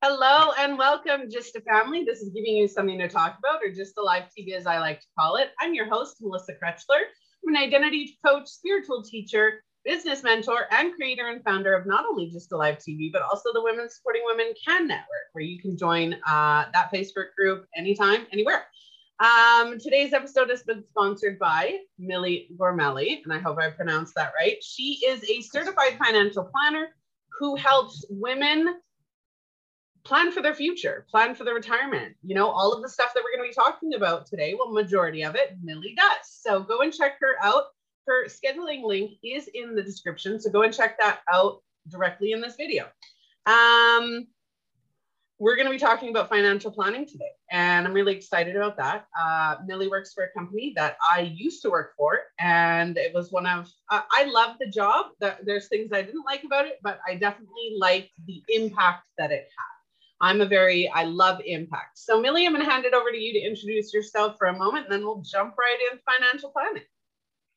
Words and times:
Hello 0.00 0.52
and 0.56 0.78
welcome, 0.78 1.22
GYSTTA 1.28 1.64
Family. 1.64 2.04
This 2.04 2.20
is 2.20 2.28
giving 2.28 2.54
you 2.54 2.68
something 2.68 3.00
to 3.00 3.08
talk 3.08 3.36
about, 3.36 3.60
or 3.64 3.72
GYSTTA 3.72 4.04
live 4.04 4.26
TV 4.26 4.54
as 4.54 4.64
I 4.64 4.78
like 4.78 5.00
to 5.00 5.06
call 5.18 5.34
it. 5.34 5.50
I'm 5.60 5.74
your 5.74 5.88
host, 5.88 6.18
Melissa 6.20 6.52
Krechler. 6.52 7.02
I'm 7.44 7.56
an 7.56 7.60
identity 7.60 8.16
coach, 8.24 8.46
spiritual 8.46 9.02
teacher, 9.02 9.64
business 9.84 10.22
mentor, 10.22 10.68
and 10.70 10.94
creator 10.94 11.30
and 11.30 11.42
founder 11.42 11.74
of 11.74 11.84
not 11.84 12.04
only 12.08 12.30
GYSTTA 12.30 12.56
Live 12.56 12.78
TV, 12.78 13.10
but 13.12 13.22
also 13.22 13.52
the 13.52 13.60
Women 13.60 13.90
Supporting 13.90 14.22
Women 14.24 14.52
Can 14.64 14.86
Network, 14.86 15.30
where 15.32 15.42
you 15.42 15.60
can 15.60 15.76
join 15.76 16.14
uh, 16.28 16.66
that 16.72 16.92
Facebook 16.94 17.34
group 17.36 17.66
anytime, 17.76 18.28
anywhere. 18.32 18.66
Um, 19.18 19.80
today's 19.80 20.12
episode 20.12 20.48
has 20.50 20.62
been 20.62 20.84
sponsored 20.84 21.40
by 21.40 21.76
Millie 21.98 22.50
Gormely, 22.56 23.20
and 23.24 23.32
I 23.32 23.40
hope 23.40 23.58
I 23.58 23.70
pronounced 23.70 24.14
that 24.14 24.32
right. 24.40 24.62
She 24.62 25.00
is 25.04 25.28
a 25.28 25.42
certified 25.42 25.98
financial 25.98 26.44
planner 26.54 26.90
who 27.40 27.56
helps 27.56 28.06
women 28.10 28.76
plan 30.08 30.32
for 30.32 30.40
their 30.40 30.54
future, 30.54 31.04
plan 31.10 31.34
for 31.34 31.44
their 31.44 31.54
retirement. 31.54 32.16
You 32.24 32.34
know, 32.34 32.48
all 32.48 32.72
of 32.72 32.82
the 32.82 32.88
stuff 32.88 33.12
that 33.14 33.22
we're 33.22 33.36
going 33.36 33.46
to 33.46 33.54
be 33.54 33.54
talking 33.54 33.94
about 33.94 34.26
today, 34.26 34.54
well, 34.58 34.72
majority 34.72 35.22
of 35.22 35.36
it, 35.36 35.58
Millie 35.62 35.94
does. 35.96 36.40
So 36.42 36.60
go 36.60 36.80
and 36.80 36.92
check 36.92 37.18
her 37.20 37.36
out. 37.42 37.64
Her 38.06 38.26
scheduling 38.26 38.82
link 38.84 39.12
is 39.22 39.50
in 39.52 39.74
the 39.74 39.82
description. 39.82 40.40
So 40.40 40.50
go 40.50 40.62
and 40.62 40.72
check 40.72 40.98
that 40.98 41.20
out 41.30 41.60
directly 41.88 42.32
in 42.32 42.40
this 42.40 42.56
video. 42.56 42.86
Um, 43.44 44.26
we're 45.38 45.56
going 45.56 45.66
to 45.66 45.70
be 45.70 45.78
talking 45.78 46.08
about 46.08 46.30
financial 46.30 46.70
planning 46.72 47.06
today, 47.06 47.30
and 47.52 47.86
I'm 47.86 47.92
really 47.92 48.16
excited 48.16 48.56
about 48.56 48.76
that. 48.78 49.06
Uh, 49.18 49.56
Millie 49.66 49.88
works 49.88 50.12
for 50.12 50.24
a 50.24 50.32
company 50.32 50.72
that 50.74 50.96
I 51.08 51.20
used 51.20 51.62
to 51.62 51.70
work 51.70 51.92
for, 51.96 52.18
and 52.40 52.96
it 52.96 53.14
was 53.14 53.30
one 53.30 53.46
of 53.46 53.70
uh, 53.90 54.00
I 54.10 54.24
love 54.24 54.56
the 54.58 54.68
job. 54.68 55.06
That 55.20 55.44
there's 55.44 55.68
things 55.68 55.90
I 55.92 56.02
didn't 56.02 56.24
like 56.24 56.44
about 56.44 56.66
it, 56.66 56.78
but 56.82 56.98
I 57.06 57.14
definitely 57.14 57.76
liked 57.78 58.10
the 58.26 58.42
impact 58.48 59.04
that 59.18 59.30
it 59.30 59.46
had. 59.56 59.77
I'm 60.20 60.40
a 60.40 60.46
very, 60.46 60.88
I 60.88 61.04
love 61.04 61.40
impact. 61.44 61.98
So 61.98 62.20
Millie, 62.20 62.46
I'm 62.46 62.52
going 62.52 62.64
to 62.64 62.70
hand 62.70 62.84
it 62.84 62.94
over 62.94 63.10
to 63.10 63.16
you 63.16 63.32
to 63.34 63.46
introduce 63.46 63.94
yourself 63.94 64.36
for 64.38 64.48
a 64.48 64.58
moment, 64.58 64.86
and 64.86 64.92
then 64.92 65.04
we'll 65.04 65.22
jump 65.22 65.54
right 65.58 65.78
into 65.90 66.02
financial 66.04 66.50
planning. 66.50 66.82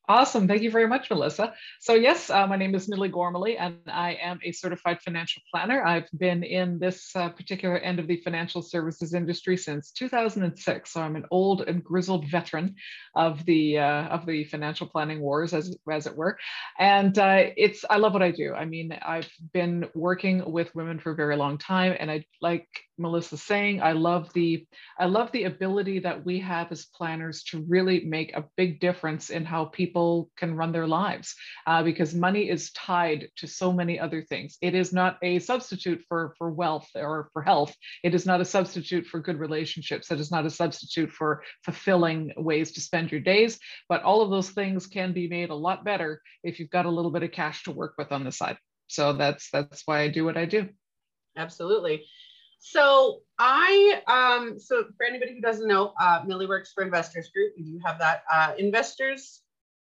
Awesome. 0.09 0.47
Thank 0.47 0.63
you 0.63 0.71
very 0.71 0.87
much, 0.87 1.09
Melissa. 1.11 1.53
So 1.79 1.93
yes, 1.93 2.29
uh, 2.31 2.47
my 2.47 2.57
name 2.57 2.73
is 2.73 2.89
Millie 2.89 3.09
Gormely, 3.09 3.55
and 3.57 3.77
I 3.87 4.17
am 4.21 4.39
a 4.43 4.51
certified 4.51 4.99
financial 4.99 5.43
planner. 5.51 5.85
I've 5.85 6.09
been 6.17 6.43
in 6.43 6.79
this 6.79 7.15
uh, 7.15 7.29
particular 7.29 7.77
end 7.77 7.99
of 7.99 8.07
the 8.07 8.17
financial 8.17 8.63
services 8.63 9.13
industry 9.13 9.57
since 9.57 9.91
2006. 9.91 10.91
So 10.91 11.01
I'm 11.01 11.15
an 11.15 11.25
old 11.29 11.61
and 11.61 11.83
grizzled 11.83 12.27
veteran 12.27 12.75
of 13.15 13.45
the 13.45 13.77
uh, 13.77 14.07
of 14.07 14.25
the 14.25 14.43
financial 14.45 14.87
planning 14.87 15.21
wars, 15.21 15.53
as 15.53 15.77
as 15.89 16.07
it 16.07 16.17
were. 16.17 16.37
And 16.79 17.17
uh, 17.19 17.43
it's 17.55 17.85
I 17.87 17.97
love 17.97 18.13
what 18.13 18.23
I 18.23 18.31
do. 18.31 18.55
I 18.55 18.65
mean, 18.65 18.97
I've 19.03 19.29
been 19.53 19.87
working 19.93 20.51
with 20.51 20.73
women 20.73 20.99
for 20.99 21.11
a 21.11 21.15
very 21.15 21.37
long 21.37 21.59
time, 21.59 21.95
and 21.99 22.09
I 22.09 22.25
like 22.41 22.67
Melissa 22.97 23.37
saying, 23.37 23.81
I 23.81 23.91
love 23.93 24.31
the 24.33 24.65
I 24.97 25.05
love 25.05 25.31
the 25.31 25.43
ability 25.45 25.99
that 25.99 26.25
we 26.25 26.39
have 26.39 26.71
as 26.71 26.85
planners 26.85 27.43
to 27.45 27.63
really 27.67 28.05
make 28.05 28.35
a 28.35 28.45
big 28.57 28.79
difference 28.79 29.29
in 29.29 29.45
how 29.45 29.65
people 29.65 29.90
can 30.37 30.55
run 30.55 30.71
their 30.71 30.87
lives, 30.87 31.35
uh, 31.67 31.83
because 31.83 32.13
money 32.13 32.49
is 32.49 32.71
tied 32.71 33.27
to 33.37 33.47
so 33.47 33.71
many 33.71 33.99
other 33.99 34.21
things. 34.21 34.57
It 34.61 34.75
is 34.75 34.93
not 34.93 35.17
a 35.21 35.39
substitute 35.39 36.03
for 36.07 36.33
for 36.37 36.51
wealth 36.51 36.89
or 36.95 37.29
for 37.33 37.41
health. 37.41 37.75
It 38.03 38.13
is 38.13 38.25
not 38.25 38.41
a 38.41 38.45
substitute 38.45 39.05
for 39.05 39.19
good 39.19 39.39
relationships. 39.39 40.11
It 40.11 40.19
is 40.19 40.31
not 40.31 40.45
a 40.45 40.49
substitute 40.49 41.11
for 41.11 41.43
fulfilling 41.63 42.31
ways 42.37 42.71
to 42.73 42.81
spend 42.81 43.11
your 43.11 43.21
days. 43.21 43.59
But 43.89 44.03
all 44.03 44.21
of 44.21 44.29
those 44.29 44.49
things 44.49 44.87
can 44.87 45.13
be 45.13 45.27
made 45.27 45.49
a 45.49 45.55
lot 45.55 45.83
better 45.83 46.21
if 46.43 46.59
you've 46.59 46.69
got 46.69 46.85
a 46.85 46.89
little 46.89 47.11
bit 47.11 47.23
of 47.23 47.31
cash 47.31 47.63
to 47.63 47.71
work 47.71 47.93
with 47.97 48.11
on 48.11 48.23
the 48.23 48.31
side. 48.31 48.57
So 48.87 49.13
that's 49.13 49.49
that's 49.51 49.83
why 49.85 50.01
I 50.01 50.07
do 50.09 50.25
what 50.25 50.37
I 50.37 50.45
do. 50.45 50.69
Absolutely. 51.37 52.05
So 52.63 53.21
I, 53.39 54.01
um, 54.07 54.59
so 54.59 54.83
for 54.95 55.05
anybody 55.05 55.33
who 55.33 55.41
doesn't 55.41 55.67
know, 55.67 55.93
uh, 55.99 56.21
Millie 56.27 56.45
works 56.45 56.71
for 56.71 56.83
Investors 56.83 57.31
Group. 57.33 57.53
We 57.57 57.63
do 57.63 57.79
have 57.83 57.97
that. 57.97 58.23
Uh, 58.31 58.53
Investors, 58.57 59.41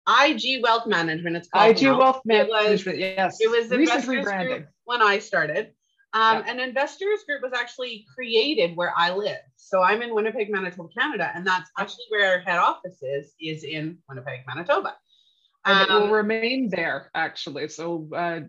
IG 0.08 0.62
Wealth 0.62 0.86
Management. 0.86 1.36
It's 1.36 1.48
called 1.48 1.76
IG 1.76 1.82
now. 1.82 1.98
Wealth 1.98 2.20
Management. 2.24 2.98
yes. 2.98 3.38
It 3.40 3.50
was 3.50 3.70
Recent 3.70 4.04
Investors 4.04 4.46
Group 4.46 4.66
when 4.84 5.02
I 5.02 5.18
started. 5.18 5.72
Um. 6.12 6.42
And 6.46 6.60
Investors 6.60 7.20
Group 7.26 7.42
was 7.42 7.52
actually 7.54 8.04
created 8.14 8.76
where 8.76 8.92
I 8.96 9.14
live. 9.14 9.38
So 9.56 9.82
I'm 9.82 10.02
in 10.02 10.14
Winnipeg, 10.14 10.50
Manitoba, 10.50 10.88
Canada, 10.96 11.30
and 11.34 11.46
that's 11.46 11.70
actually 11.78 12.04
where 12.10 12.32
our 12.32 12.40
head 12.40 12.58
office 12.58 13.02
is, 13.02 13.32
is 13.40 13.64
in 13.64 13.98
Winnipeg, 14.08 14.40
Manitoba. 14.46 14.94
And 15.64 15.90
um, 15.90 15.96
it 15.96 16.00
will 16.00 16.08
um, 16.08 16.12
remain 16.12 16.68
there, 16.68 17.10
actually. 17.14 17.68
So 17.68 18.08
uh, 18.14 18.40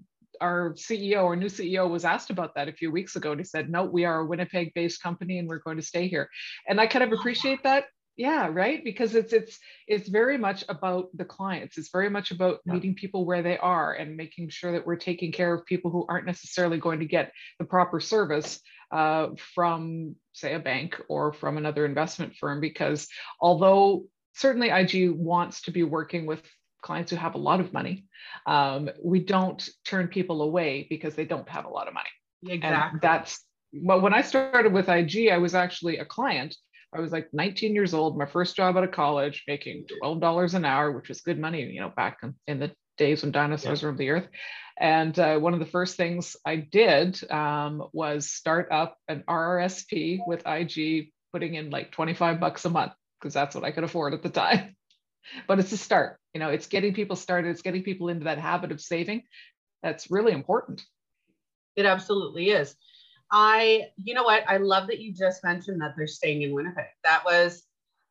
our 0.41 0.73
CEO, 0.73 1.23
our 1.23 1.35
new 1.35 1.47
CEO, 1.47 1.89
was 1.89 2.03
asked 2.03 2.29
about 2.29 2.55
that 2.55 2.67
a 2.67 2.73
few 2.73 2.91
weeks 2.91 3.15
ago, 3.15 3.31
and 3.31 3.39
he 3.39 3.45
said, 3.45 3.69
"No, 3.69 3.85
we 3.85 4.03
are 4.03 4.21
a 4.21 4.25
Winnipeg-based 4.25 5.01
company, 5.01 5.39
and 5.39 5.47
we're 5.47 5.59
going 5.59 5.77
to 5.77 5.83
stay 5.83 6.07
here." 6.07 6.27
And 6.67 6.81
I 6.81 6.87
kind 6.87 7.03
of 7.03 7.17
appreciate 7.17 7.63
that. 7.63 7.85
Yeah, 8.15 8.47
right. 8.51 8.83
Because 8.83 9.15
it's 9.15 9.33
it's 9.33 9.59
it's 9.87 10.07
very 10.07 10.37
much 10.37 10.63
about 10.69 11.09
the 11.15 11.25
clients. 11.25 11.77
It's 11.77 11.89
very 11.89 12.09
much 12.09 12.31
about 12.31 12.59
yeah. 12.65 12.73
meeting 12.73 12.93
people 12.93 13.25
where 13.25 13.41
they 13.41 13.57
are 13.57 13.93
and 13.93 14.15
making 14.15 14.49
sure 14.49 14.73
that 14.73 14.85
we're 14.85 14.97
taking 14.97 15.31
care 15.31 15.53
of 15.53 15.65
people 15.65 15.89
who 15.89 16.05
aren't 16.07 16.27
necessarily 16.27 16.77
going 16.77 16.99
to 16.99 17.05
get 17.05 17.31
the 17.57 17.65
proper 17.65 17.99
service 17.99 18.59
uh, 18.91 19.29
from, 19.55 20.15
say, 20.33 20.53
a 20.53 20.59
bank 20.59 21.01
or 21.09 21.33
from 21.33 21.57
another 21.57 21.85
investment 21.85 22.35
firm. 22.35 22.61
Because 22.61 23.07
although 23.41 24.05
certainly 24.35 24.69
IG 24.69 25.11
wants 25.11 25.61
to 25.63 25.71
be 25.71 25.83
working 25.83 26.25
with 26.25 26.41
clients 26.83 27.09
who 27.09 27.17
have 27.17 27.33
a 27.33 27.39
lot 27.39 27.59
of 27.59 27.73
money. 27.73 28.05
Um, 28.45 28.89
we 29.01 29.21
don't 29.21 29.67
turn 29.85 30.07
people 30.07 30.41
away 30.41 30.85
because 30.89 31.15
they 31.15 31.25
don't 31.25 31.47
have 31.49 31.65
a 31.65 31.69
lot 31.69 31.87
of 31.87 31.93
money. 31.93 32.09
Exactly. 32.45 32.67
And 32.67 33.01
that's 33.01 33.39
well, 33.75 34.01
when 34.01 34.13
I 34.13 34.21
started 34.21 34.71
with 34.71 34.87
IG, 34.87 35.29
I 35.29 35.39
was 35.39 35.55
actually 35.55 35.97
a 35.97 36.05
client. 36.05 36.55
I 36.95 36.99
was 36.99 37.11
like 37.11 37.29
19 37.33 37.73
years 37.73 37.93
old, 37.93 38.17
my 38.17 38.25
first 38.25 38.55
job 38.55 38.77
out 38.77 38.83
of 38.83 38.91
college, 38.91 39.43
making 39.47 39.85
$12 40.03 40.53
an 40.53 40.65
hour, 40.65 40.91
which 40.91 41.09
was 41.09 41.21
good 41.21 41.39
money, 41.39 41.63
you 41.63 41.81
know, 41.81 41.91
back 41.95 42.19
in, 42.23 42.35
in 42.47 42.59
the 42.59 42.71
days 42.97 43.23
when 43.23 43.31
dinosaurs 43.31 43.81
yeah. 43.81 43.87
roamed 43.87 43.99
the 43.99 44.09
earth. 44.09 44.27
And 44.79 45.17
uh, 45.17 45.39
one 45.39 45.53
of 45.53 45.59
the 45.59 45.65
first 45.65 45.97
things 45.97 46.35
I 46.45 46.55
did 46.57 47.19
um, 47.31 47.87
was 47.93 48.29
start 48.29 48.71
up 48.71 48.97
an 49.07 49.23
RRSP 49.27 50.19
with 50.25 50.47
IG, 50.47 51.11
putting 51.31 51.55
in 51.55 51.69
like 51.69 51.91
25 51.91 52.39
bucks 52.39 52.65
a 52.65 52.69
month 52.69 52.93
because 53.19 53.33
that's 53.33 53.55
what 53.55 53.63
I 53.63 53.71
could 53.71 53.83
afford 53.83 54.13
at 54.13 54.23
the 54.23 54.29
time. 54.29 54.75
but 55.47 55.59
it's 55.59 55.71
a 55.71 55.77
start 55.77 56.17
you 56.33 56.39
know 56.39 56.49
it's 56.49 56.67
getting 56.67 56.93
people 56.93 57.15
started 57.15 57.49
it's 57.49 57.61
getting 57.61 57.83
people 57.83 58.09
into 58.09 58.25
that 58.25 58.39
habit 58.39 58.71
of 58.71 58.81
saving 58.81 59.23
that's 59.81 60.11
really 60.11 60.31
important 60.31 60.83
it 61.75 61.85
absolutely 61.85 62.49
is 62.49 62.75
i 63.33 63.87
you 64.01 64.13
know 64.13 64.23
what 64.23 64.43
i 64.47 64.57
love 64.57 64.87
that 64.87 64.99
you 64.99 65.13
just 65.13 65.43
mentioned 65.43 65.81
that 65.81 65.93
they're 65.97 66.07
staying 66.07 66.43
in 66.43 66.53
winnipeg 66.53 66.85
that 67.03 67.23
was 67.25 67.63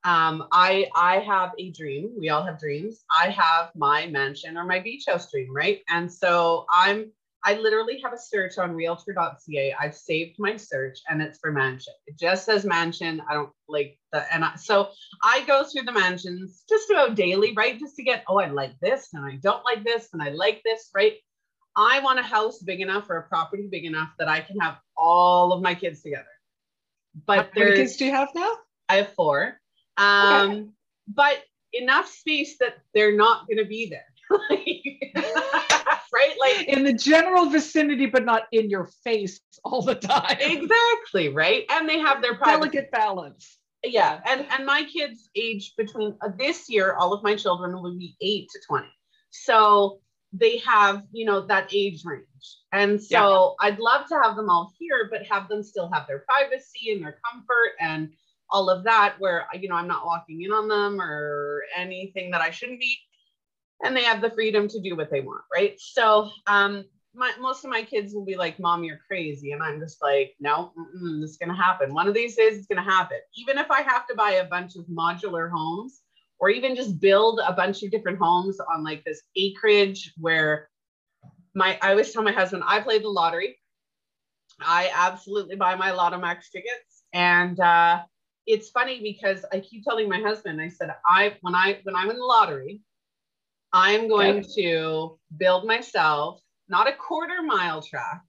um, 0.04 0.48
I 0.50 0.88
I 0.96 1.20
have 1.20 1.52
a 1.60 1.70
dream. 1.70 2.10
We 2.18 2.28
all 2.28 2.42
have 2.42 2.58
dreams. 2.58 3.04
I 3.08 3.28
have 3.28 3.70
my 3.76 4.06
mansion 4.08 4.56
or 4.56 4.64
my 4.64 4.80
beach 4.80 5.04
house 5.06 5.30
dream, 5.30 5.54
right? 5.54 5.80
And 5.88 6.12
so 6.12 6.66
I'm 6.74 7.12
I 7.44 7.54
literally 7.54 8.00
have 8.02 8.12
a 8.12 8.18
search 8.18 8.58
on 8.58 8.72
realtor.ca. 8.72 9.74
I've 9.80 9.96
saved 9.96 10.36
my 10.38 10.56
search 10.56 10.98
and 11.08 11.20
it's 11.20 11.38
for 11.40 11.50
mansion. 11.50 11.94
It 12.06 12.18
just 12.18 12.46
says 12.46 12.64
mansion. 12.64 13.20
I 13.28 13.34
don't 13.34 13.50
like 13.68 13.98
the, 14.12 14.32
and 14.32 14.44
I, 14.44 14.54
so 14.54 14.90
I 15.24 15.42
go 15.46 15.64
through 15.64 15.82
the 15.82 15.92
mansions 15.92 16.62
just 16.68 16.88
about 16.90 17.16
daily, 17.16 17.52
right? 17.56 17.78
Just 17.78 17.96
to 17.96 18.04
get, 18.04 18.22
oh, 18.28 18.38
I 18.38 18.46
like 18.46 18.78
this 18.80 19.08
and 19.12 19.24
I 19.24 19.38
don't 19.42 19.64
like 19.64 19.82
this 19.82 20.10
and 20.12 20.22
I 20.22 20.28
like 20.28 20.62
this, 20.64 20.90
right? 20.94 21.14
I 21.76 22.00
want 22.00 22.18
a 22.18 22.22
house 22.22 22.58
big 22.58 22.80
enough 22.80 23.08
or 23.08 23.16
a 23.16 23.22
property 23.22 23.68
big 23.70 23.84
enough 23.84 24.10
that 24.18 24.28
I 24.28 24.40
can 24.40 24.58
have 24.60 24.78
all 24.96 25.52
of 25.52 25.62
my 25.62 25.74
kids 25.74 26.02
together. 26.02 26.26
But 27.26 27.50
How 27.54 27.60
many 27.60 27.76
kids 27.76 27.96
do 27.96 28.06
you 28.06 28.12
have 28.12 28.28
now? 28.34 28.54
I 28.88 28.96
have 28.96 29.12
four. 29.14 29.60
Um, 29.96 30.50
okay. 30.50 30.64
But 31.08 31.42
enough 31.72 32.08
space 32.08 32.58
that 32.58 32.78
they're 32.94 33.16
not 33.16 33.46
going 33.46 33.58
to 33.58 33.64
be 33.64 33.88
there. 33.88 34.04
right? 36.12 36.36
Like 36.40 36.68
in 36.68 36.84
the 36.84 36.92
general 36.92 37.46
vicinity, 37.46 38.06
but 38.06 38.24
not 38.24 38.44
in 38.52 38.70
your 38.70 38.88
face 39.04 39.40
all 39.64 39.82
the 39.82 39.94
time. 39.94 40.36
Exactly, 40.40 41.28
right? 41.28 41.64
And 41.70 41.88
they 41.88 41.98
have 41.98 42.22
their 42.22 42.36
private 42.36 42.72
delicate 42.72 42.90
balance. 42.90 43.58
Yeah, 43.84 44.20
and 44.26 44.46
and 44.50 44.64
my 44.64 44.84
kids 44.84 45.28
age 45.34 45.74
between 45.76 46.14
uh, 46.20 46.28
this 46.38 46.70
year, 46.70 46.94
all 46.94 47.12
of 47.12 47.22
my 47.24 47.34
children 47.34 47.74
will 47.74 47.98
be 47.98 48.14
eight 48.20 48.48
to 48.50 48.60
twenty. 48.66 48.92
So 49.30 50.00
they 50.32 50.58
have, 50.58 51.02
you 51.12 51.24
know, 51.24 51.46
that 51.46 51.72
age 51.74 52.04
range. 52.04 52.24
And 52.72 53.02
so 53.02 53.56
yeah. 53.60 53.68
I'd 53.68 53.78
love 53.78 54.08
to 54.08 54.20
have 54.22 54.36
them 54.36 54.48
all 54.48 54.72
here, 54.78 55.08
but 55.10 55.26
have 55.26 55.48
them 55.48 55.62
still 55.62 55.90
have 55.92 56.06
their 56.06 56.24
privacy 56.28 56.92
and 56.92 57.02
their 57.02 57.18
comfort 57.30 57.72
and 57.80 58.10
all 58.50 58.68
of 58.68 58.84
that 58.84 59.14
where 59.18 59.46
you 59.54 59.66
know 59.66 59.76
I'm 59.76 59.88
not 59.88 60.04
walking 60.04 60.42
in 60.42 60.52
on 60.52 60.68
them 60.68 61.00
or 61.00 61.62
anything 61.74 62.30
that 62.32 62.42
I 62.42 62.50
shouldn't 62.50 62.80
be 62.80 62.98
and 63.82 63.96
they 63.96 64.04
have 64.04 64.20
the 64.20 64.30
freedom 64.30 64.68
to 64.68 64.80
do 64.80 64.96
what 64.96 65.10
they 65.10 65.20
want, 65.20 65.42
right? 65.52 65.78
So 65.78 66.30
um, 66.46 66.84
my, 67.14 67.32
most 67.40 67.64
of 67.64 67.70
my 67.70 67.82
kids 67.82 68.14
will 68.14 68.24
be 68.24 68.36
like, 68.36 68.58
"Mom, 68.58 68.84
you're 68.84 69.00
crazy," 69.06 69.52
and 69.52 69.62
I'm 69.62 69.80
just 69.80 70.00
like, 70.00 70.34
"No, 70.40 70.72
this 71.20 71.30
is 71.30 71.36
gonna 71.36 71.56
happen. 71.56 71.92
One 71.92 72.08
of 72.08 72.14
these 72.14 72.36
days, 72.36 72.56
it's 72.56 72.66
gonna 72.66 72.82
happen. 72.82 73.18
Even 73.36 73.58
if 73.58 73.70
I 73.70 73.82
have 73.82 74.06
to 74.08 74.14
buy 74.14 74.32
a 74.32 74.46
bunch 74.46 74.76
of 74.76 74.86
modular 74.86 75.50
homes, 75.50 76.02
or 76.42 76.50
even 76.50 76.74
just 76.74 77.00
build 77.00 77.40
a 77.46 77.52
bunch 77.52 77.84
of 77.84 77.92
different 77.92 78.18
homes 78.18 78.58
on 78.74 78.82
like 78.82 79.04
this 79.04 79.22
acreage 79.36 80.12
where 80.18 80.68
my 81.54 81.78
I 81.80 81.90
always 81.90 82.10
tell 82.10 82.24
my 82.24 82.32
husband, 82.32 82.64
I 82.66 82.80
play 82.80 82.98
the 82.98 83.08
lottery. 83.08 83.60
I 84.60 84.90
absolutely 84.92 85.54
buy 85.54 85.76
my 85.76 85.92
Lotto 85.92 86.18
Max 86.18 86.50
tickets. 86.50 87.04
And 87.12 87.58
uh, 87.60 88.02
it's 88.46 88.70
funny 88.70 89.00
because 89.00 89.44
I 89.52 89.60
keep 89.60 89.84
telling 89.84 90.08
my 90.08 90.20
husband, 90.20 90.60
I 90.60 90.68
said, 90.68 90.90
I 91.06 91.36
when 91.42 91.54
I 91.54 91.78
when 91.84 91.94
I'm 91.94 92.10
in 92.10 92.18
the 92.18 92.24
lottery, 92.24 92.80
I'm 93.72 94.08
going 94.08 94.40
okay. 94.40 94.62
to 94.62 95.18
build 95.36 95.64
myself 95.64 96.40
not 96.68 96.88
a 96.88 96.92
quarter 96.92 97.40
mile 97.42 97.82
track. 97.82 98.20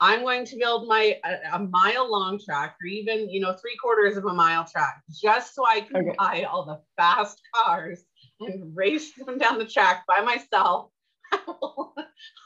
I'm 0.00 0.20
going 0.20 0.44
to 0.46 0.56
build 0.56 0.86
my 0.86 1.16
a, 1.24 1.56
a, 1.56 1.58
mile 1.58 2.10
long 2.10 2.38
track 2.38 2.76
or 2.80 2.86
even, 2.86 3.28
you 3.28 3.40
know, 3.40 3.54
three 3.54 3.76
quarters 3.82 4.16
of 4.16 4.24
a 4.26 4.32
mile 4.32 4.64
track 4.64 5.02
just 5.10 5.54
so 5.54 5.66
I 5.66 5.80
can 5.80 5.96
okay. 5.96 6.14
buy 6.16 6.42
all 6.44 6.64
the 6.64 6.80
fast 6.96 7.40
cars 7.54 8.04
and 8.40 8.76
race 8.76 9.12
them 9.14 9.38
down 9.38 9.58
the 9.58 9.64
track 9.64 10.04
by 10.06 10.20
myself. 10.20 10.90
I'll 11.32 11.94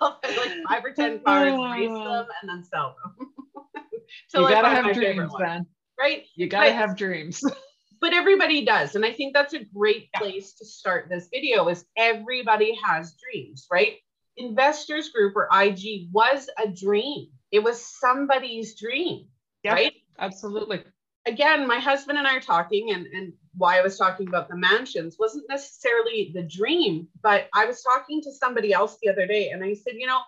like 0.01 0.53
five 0.69 0.85
or 0.85 0.93
10 0.93 1.21
cars, 1.21 1.53
race 1.53 1.91
ah. 1.93 2.05
them, 2.05 2.27
and 2.41 2.49
then 2.49 2.65
sell 2.65 2.97
them. 3.05 3.29
you 4.35 4.49
gotta 4.49 4.69
have 4.69 4.95
dreams, 4.95 5.33
man. 5.39 5.67
Right? 6.01 6.25
You 6.35 6.49
gotta 6.49 6.71
but, 6.71 6.77
have 6.77 6.97
dreams. 6.97 7.43
but 8.01 8.15
everybody 8.15 8.65
does. 8.65 8.97
And 8.97 9.05
I 9.05 9.13
think 9.13 9.35
that's 9.35 9.55
a 9.55 9.65
great 9.65 10.11
place 10.15 10.55
to 10.55 10.65
start 10.65 11.09
this 11.11 11.29
video 11.33 11.69
is 11.69 11.85
everybody 11.97 12.77
has 12.83 13.15
dreams, 13.15 13.67
right? 13.71 13.97
Investors 14.39 15.11
Group 15.11 15.37
or 15.37 15.49
IG 15.53 16.09
was 16.13 16.49
a 16.59 16.67
dream. 16.69 17.29
It 17.53 17.63
was 17.63 17.85
somebody's 17.85 18.75
dream, 18.79 19.27
yeah, 19.63 19.75
right? 19.75 19.93
Absolutely. 20.19 20.83
Again, 21.27 21.69
my 21.69 21.79
husband 21.79 22.19
and 22.19 22.27
I 22.27 22.37
are 22.37 22.41
talking, 22.41 22.91
and, 22.91 23.07
and 23.07 23.33
why 23.57 23.79
I 23.79 23.83
was 23.83 23.97
talking 23.97 24.27
about 24.27 24.49
the 24.49 24.57
mansions 24.57 25.17
wasn't 25.21 25.49
necessarily 25.49 26.33
the 26.35 26.43
dream, 26.43 27.07
but 27.23 27.49
I 27.55 27.67
was 27.67 27.83
talking 27.83 28.21
to 28.23 28.33
somebody 28.33 28.73
else 28.73 28.99
the 29.01 29.11
other 29.11 29.27
day, 29.27 29.51
and 29.51 29.63
I 29.63 29.75
said, 29.75 29.95
you 29.97 30.07
know, 30.07 30.21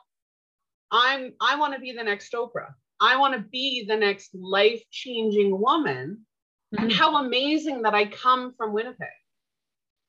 I'm 0.92 1.32
I 1.40 1.56
want 1.56 1.74
to 1.74 1.80
be 1.80 1.92
the 1.92 2.04
next 2.04 2.32
Oprah. 2.32 2.74
I 3.00 3.16
want 3.16 3.34
to 3.34 3.40
be 3.40 3.84
the 3.88 3.96
next 3.96 4.30
life-changing 4.34 5.58
woman. 5.60 6.26
Mm-hmm. 6.74 6.84
And 6.84 6.92
how 6.92 7.16
amazing 7.24 7.82
that 7.82 7.94
I 7.94 8.06
come 8.06 8.52
from 8.56 8.72
Winnipeg. 8.72 9.08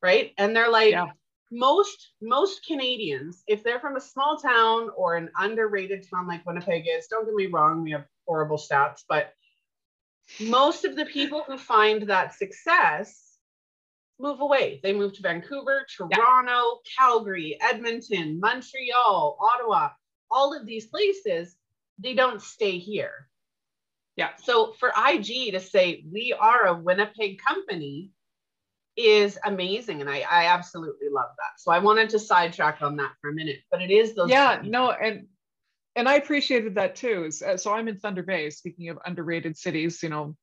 Right. 0.02 0.32
And 0.38 0.56
they're 0.56 0.70
like, 0.70 0.92
yeah 0.92 1.12
most 1.52 2.14
most 2.22 2.66
Canadians, 2.66 3.44
if 3.48 3.64
they're 3.64 3.80
from 3.80 3.96
a 3.96 4.02
small 4.02 4.38
town 4.38 4.90
or 4.96 5.16
an 5.16 5.30
underrated 5.40 6.06
town 6.10 6.28
like 6.28 6.46
Winnipeg 6.46 6.86
is, 6.88 7.08
don't 7.08 7.26
get 7.26 7.36
me 7.36 7.48
wrong, 7.48 7.84
we 7.84 7.92
have 7.92 8.06
horrible 8.28 8.58
stats, 8.58 9.04
but 9.08 9.34
most 10.40 10.86
of 10.86 10.96
the 10.96 11.06
people 11.06 11.44
who 11.46 11.58
find 11.58 12.04
that 12.04 12.34
success 12.34 13.38
move 14.20 14.42
away. 14.42 14.80
They 14.82 14.94
move 14.94 15.14
to 15.14 15.22
Vancouver, 15.22 15.86
Toronto, 15.96 16.12
yeah. 16.50 16.92
Calgary, 16.98 17.58
Edmonton, 17.62 18.40
Montreal, 18.40 19.38
Ottawa, 19.40 19.90
all 20.32 20.58
of 20.58 20.66
these 20.66 20.88
places, 20.88 21.56
they 22.00 22.14
don't 22.14 22.42
stay 22.42 22.78
here. 22.78 23.28
Yeah. 24.16 24.30
So 24.44 24.74
for 24.80 24.90
IG 24.90 25.52
to 25.52 25.60
say 25.60 26.06
we 26.12 26.34
are 26.34 26.68
a 26.68 26.78
Winnipeg 26.78 27.40
company 27.46 28.12
is 28.98 29.38
amazing 29.46 30.02
and 30.02 30.10
I, 30.10 30.24
I 30.30 30.46
absolutely 30.46 31.08
love 31.12 31.30
that. 31.38 31.60
So 31.60 31.72
i 31.72 31.80
wanted 31.80 32.10
to 32.12 32.20
sidetrack 32.20 32.82
on 32.82 32.96
that 32.98 33.12
for 33.22 33.30
a 33.30 33.34
minute 33.34 33.60
but 33.72 33.82
it 33.82 33.92
is 33.92 34.16
those 34.16 34.30
yeah 34.30 34.62
no 34.64 34.92
and 34.92 35.28
and 35.96 36.08
i 36.08 36.16
appreciated 36.16 36.76
that 36.76 36.96
too. 36.96 37.30
Uh, 37.46 37.58
so 37.58 37.74
i'm 37.74 37.88
in 37.88 38.00
thunder 38.00 38.24
bay 38.24 38.50
speaking 38.50 38.90
of 38.90 38.98
underrated 39.06 39.58
cities 39.58 40.02
you 40.02 40.10
know 40.10 40.36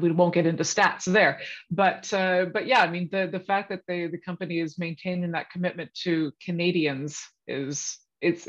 we 0.00 0.12
won't 0.12 0.34
get 0.34 0.46
into 0.46 0.62
stats 0.62 1.04
there 1.04 1.40
but 1.70 2.12
uh, 2.14 2.46
but 2.52 2.66
yeah 2.66 2.80
i 2.80 2.88
mean 2.88 3.08
the 3.10 3.28
the 3.30 3.40
fact 3.40 3.68
that 3.68 3.80
they 3.88 4.06
the 4.06 4.18
company 4.18 4.60
is 4.60 4.78
maintaining 4.78 5.32
that 5.32 5.50
commitment 5.50 5.92
to 5.94 6.32
canadians 6.40 7.20
is 7.46 7.98
it's 8.20 8.48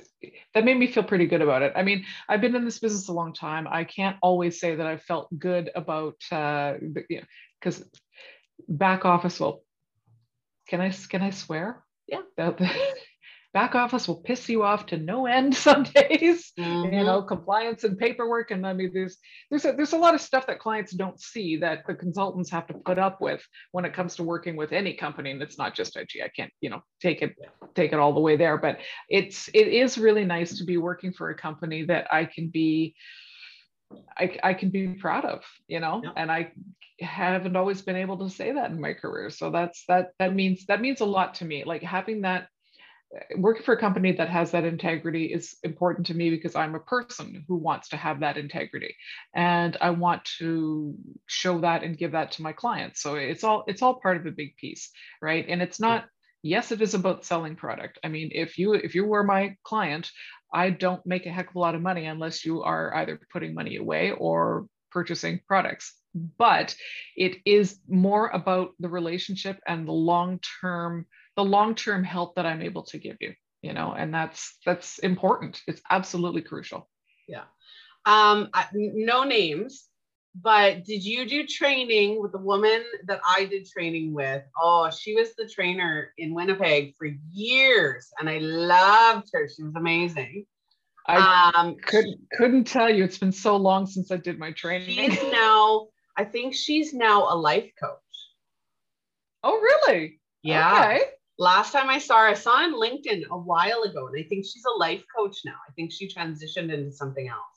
that 0.54 0.64
made 0.64 0.78
me 0.78 0.88
feel 0.88 1.04
pretty 1.04 1.26
good 1.26 1.42
about 1.42 1.62
it. 1.62 1.74
I 1.76 1.84
mean 1.84 2.06
i've 2.30 2.42
been 2.42 2.56
in 2.56 2.64
this 2.64 2.80
business 2.80 3.10
a 3.10 3.14
long 3.14 3.34
time. 3.34 3.68
I 3.70 3.84
can't 3.84 4.16
always 4.22 4.60
say 4.60 4.76
that 4.76 4.88
i 4.88 4.98
felt 4.98 5.28
good 5.38 5.70
about 5.76 6.16
uh 6.32 6.76
you 7.10 7.18
know 7.18 7.26
because 7.60 7.84
back 8.68 9.06
office 9.06 9.40
will 9.40 9.64
can 10.68 10.82
i 10.82 10.90
can 10.90 11.22
i 11.22 11.30
swear? 11.30 11.84
Yeah. 12.08 12.22
Back 13.54 13.74
office 13.74 14.06
will 14.06 14.18
piss 14.18 14.50
you 14.50 14.64
off 14.64 14.88
to 14.88 14.98
no 14.98 15.28
end 15.28 15.56
some 15.68 15.84
days 15.84 16.52
mm-hmm. 16.60 16.94
you 16.94 17.06
know 17.06 17.22
compliance 17.22 17.86
and 17.86 17.98
paperwork. 17.98 18.52
And 18.52 18.68
i 18.68 18.74
mean 18.74 18.92
there's 18.94 19.18
there's 19.50 19.64
a, 19.64 19.72
there's 19.72 19.94
a 19.94 19.98
lot 19.98 20.14
of 20.14 20.20
stuff 20.20 20.46
that 20.48 20.60
clients 20.60 20.92
don't 20.92 21.20
see 21.22 21.56
that 21.58 21.88
the 21.88 21.96
consultants 21.96 22.52
have 22.52 22.68
to 22.68 22.74
put 22.74 23.00
up 23.00 23.22
with 23.22 23.42
when 23.72 23.86
it 23.86 23.94
comes 23.94 24.18
to 24.18 24.24
working 24.24 24.58
with 24.58 24.74
any 24.74 24.94
company. 24.94 25.32
And 25.32 25.42
it's 25.42 25.58
not 25.58 25.74
just 25.74 25.96
ig 25.96 26.10
i 26.22 26.28
can't 26.28 26.52
you 26.60 26.70
know 26.70 26.82
take 27.02 27.22
it 27.22 27.34
take 27.76 27.94
it 27.94 28.00
all 28.00 28.14
the 28.14 28.20
way 28.20 28.36
there. 28.36 28.58
But 28.58 28.80
it's 29.10 29.48
it 29.54 29.68
is 29.70 29.98
really 29.98 30.26
nice 30.26 30.58
to 30.58 30.66
be 30.66 30.76
working 30.76 31.14
for 31.14 31.30
a 31.30 31.36
company 31.36 31.86
that 31.86 32.08
i 32.12 32.26
can 32.26 32.50
be 32.50 32.94
I, 34.18 34.38
I 34.44 34.54
can 34.54 34.70
be 34.70 34.88
proud 34.88 35.26
of, 35.26 35.44
you 35.68 35.80
know, 35.80 36.02
yeah. 36.04 36.12
and 36.16 36.32
I 36.32 36.52
haven't 37.00 37.56
always 37.56 37.82
been 37.82 37.96
able 37.96 38.18
to 38.20 38.30
say 38.30 38.54
that 38.54 38.72
in 38.72 38.80
my 38.80 38.94
career. 38.94 39.30
So 39.30 39.52
that's 39.52 39.84
that 39.88 40.12
that 40.20 40.34
means 40.34 40.66
that 40.68 40.82
means 40.82 41.02
a 41.02 41.06
lot 41.06 41.36
to 41.36 41.46
me. 41.46 41.64
Like 41.66 41.84
having 41.84 42.22
that 42.22 42.48
eh, 43.16 43.36
working 43.38 43.64
for 43.64 43.74
a 43.74 43.80
company 43.80 44.14
that 44.14 44.30
has 44.30 44.52
that 44.52 44.64
integrity 44.64 45.26
is 45.26 45.56
important 45.64 46.08
to 46.08 46.14
me 46.14 46.30
because 46.30 46.56
I'm 46.56 46.76
a 46.76 46.80
person 46.80 47.44
who 47.48 47.56
wants 47.56 47.90
to 47.90 47.98
have 47.98 48.22
that 48.22 48.38
integrity 48.38 48.96
and 49.34 49.76
I 49.82 49.90
want 49.92 50.24
to 50.40 50.96
show 51.26 51.60
that 51.60 51.84
and 51.84 51.98
give 51.98 52.14
that 52.14 52.32
to 52.34 52.42
my 52.42 52.54
clients. 52.54 53.02
So 53.02 53.16
it's 53.16 53.44
all 53.44 53.66
it's 53.68 53.82
all 53.82 53.96
part 53.96 54.18
of 54.18 54.26
a 54.26 54.32
big 54.32 54.56
piece, 54.56 54.92
right? 55.22 55.46
And 55.48 55.62
it's 55.62 55.80
not 55.80 56.06
yes 56.42 56.72
it 56.72 56.80
is 56.80 56.94
about 56.94 57.26
selling 57.26 57.56
product 57.56 57.98
i 58.04 58.08
mean 58.08 58.30
if 58.32 58.60
you 58.60 58.74
if 58.74 58.94
you 58.94 59.04
were 59.04 59.24
my 59.24 59.58
client 59.64 60.12
I 60.56 60.70
don't 60.70 61.06
make 61.06 61.26
a 61.26 61.30
heck 61.30 61.50
of 61.50 61.56
a 61.56 61.60
lot 61.60 61.76
of 61.76 61.82
money 61.82 62.06
unless 62.06 62.46
you 62.46 62.64
are 62.64 62.96
either 62.96 63.20
putting 63.32 63.54
money 63.54 63.76
away 63.76 64.12
or 64.12 64.68
purchasing 64.90 65.42
products. 65.46 65.94
But 66.16 66.74
it 67.18 67.40
is 67.46 67.78
more 67.90 68.30
about 68.30 68.70
the 68.80 68.88
relationship 68.88 69.60
and 69.68 69.86
the 69.86 69.92
long 69.92 70.40
term, 70.62 71.08
the 71.36 71.44
long 71.44 71.76
term 71.76 72.06
help 72.06 72.36
that 72.36 72.46
I'm 72.46 72.62
able 72.62 72.84
to 72.84 72.98
give 72.98 73.18
you. 73.20 73.34
You 73.62 73.74
know, 73.74 73.94
and 73.98 74.14
that's 74.14 74.58
that's 74.66 75.00
important. 75.00 75.60
It's 75.68 75.82
absolutely 75.90 76.42
crucial. 76.42 76.88
Yeah. 77.28 77.46
Um, 78.06 78.50
no 78.74 79.24
names, 79.24 79.90
but 80.42 80.84
did 80.84 81.04
you 81.04 81.28
do 81.28 81.48
training 81.48 82.22
with 82.22 82.32
the 82.32 82.38
woman 82.38 82.84
that 83.08 83.22
I 83.28 83.46
did 83.46 83.68
training 83.68 84.14
with? 84.14 84.44
Oh, 84.62 84.90
she 84.92 85.16
was 85.16 85.34
the 85.36 85.48
trainer 85.48 86.12
in 86.18 86.34
Winnipeg 86.34 86.96
for 86.98 87.08
years, 87.32 88.10
and 88.20 88.30
I 88.30 88.40
loved 88.40 89.30
her. 89.34 89.48
She 89.48 89.64
was 89.64 89.76
amazing. 89.76 90.46
I 91.08 91.52
um, 91.56 91.76
couldn't 91.76 92.20
couldn't 92.32 92.66
tell 92.66 92.90
you. 92.90 93.04
It's 93.04 93.18
been 93.18 93.32
so 93.32 93.58
long 93.58 93.86
since 93.86 94.12
I 94.12 94.18
did 94.18 94.40
my 94.40 94.52
training. 94.52 94.90
She's 94.90 95.22
now, 95.32 95.88
I 96.18 96.24
think 96.24 96.56
she's 96.56 96.94
now 96.94 97.32
a 97.32 97.36
life 97.36 97.70
coach. 97.80 98.00
Oh, 99.44 99.60
really? 99.60 100.20
Yeah. 100.42 100.80
Okay. 100.80 101.02
Last 101.38 101.74
time 101.74 101.90
I 101.90 102.00
saw 102.00 102.20
her, 102.20 102.28
I 102.28 102.34
saw 102.34 102.54
on 102.54 102.74
LinkedIn 102.74 103.26
a 103.30 103.38
while 103.38 103.84
ago, 103.84 104.08
and 104.08 104.18
I 104.18 104.28
think 104.28 104.46
she's 104.46 104.64
a 104.66 104.80
life 104.80 105.04
coach 105.16 105.38
now. 105.46 105.56
I 105.68 105.72
think 105.74 105.92
she 105.92 106.08
transitioned 106.08 106.74
into 106.74 106.92
something 106.92 107.28
else 107.28 107.55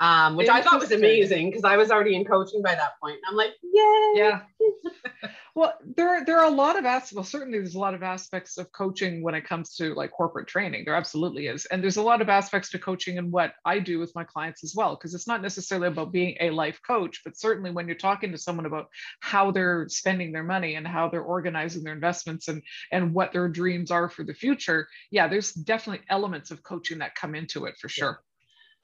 um, 0.00 0.36
which 0.36 0.48
I 0.48 0.60
thought 0.60 0.80
was 0.80 0.92
amazing 0.92 1.50
because 1.50 1.64
I 1.64 1.76
was 1.76 1.90
already 1.90 2.14
in 2.16 2.24
coaching 2.24 2.62
by 2.62 2.74
that 2.74 2.92
point. 3.02 3.18
I'm 3.26 3.34
like, 3.34 3.52
yay! 3.62 4.12
Yeah. 4.14 4.40
well, 5.54 5.72
there 5.96 6.22
there 6.24 6.38
are 6.38 6.44
a 6.44 6.54
lot 6.54 6.78
of 6.78 6.84
aspects. 6.84 7.14
Well, 7.14 7.24
certainly 7.24 7.58
there's 7.58 7.76
a 7.76 7.78
lot 7.78 7.94
of 7.94 8.02
aspects 8.02 8.58
of 8.58 8.70
coaching 8.72 9.22
when 9.22 9.34
it 9.34 9.46
comes 9.46 9.74
to 9.76 9.94
like 9.94 10.10
corporate 10.10 10.48
training. 10.48 10.84
There 10.84 10.94
absolutely 10.94 11.46
is, 11.46 11.64
and 11.66 11.82
there's 11.82 11.96
a 11.96 12.02
lot 12.02 12.20
of 12.20 12.28
aspects 12.28 12.70
to 12.70 12.78
coaching 12.78 13.16
and 13.16 13.32
what 13.32 13.54
I 13.64 13.78
do 13.78 13.98
with 13.98 14.14
my 14.14 14.24
clients 14.24 14.64
as 14.64 14.74
well. 14.76 14.96
Because 14.96 15.14
it's 15.14 15.26
not 15.26 15.40
necessarily 15.40 15.88
about 15.88 16.12
being 16.12 16.36
a 16.40 16.50
life 16.50 16.80
coach, 16.86 17.22
but 17.24 17.38
certainly 17.38 17.70
when 17.70 17.86
you're 17.86 17.96
talking 17.96 18.32
to 18.32 18.38
someone 18.38 18.66
about 18.66 18.88
how 19.20 19.50
they're 19.50 19.88
spending 19.88 20.30
their 20.30 20.44
money 20.44 20.74
and 20.74 20.86
how 20.86 21.08
they're 21.08 21.22
organizing 21.22 21.84
their 21.84 21.94
investments 21.94 22.48
and 22.48 22.62
and 22.92 23.14
what 23.14 23.32
their 23.32 23.48
dreams 23.48 23.90
are 23.90 24.10
for 24.10 24.24
the 24.24 24.34
future, 24.34 24.88
yeah, 25.10 25.26
there's 25.26 25.52
definitely 25.52 26.04
elements 26.10 26.50
of 26.50 26.62
coaching 26.62 26.98
that 26.98 27.14
come 27.14 27.34
into 27.34 27.64
it 27.64 27.76
for 27.80 27.88
sure. 27.88 28.20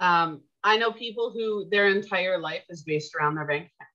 Um, 0.01 0.43
I 0.65 0.77
know 0.77 0.93
people 0.93 1.31
who 1.31 1.69
their 1.71 1.89
entire 1.89 2.39
life 2.39 2.65
is 2.69 2.83
based 2.83 3.15
around 3.15 3.35
their 3.35 3.47
bank 3.47 3.65
account 3.65 3.91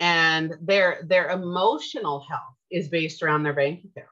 and 0.00 0.56
their 0.62 1.02
their 1.06 1.30
emotional 1.30 2.24
health 2.28 2.56
is 2.70 2.88
based 2.88 3.22
around 3.22 3.42
their 3.42 3.52
bank 3.52 3.80
account. 3.80 4.08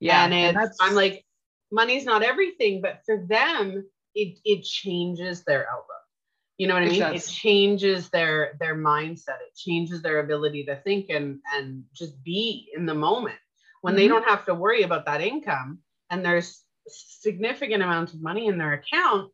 Yeah. 0.00 0.24
And, 0.24 0.34
and 0.34 0.70
I'm 0.80 0.94
like, 0.94 1.24
money's 1.70 2.04
not 2.04 2.22
everything, 2.22 2.82
but 2.82 3.00
for 3.06 3.24
them, 3.28 3.84
it 4.14 4.38
it 4.44 4.64
changes 4.64 5.44
their 5.44 5.68
outlook. 5.70 5.88
You 6.58 6.68
know 6.68 6.74
what 6.74 6.84
I 6.84 6.88
mean? 6.88 7.02
It, 7.02 7.16
it 7.16 7.26
changes 7.26 8.10
their 8.10 8.56
their 8.60 8.76
mindset. 8.76 9.40
It 9.48 9.56
changes 9.56 10.02
their 10.02 10.20
ability 10.20 10.64
to 10.66 10.76
think 10.76 11.10
and 11.10 11.40
and 11.54 11.84
just 11.94 12.22
be 12.22 12.70
in 12.74 12.86
the 12.86 12.94
moment 12.94 13.38
when 13.80 13.92
mm-hmm. 13.92 13.98
they 13.98 14.08
don't 14.08 14.28
have 14.28 14.44
to 14.46 14.54
worry 14.54 14.82
about 14.82 15.06
that 15.06 15.20
income 15.20 15.78
and 16.10 16.24
there's 16.24 16.62
significant 16.88 17.82
amounts 17.82 18.12
of 18.12 18.22
money 18.22 18.46
in 18.46 18.58
their 18.58 18.74
account 18.74 19.30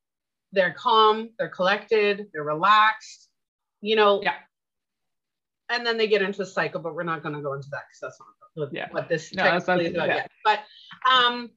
they're 0.53 0.73
calm, 0.73 1.31
they're 1.39 1.49
collected, 1.49 2.27
they're 2.33 2.45
relaxed, 2.45 3.29
you 3.81 3.97
know. 3.97 4.21
Yeah. 4.23 4.35
And 5.69 5.87
then 5.87 5.97
they 5.99 6.09
get 6.09 6.23
into 6.23 6.43
a 6.43 6.47
cycle, 6.47 6.81
but 6.81 6.95
we're 6.95 7.05
not 7.05 7.23
going 7.23 7.35
to 7.35 7.41
go 7.41 7.53
into 7.53 7.69
that 7.71 7.83
because 7.89 8.01
that's 8.01 8.19
not 8.19 8.29
what, 8.55 8.75
yeah. 8.75 8.89
what 8.91 9.09
this 9.09 9.33
no, 9.33 9.45
that's, 9.45 9.63
is 9.65 9.95
about 9.95 10.09
yeah. 10.09 10.17
yet. 10.17 10.31
But 10.45 10.61
um, 11.09 11.51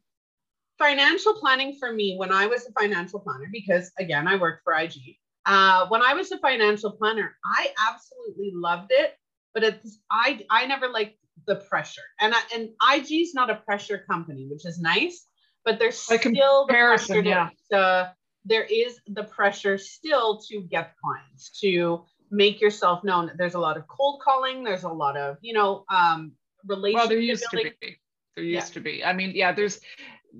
financial 0.77 1.33
planning 1.33 1.75
for 1.79 1.91
me, 1.91 2.15
when 2.17 2.31
I 2.31 2.45
was 2.45 2.67
a 2.67 2.79
financial 2.79 3.19
planner, 3.19 3.49
because 3.51 3.91
again, 3.97 4.27
I 4.27 4.35
worked 4.35 4.63
for 4.63 4.73
IG, 4.73 5.17
Uh, 5.45 5.87
when 5.87 6.01
I 6.01 6.13
was 6.13 6.31
a 6.31 6.37
financial 6.37 6.91
planner, 6.91 7.35
I 7.43 7.73
absolutely 7.89 8.51
loved 8.53 8.91
it, 8.91 9.15
but 9.53 9.63
it's 9.63 9.99
I 10.11 10.45
I 10.49 10.65
never 10.67 10.87
liked 10.89 11.17
the 11.47 11.55
pressure. 11.55 12.07
And 12.19 12.33
I, 12.33 12.41
and 12.55 12.69
IG's 12.95 13.33
not 13.33 13.49
a 13.49 13.55
pressure 13.55 14.05
company, 14.09 14.47
which 14.49 14.65
is 14.65 14.79
nice, 14.79 15.27
but 15.65 15.79
there's 15.79 15.97
still 15.97 16.65
the 16.67 16.73
pressure 16.73 17.21
yeah. 17.21 17.49
to, 17.71 18.13
there 18.45 18.63
is 18.63 18.99
the 19.07 19.23
pressure 19.23 19.77
still 19.77 20.37
to 20.49 20.61
get 20.61 20.95
clients 21.03 21.49
to 21.61 22.05
make 22.31 22.59
yourself 22.59 23.03
known. 23.03 23.31
There's 23.37 23.53
a 23.53 23.59
lot 23.59 23.77
of 23.77 23.87
cold 23.87 24.21
calling. 24.21 24.63
There's 24.63 24.83
a 24.83 24.89
lot 24.89 25.17
of 25.17 25.37
you 25.41 25.53
know 25.53 25.85
um, 25.89 26.33
relationship. 26.65 27.01
Well, 27.01 27.09
there 27.09 27.19
used 27.19 27.45
building. 27.51 27.71
to 27.71 27.77
be. 27.79 27.97
There 28.35 28.45
used 28.45 28.69
yeah. 28.69 28.73
to 28.73 28.79
be. 28.79 29.05
I 29.05 29.13
mean, 29.13 29.31
yeah. 29.35 29.51
There's 29.51 29.79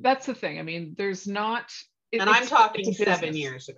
that's 0.02 0.26
the 0.26 0.34
thing. 0.34 0.60
I 0.60 0.64
mean, 0.64 0.96
there's 0.98 1.28
not. 1.28 1.72
It, 2.12 2.22
and 2.22 2.30
I'm 2.30 2.46
talking 2.46 2.94
seven 2.94 3.36
years 3.36 3.70
ago. 3.70 3.78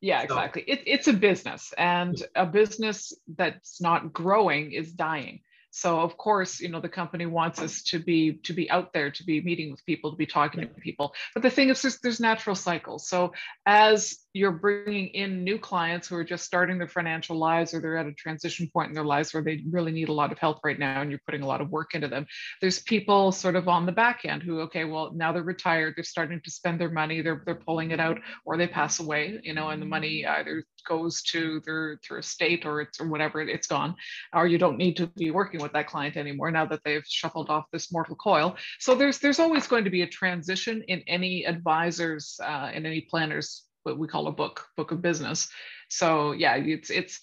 Yeah, 0.00 0.22
exactly. 0.22 0.64
So. 0.66 0.72
It, 0.72 0.82
it's 0.86 1.08
a 1.08 1.12
business, 1.12 1.74
and 1.76 2.20
a 2.34 2.46
business 2.46 3.12
that's 3.36 3.80
not 3.80 4.12
growing 4.12 4.72
is 4.72 4.92
dying 4.92 5.42
so 5.70 6.00
of 6.00 6.16
course 6.16 6.60
you 6.60 6.68
know 6.68 6.80
the 6.80 6.88
company 6.88 7.26
wants 7.26 7.60
us 7.60 7.82
to 7.82 7.98
be 7.98 8.34
to 8.44 8.52
be 8.52 8.70
out 8.70 8.92
there 8.92 9.10
to 9.10 9.24
be 9.24 9.40
meeting 9.40 9.70
with 9.70 9.84
people 9.86 10.10
to 10.10 10.16
be 10.16 10.26
talking 10.26 10.60
to 10.60 10.66
people. 10.66 11.14
But 11.34 11.42
the 11.42 11.50
thing 11.50 11.68
is 11.68 11.82
there's, 11.82 11.98
there's 11.98 12.20
natural 12.20 12.56
cycles. 12.56 13.08
So 13.08 13.32
as 13.66 14.19
you're 14.32 14.52
bringing 14.52 15.08
in 15.08 15.42
new 15.42 15.58
clients 15.58 16.08
who 16.08 16.16
are 16.16 16.24
just 16.24 16.44
starting 16.44 16.78
their 16.78 16.88
financial 16.88 17.36
lives 17.36 17.74
or 17.74 17.80
they're 17.80 17.96
at 17.96 18.06
a 18.06 18.12
transition 18.12 18.70
point 18.72 18.88
in 18.88 18.94
their 18.94 19.04
lives 19.04 19.34
where 19.34 19.42
they 19.42 19.62
really 19.70 19.92
need 19.92 20.08
a 20.08 20.12
lot 20.12 20.30
of 20.30 20.38
help 20.38 20.58
right 20.64 20.78
now 20.78 21.00
and 21.00 21.10
you're 21.10 21.20
putting 21.26 21.42
a 21.42 21.46
lot 21.46 21.60
of 21.60 21.70
work 21.70 21.94
into 21.94 22.08
them. 22.08 22.26
There's 22.60 22.80
people 22.80 23.32
sort 23.32 23.56
of 23.56 23.68
on 23.68 23.86
the 23.86 23.92
back 23.92 24.24
end 24.24 24.42
who 24.42 24.60
okay 24.60 24.84
well 24.84 25.12
now 25.14 25.32
they're 25.32 25.42
retired 25.42 25.94
they're 25.96 26.04
starting 26.04 26.40
to 26.44 26.50
spend 26.50 26.80
their 26.80 26.90
money 26.90 27.22
they're, 27.22 27.42
they're 27.44 27.54
pulling 27.54 27.90
it 27.90 28.00
out 28.00 28.18
or 28.44 28.56
they 28.56 28.66
pass 28.66 29.00
away 29.00 29.40
you 29.42 29.54
know 29.54 29.68
and 29.68 29.80
the 29.80 29.86
money 29.86 30.26
either 30.26 30.64
goes 30.86 31.22
to 31.22 31.60
their 31.64 31.98
their 32.08 32.18
estate 32.18 32.64
or 32.64 32.80
it's 32.80 33.00
or 33.00 33.08
whatever 33.08 33.40
it's 33.40 33.66
gone 33.66 33.94
or 34.34 34.46
you 34.46 34.58
don't 34.58 34.78
need 34.78 34.96
to 34.96 35.06
be 35.08 35.30
working 35.30 35.60
with 35.60 35.72
that 35.72 35.86
client 35.86 36.16
anymore 36.16 36.50
now 36.50 36.66
that 36.66 36.80
they've 36.84 37.04
shuffled 37.06 37.50
off 37.50 37.64
this 37.72 37.92
mortal 37.92 38.16
coil. 38.16 38.56
So 38.78 38.94
there's 38.94 39.18
there's 39.18 39.38
always 39.38 39.66
going 39.66 39.84
to 39.84 39.90
be 39.90 40.02
a 40.02 40.06
transition 40.06 40.82
in 40.88 41.02
any 41.06 41.44
advisors 41.46 42.38
uh, 42.42 42.70
in 42.72 42.86
any 42.86 43.02
planners 43.02 43.64
what 43.82 43.98
we 43.98 44.08
call 44.08 44.26
a 44.26 44.32
book 44.32 44.66
book 44.76 44.92
of 44.92 45.02
business 45.02 45.48
so 45.88 46.32
yeah 46.32 46.56
it's 46.56 46.90
it's 46.90 47.20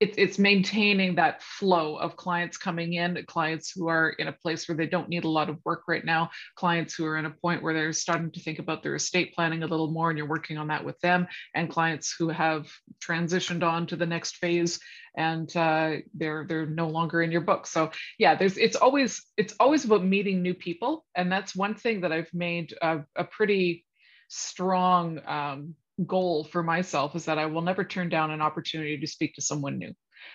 it, 0.00 0.14
it's 0.16 0.38
maintaining 0.38 1.16
that 1.16 1.42
flow 1.42 1.96
of 1.96 2.16
clients 2.16 2.56
coming 2.56 2.92
in, 2.92 3.24
clients 3.26 3.72
who 3.74 3.88
are 3.88 4.10
in 4.10 4.28
a 4.28 4.32
place 4.32 4.68
where 4.68 4.76
they 4.76 4.86
don't 4.86 5.08
need 5.08 5.24
a 5.24 5.28
lot 5.28 5.50
of 5.50 5.58
work 5.64 5.82
right 5.88 6.04
now, 6.04 6.30
clients 6.54 6.94
who 6.94 7.04
are 7.04 7.16
in 7.16 7.26
a 7.26 7.30
point 7.30 7.62
where 7.62 7.74
they're 7.74 7.92
starting 7.92 8.30
to 8.30 8.40
think 8.40 8.60
about 8.60 8.82
their 8.82 8.94
estate 8.94 9.34
planning 9.34 9.64
a 9.64 9.66
little 9.66 9.90
more, 9.90 10.10
and 10.10 10.16
you're 10.16 10.28
working 10.28 10.56
on 10.56 10.68
that 10.68 10.84
with 10.84 10.98
them, 11.00 11.26
and 11.54 11.68
clients 11.68 12.14
who 12.16 12.28
have 12.28 12.68
transitioned 13.04 13.64
on 13.64 13.86
to 13.88 13.96
the 13.96 14.06
next 14.06 14.36
phase 14.36 14.78
and 15.16 15.56
uh, 15.56 15.96
they're 16.14 16.46
they're 16.48 16.66
no 16.66 16.86
longer 16.86 17.22
in 17.22 17.32
your 17.32 17.40
book. 17.40 17.66
So 17.66 17.90
yeah, 18.18 18.36
there's 18.36 18.56
it's 18.56 18.76
always 18.76 19.24
it's 19.36 19.54
always 19.58 19.84
about 19.84 20.04
meeting 20.04 20.42
new 20.42 20.54
people, 20.54 21.04
and 21.16 21.32
that's 21.32 21.56
one 21.56 21.74
thing 21.74 22.02
that 22.02 22.12
I've 22.12 22.32
made 22.32 22.72
a, 22.80 23.00
a 23.16 23.24
pretty 23.24 23.84
strong 24.28 25.18
um, 25.26 25.74
goal 26.06 26.44
for 26.44 26.62
myself 26.62 27.16
is 27.16 27.24
that 27.26 27.38
I 27.38 27.46
will 27.46 27.62
never 27.62 27.84
turn 27.84 28.08
down 28.08 28.30
an 28.30 28.42
opportunity 28.42 28.98
to 28.98 29.06
speak 29.06 29.34
to 29.34 29.42
someone 29.42 29.78
new. 29.78 29.92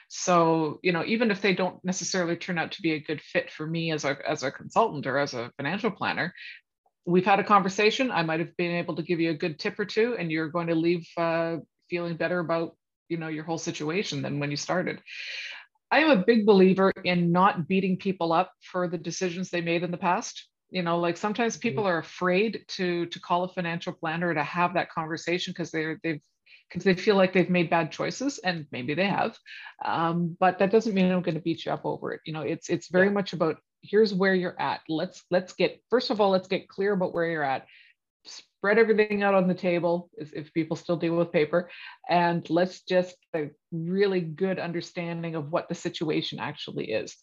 So, 0.08 0.80
you 0.84 0.92
know, 0.92 1.04
even 1.06 1.32
if 1.32 1.42
they 1.42 1.54
don't 1.54 1.84
necessarily 1.84 2.36
turn 2.36 2.58
out 2.58 2.74
to 2.74 2.82
be 2.82 2.94
a 2.94 3.00
good 3.00 3.22
fit 3.22 3.52
for 3.52 3.66
me 3.66 3.92
as 3.92 4.06
a 4.06 4.18
as 4.28 4.44
a 4.44 4.52
consultant 4.52 5.08
or 5.08 5.18
as 5.18 5.34
a 5.34 5.52
financial 5.58 5.92
planner, 5.92 6.34
we've 7.06 7.26
had 7.26 7.40
a 7.40 7.44
conversation. 7.44 8.12
I 8.12 8.24
might 8.24 8.40
have 8.40 8.56
been 8.58 8.72
able 8.72 8.96
to 8.96 9.04
give 9.04 9.20
you 9.20 9.32
a 9.32 9.38
good 9.38 9.60
tip 9.60 9.80
or 9.80 9.86
two, 9.86 10.16
and 10.18 10.32
you're 10.32 10.50
going 10.50 10.68
to 10.68 10.76
leave 10.76 11.08
uh, 11.18 11.58
feeling 11.90 12.16
better 12.16 12.40
about 12.40 12.76
you 13.10 13.18
know 13.18 13.28
your 13.28 13.44
whole 13.44 13.58
situation 13.58 14.22
than 14.22 14.40
when 14.40 14.52
you 14.52 14.58
started. 14.58 15.02
I 15.92 16.00
am 16.00 16.10
a 16.10 16.24
big 16.26 16.46
believer 16.46 16.92
in 17.04 17.32
not 17.32 17.68
beating 17.68 17.98
people 17.98 18.34
up 18.34 18.52
for 18.62 18.88
the 18.88 18.98
decisions 18.98 19.50
they 19.50 19.62
made 19.62 19.84
in 19.84 19.92
the 19.92 19.98
past 19.98 20.48
you 20.74 20.82
know 20.82 21.00
like 21.00 21.18
sometimes 21.18 21.54
mm-hmm. 21.54 21.70
people 21.70 21.86
are 21.86 22.00
afraid 22.00 22.66
to 22.68 23.06
to 23.06 23.20
call 23.20 23.44
a 23.44 23.54
financial 23.54 23.94
planner 23.94 24.34
to 24.34 24.44
have 24.44 24.74
that 24.74 24.90
conversation 24.90 25.52
because 25.52 25.72
they're 25.72 26.00
they've 26.04 26.20
because 26.68 26.84
they 26.84 26.96
feel 26.96 27.16
like 27.16 27.34
they've 27.34 27.52
made 27.52 27.70
bad 27.70 27.92
choices 27.92 28.40
and 28.40 28.66
maybe 28.72 28.96
they 28.96 29.06
have 29.06 29.38
um, 29.86 30.36
but 30.40 30.58
that 30.58 30.72
doesn't 30.72 30.96
mean 30.96 31.12
i'm 31.12 31.22
going 31.22 31.36
to 31.36 31.42
beat 31.42 31.66
you 31.66 31.72
up 31.72 31.86
over 31.86 32.12
it 32.14 32.22
you 32.26 32.34
know 32.34 32.42
it's 32.42 32.70
it's 32.70 32.90
very 32.90 33.08
yeah. 33.08 33.14
much 33.14 33.34
about 33.34 33.58
here's 33.84 34.14
where 34.14 34.34
you're 34.34 34.60
at 34.60 34.82
let's 34.90 35.24
let's 35.30 35.54
get 35.54 35.80
first 35.90 36.10
of 36.10 36.20
all 36.20 36.32
let's 36.32 36.48
get 36.48 36.68
clear 36.68 36.94
about 36.94 37.14
where 37.14 37.30
you're 37.30 37.44
at 37.44 37.68
spread 38.64 38.80
everything 38.80 39.24
out 39.24 39.34
on 39.34 39.46
the 39.46 39.54
table 39.54 40.10
if 40.18 40.54
people 40.54 40.78
still 40.78 40.96
deal 40.96 41.18
with 41.18 41.34
paper 41.34 41.70
and 42.10 42.50
let's 42.50 42.80
just 42.84 43.18
a 43.36 43.50
really 43.74 44.22
good 44.22 44.58
understanding 44.58 45.36
of 45.36 45.52
what 45.52 45.68
the 45.68 45.76
situation 45.76 46.40
actually 46.40 46.90
is. 46.94 47.14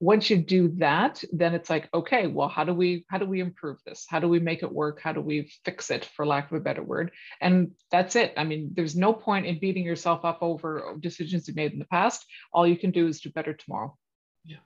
Once 0.00 0.28
you 0.28 0.36
do 0.36 0.74
that 0.78 1.22
then 1.30 1.54
it's 1.54 1.70
like 1.70 1.88
okay 1.94 2.26
well 2.26 2.48
how 2.48 2.64
do 2.64 2.74
we 2.74 3.06
how 3.08 3.16
do 3.16 3.26
we 3.26 3.38
improve 3.38 3.78
this? 3.86 4.06
How 4.08 4.18
do 4.18 4.26
we 4.26 4.40
make 4.40 4.64
it 4.64 4.72
work? 4.72 5.00
How 5.00 5.12
do 5.12 5.20
we 5.20 5.52
fix 5.64 5.92
it 5.92 6.04
for 6.16 6.26
lack 6.26 6.50
of 6.50 6.56
a 6.56 6.60
better 6.60 6.82
word? 6.82 7.12
And 7.40 7.70
that's 7.92 8.16
it. 8.16 8.34
I 8.36 8.42
mean 8.42 8.72
there's 8.74 8.96
no 8.96 9.12
point 9.12 9.46
in 9.46 9.60
beating 9.60 9.84
yourself 9.84 10.24
up 10.24 10.38
over 10.40 10.96
decisions 10.98 11.46
you 11.46 11.54
made 11.54 11.72
in 11.72 11.78
the 11.78 11.84
past. 11.84 12.26
All 12.52 12.66
you 12.66 12.76
can 12.76 12.90
do 12.90 13.06
is 13.06 13.20
do 13.20 13.30
better 13.30 13.54
tomorrow. 13.54 13.96
Yeah. 14.44 14.64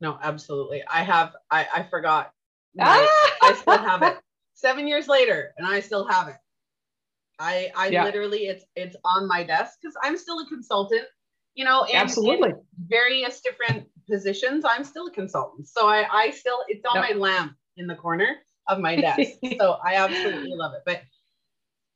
No 0.00 0.18
absolutely. 0.22 0.82
I 0.90 1.02
have 1.02 1.36
i 1.50 1.66
i 1.70 1.82
forgot. 1.82 2.32
My, 2.74 2.86
ah! 2.86 3.36
i 3.42 3.52
still 3.52 3.76
have 3.76 4.02
it 4.04 4.16
seven 4.60 4.86
years 4.86 5.08
later 5.08 5.52
and 5.56 5.66
I 5.66 5.80
still 5.80 6.06
have 6.06 6.28
it. 6.28 6.36
I 7.38 7.70
I 7.74 7.88
yeah. 7.88 8.04
literally 8.04 8.46
it's 8.46 8.64
it's 8.76 8.96
on 9.04 9.26
my 9.26 9.42
desk 9.42 9.78
because 9.80 9.96
I'm 10.02 10.16
still 10.16 10.40
a 10.40 10.46
consultant, 10.46 11.06
you 11.54 11.64
know, 11.64 11.84
and 11.84 11.96
absolutely 11.96 12.52
various 12.86 13.40
different 13.40 13.86
positions. 14.08 14.64
I'm 14.66 14.84
still 14.84 15.06
a 15.06 15.10
consultant. 15.10 15.68
So 15.68 15.88
I 15.88 16.06
I 16.12 16.30
still 16.30 16.58
it's 16.68 16.84
on 16.84 17.02
yep. 17.02 17.10
my 17.10 17.16
lamp 17.16 17.54
in 17.76 17.86
the 17.86 17.94
corner 17.94 18.36
of 18.68 18.78
my 18.78 18.96
desk. 19.00 19.38
so 19.58 19.78
I 19.84 19.96
absolutely 19.96 20.52
love 20.54 20.74
it. 20.74 20.82
But 20.84 21.02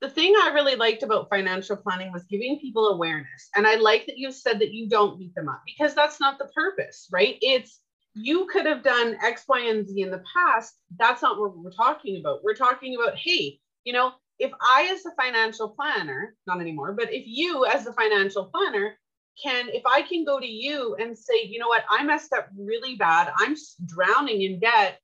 the 0.01 0.09
thing 0.09 0.33
I 0.35 0.51
really 0.53 0.75
liked 0.75 1.03
about 1.03 1.29
financial 1.29 1.77
planning 1.77 2.11
was 2.11 2.23
giving 2.25 2.59
people 2.59 2.89
awareness. 2.89 3.49
And 3.55 3.65
I 3.65 3.75
like 3.75 4.05
that 4.07 4.17
you 4.17 4.31
said 4.31 4.59
that 4.59 4.73
you 4.73 4.89
don't 4.89 5.17
beat 5.17 5.33
them 5.35 5.47
up 5.47 5.61
because 5.65 5.95
that's 5.95 6.19
not 6.19 6.37
the 6.37 6.49
purpose, 6.53 7.07
right? 7.11 7.37
It's 7.41 7.79
you 8.15 8.47
could 8.51 8.65
have 8.65 8.81
done 8.81 9.17
X, 9.21 9.43
Y, 9.47 9.59
and 9.67 9.87
Z 9.87 10.01
in 10.01 10.09
the 10.09 10.23
past. 10.33 10.75
That's 10.97 11.21
not 11.21 11.39
what 11.39 11.57
we're 11.57 11.71
talking 11.71 12.17
about. 12.19 12.43
We're 12.43 12.55
talking 12.55 12.95
about, 12.95 13.17
hey, 13.17 13.59
you 13.83 13.93
know, 13.93 14.13
if 14.39 14.51
I, 14.61 14.89
as 14.91 15.05
a 15.05 15.11
financial 15.21 15.69
planner, 15.69 16.35
not 16.47 16.61
anymore, 16.61 16.93
but 16.93 17.13
if 17.13 17.23
you, 17.25 17.65
as 17.65 17.85
a 17.85 17.93
financial 17.93 18.45
planner, 18.45 18.95
can, 19.41 19.67
if 19.69 19.83
I 19.85 20.01
can 20.01 20.23
go 20.23 20.39
to 20.39 20.47
you 20.47 20.95
and 20.95 21.17
say, 21.17 21.43
you 21.43 21.59
know 21.59 21.67
what, 21.67 21.83
I 21.89 22.03
messed 22.03 22.31
up 22.31 22.47
really 22.57 22.95
bad, 22.95 23.31
I'm 23.37 23.55
drowning 23.85 24.41
in 24.41 24.59
debt. 24.59 24.99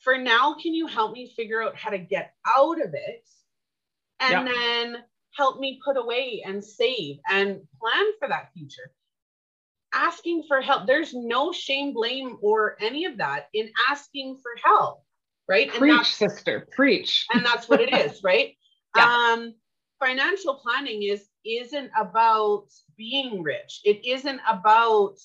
For 0.00 0.16
now, 0.18 0.54
can 0.62 0.74
you 0.74 0.86
help 0.86 1.12
me 1.12 1.32
figure 1.34 1.62
out 1.62 1.76
how 1.76 1.90
to 1.90 1.98
get 1.98 2.34
out 2.46 2.80
of 2.80 2.94
it? 2.94 3.26
And 4.20 4.46
yeah. 4.46 4.52
then 4.52 4.96
help 5.34 5.60
me 5.60 5.80
put 5.84 5.96
away 5.96 6.42
and 6.44 6.62
save 6.62 7.18
and 7.30 7.60
plan 7.80 8.06
for 8.18 8.28
that 8.28 8.50
future 8.54 8.92
asking 9.92 10.44
for 10.48 10.60
help. 10.60 10.86
There's 10.86 11.14
no 11.14 11.52
shame, 11.52 11.92
blame, 11.92 12.38
or 12.40 12.76
any 12.80 13.04
of 13.04 13.18
that 13.18 13.48
in 13.54 13.70
asking 13.90 14.38
for 14.42 14.52
help, 14.62 15.02
right? 15.48 15.70
Preach, 15.70 16.14
sister, 16.14 16.66
preach. 16.72 17.26
And 17.32 17.44
that's 17.44 17.68
what 17.68 17.80
it 17.80 17.92
is, 17.92 18.22
right? 18.22 18.56
yeah. 18.96 19.04
Um, 19.04 19.54
financial 20.00 20.54
planning 20.54 21.02
is 21.02 21.28
isn't 21.44 21.90
about 21.98 22.66
being 22.96 23.42
rich. 23.42 23.80
It 23.84 24.04
isn't 24.04 24.40
about 24.48 25.16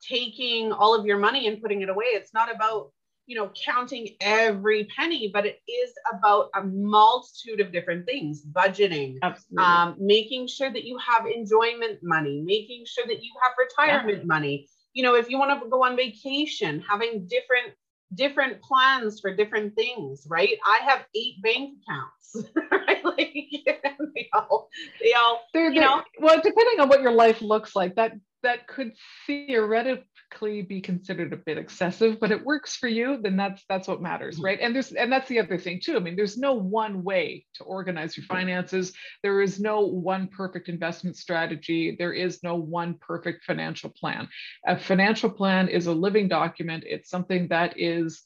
taking 0.00 0.72
all 0.72 0.94
of 0.94 1.06
your 1.06 1.18
money 1.18 1.46
and 1.48 1.60
putting 1.60 1.82
it 1.82 1.88
away. 1.88 2.06
It's 2.06 2.34
not 2.34 2.54
about 2.54 2.92
you 3.26 3.36
know 3.36 3.50
counting 3.64 4.08
every 4.20 4.86
penny 4.96 5.30
but 5.32 5.46
it 5.46 5.60
is 5.68 5.92
about 6.12 6.50
a 6.54 6.62
multitude 6.62 7.60
of 7.60 7.72
different 7.72 8.04
things 8.06 8.44
budgeting 8.52 9.16
um, 9.58 9.96
making 9.98 10.46
sure 10.46 10.70
that 10.72 10.84
you 10.84 10.98
have 10.98 11.26
enjoyment 11.26 11.98
money 12.02 12.42
making 12.44 12.84
sure 12.86 13.06
that 13.06 13.22
you 13.22 13.32
have 13.42 13.52
retirement 13.58 14.18
yeah. 14.18 14.26
money. 14.26 14.68
You 14.92 15.02
know 15.02 15.14
if 15.14 15.28
you 15.28 15.38
want 15.38 15.62
to 15.62 15.68
go 15.68 15.84
on 15.84 15.96
vacation 15.96 16.82
having 16.88 17.26
different 17.26 17.74
different 18.14 18.62
plans 18.62 19.20
for 19.20 19.34
different 19.34 19.74
things 19.74 20.26
right? 20.28 20.56
I 20.66 20.80
have 20.84 21.04
eight 21.16 21.42
bank 21.42 21.78
accounts 21.82 22.50
right? 22.70 23.04
Like 23.04 23.34
they 24.14 24.28
all 24.32 24.68
they 25.02 25.12
all 25.14 25.40
they're, 25.52 25.72
you 25.72 25.80
know? 25.80 26.02
well 26.20 26.36
depending 26.36 26.80
on 26.80 26.88
what 26.88 27.00
your 27.00 27.12
life 27.12 27.40
looks 27.40 27.74
like 27.74 27.96
that 27.96 28.12
that 28.42 28.68
could 28.68 28.92
theoretically 29.26 30.04
be 30.40 30.80
considered 30.80 31.32
a 31.32 31.36
bit 31.36 31.58
excessive 31.58 32.18
but 32.20 32.30
it 32.30 32.44
works 32.44 32.76
for 32.76 32.88
you 32.88 33.18
then 33.22 33.36
that's 33.36 33.64
that's 33.68 33.88
what 33.88 34.02
matters 34.02 34.36
mm-hmm. 34.36 34.44
right? 34.44 34.58
And 34.60 34.74
there's 34.74 34.92
and 34.92 35.10
that's 35.10 35.28
the 35.28 35.40
other 35.40 35.58
thing 35.58 35.80
too. 35.82 35.96
I 35.96 36.00
mean 36.00 36.16
there's 36.16 36.36
no 36.36 36.54
one 36.54 37.02
way 37.02 37.44
to 37.54 37.64
organize 37.64 38.16
your 38.16 38.26
finances. 38.26 38.92
There 39.22 39.42
is 39.42 39.60
no 39.60 39.80
one 39.80 40.28
perfect 40.28 40.68
investment 40.68 41.16
strategy. 41.16 41.96
There 41.98 42.12
is 42.12 42.42
no 42.42 42.56
one 42.56 42.94
perfect 43.00 43.44
financial 43.44 43.90
plan. 43.90 44.28
A 44.66 44.78
financial 44.78 45.30
plan 45.30 45.68
is 45.68 45.86
a 45.86 45.92
living 45.92 46.28
document. 46.28 46.84
It's 46.86 47.10
something 47.10 47.48
that 47.48 47.74
is 47.76 48.22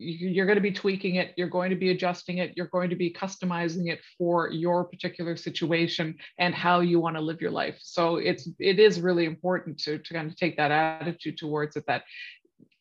you're 0.00 0.46
going 0.46 0.56
to 0.56 0.62
be 0.62 0.72
tweaking 0.72 1.16
it 1.16 1.34
you're 1.36 1.48
going 1.48 1.68
to 1.68 1.76
be 1.76 1.90
adjusting 1.90 2.38
it 2.38 2.54
you're 2.56 2.66
going 2.66 2.88
to 2.88 2.96
be 2.96 3.12
customizing 3.12 3.92
it 3.92 4.00
for 4.16 4.50
your 4.50 4.84
particular 4.84 5.36
situation 5.36 6.16
and 6.38 6.54
how 6.54 6.80
you 6.80 6.98
want 6.98 7.16
to 7.16 7.22
live 7.22 7.40
your 7.40 7.50
life. 7.50 7.78
So 7.82 8.16
it's 8.16 8.48
it 8.58 8.78
is 8.78 9.00
really 9.00 9.26
important 9.26 9.78
to, 9.80 9.98
to 9.98 10.14
kind 10.14 10.30
of 10.30 10.36
take 10.36 10.56
that 10.56 10.70
attitude 10.70 11.36
towards 11.36 11.76
it 11.76 11.84
that 11.86 12.04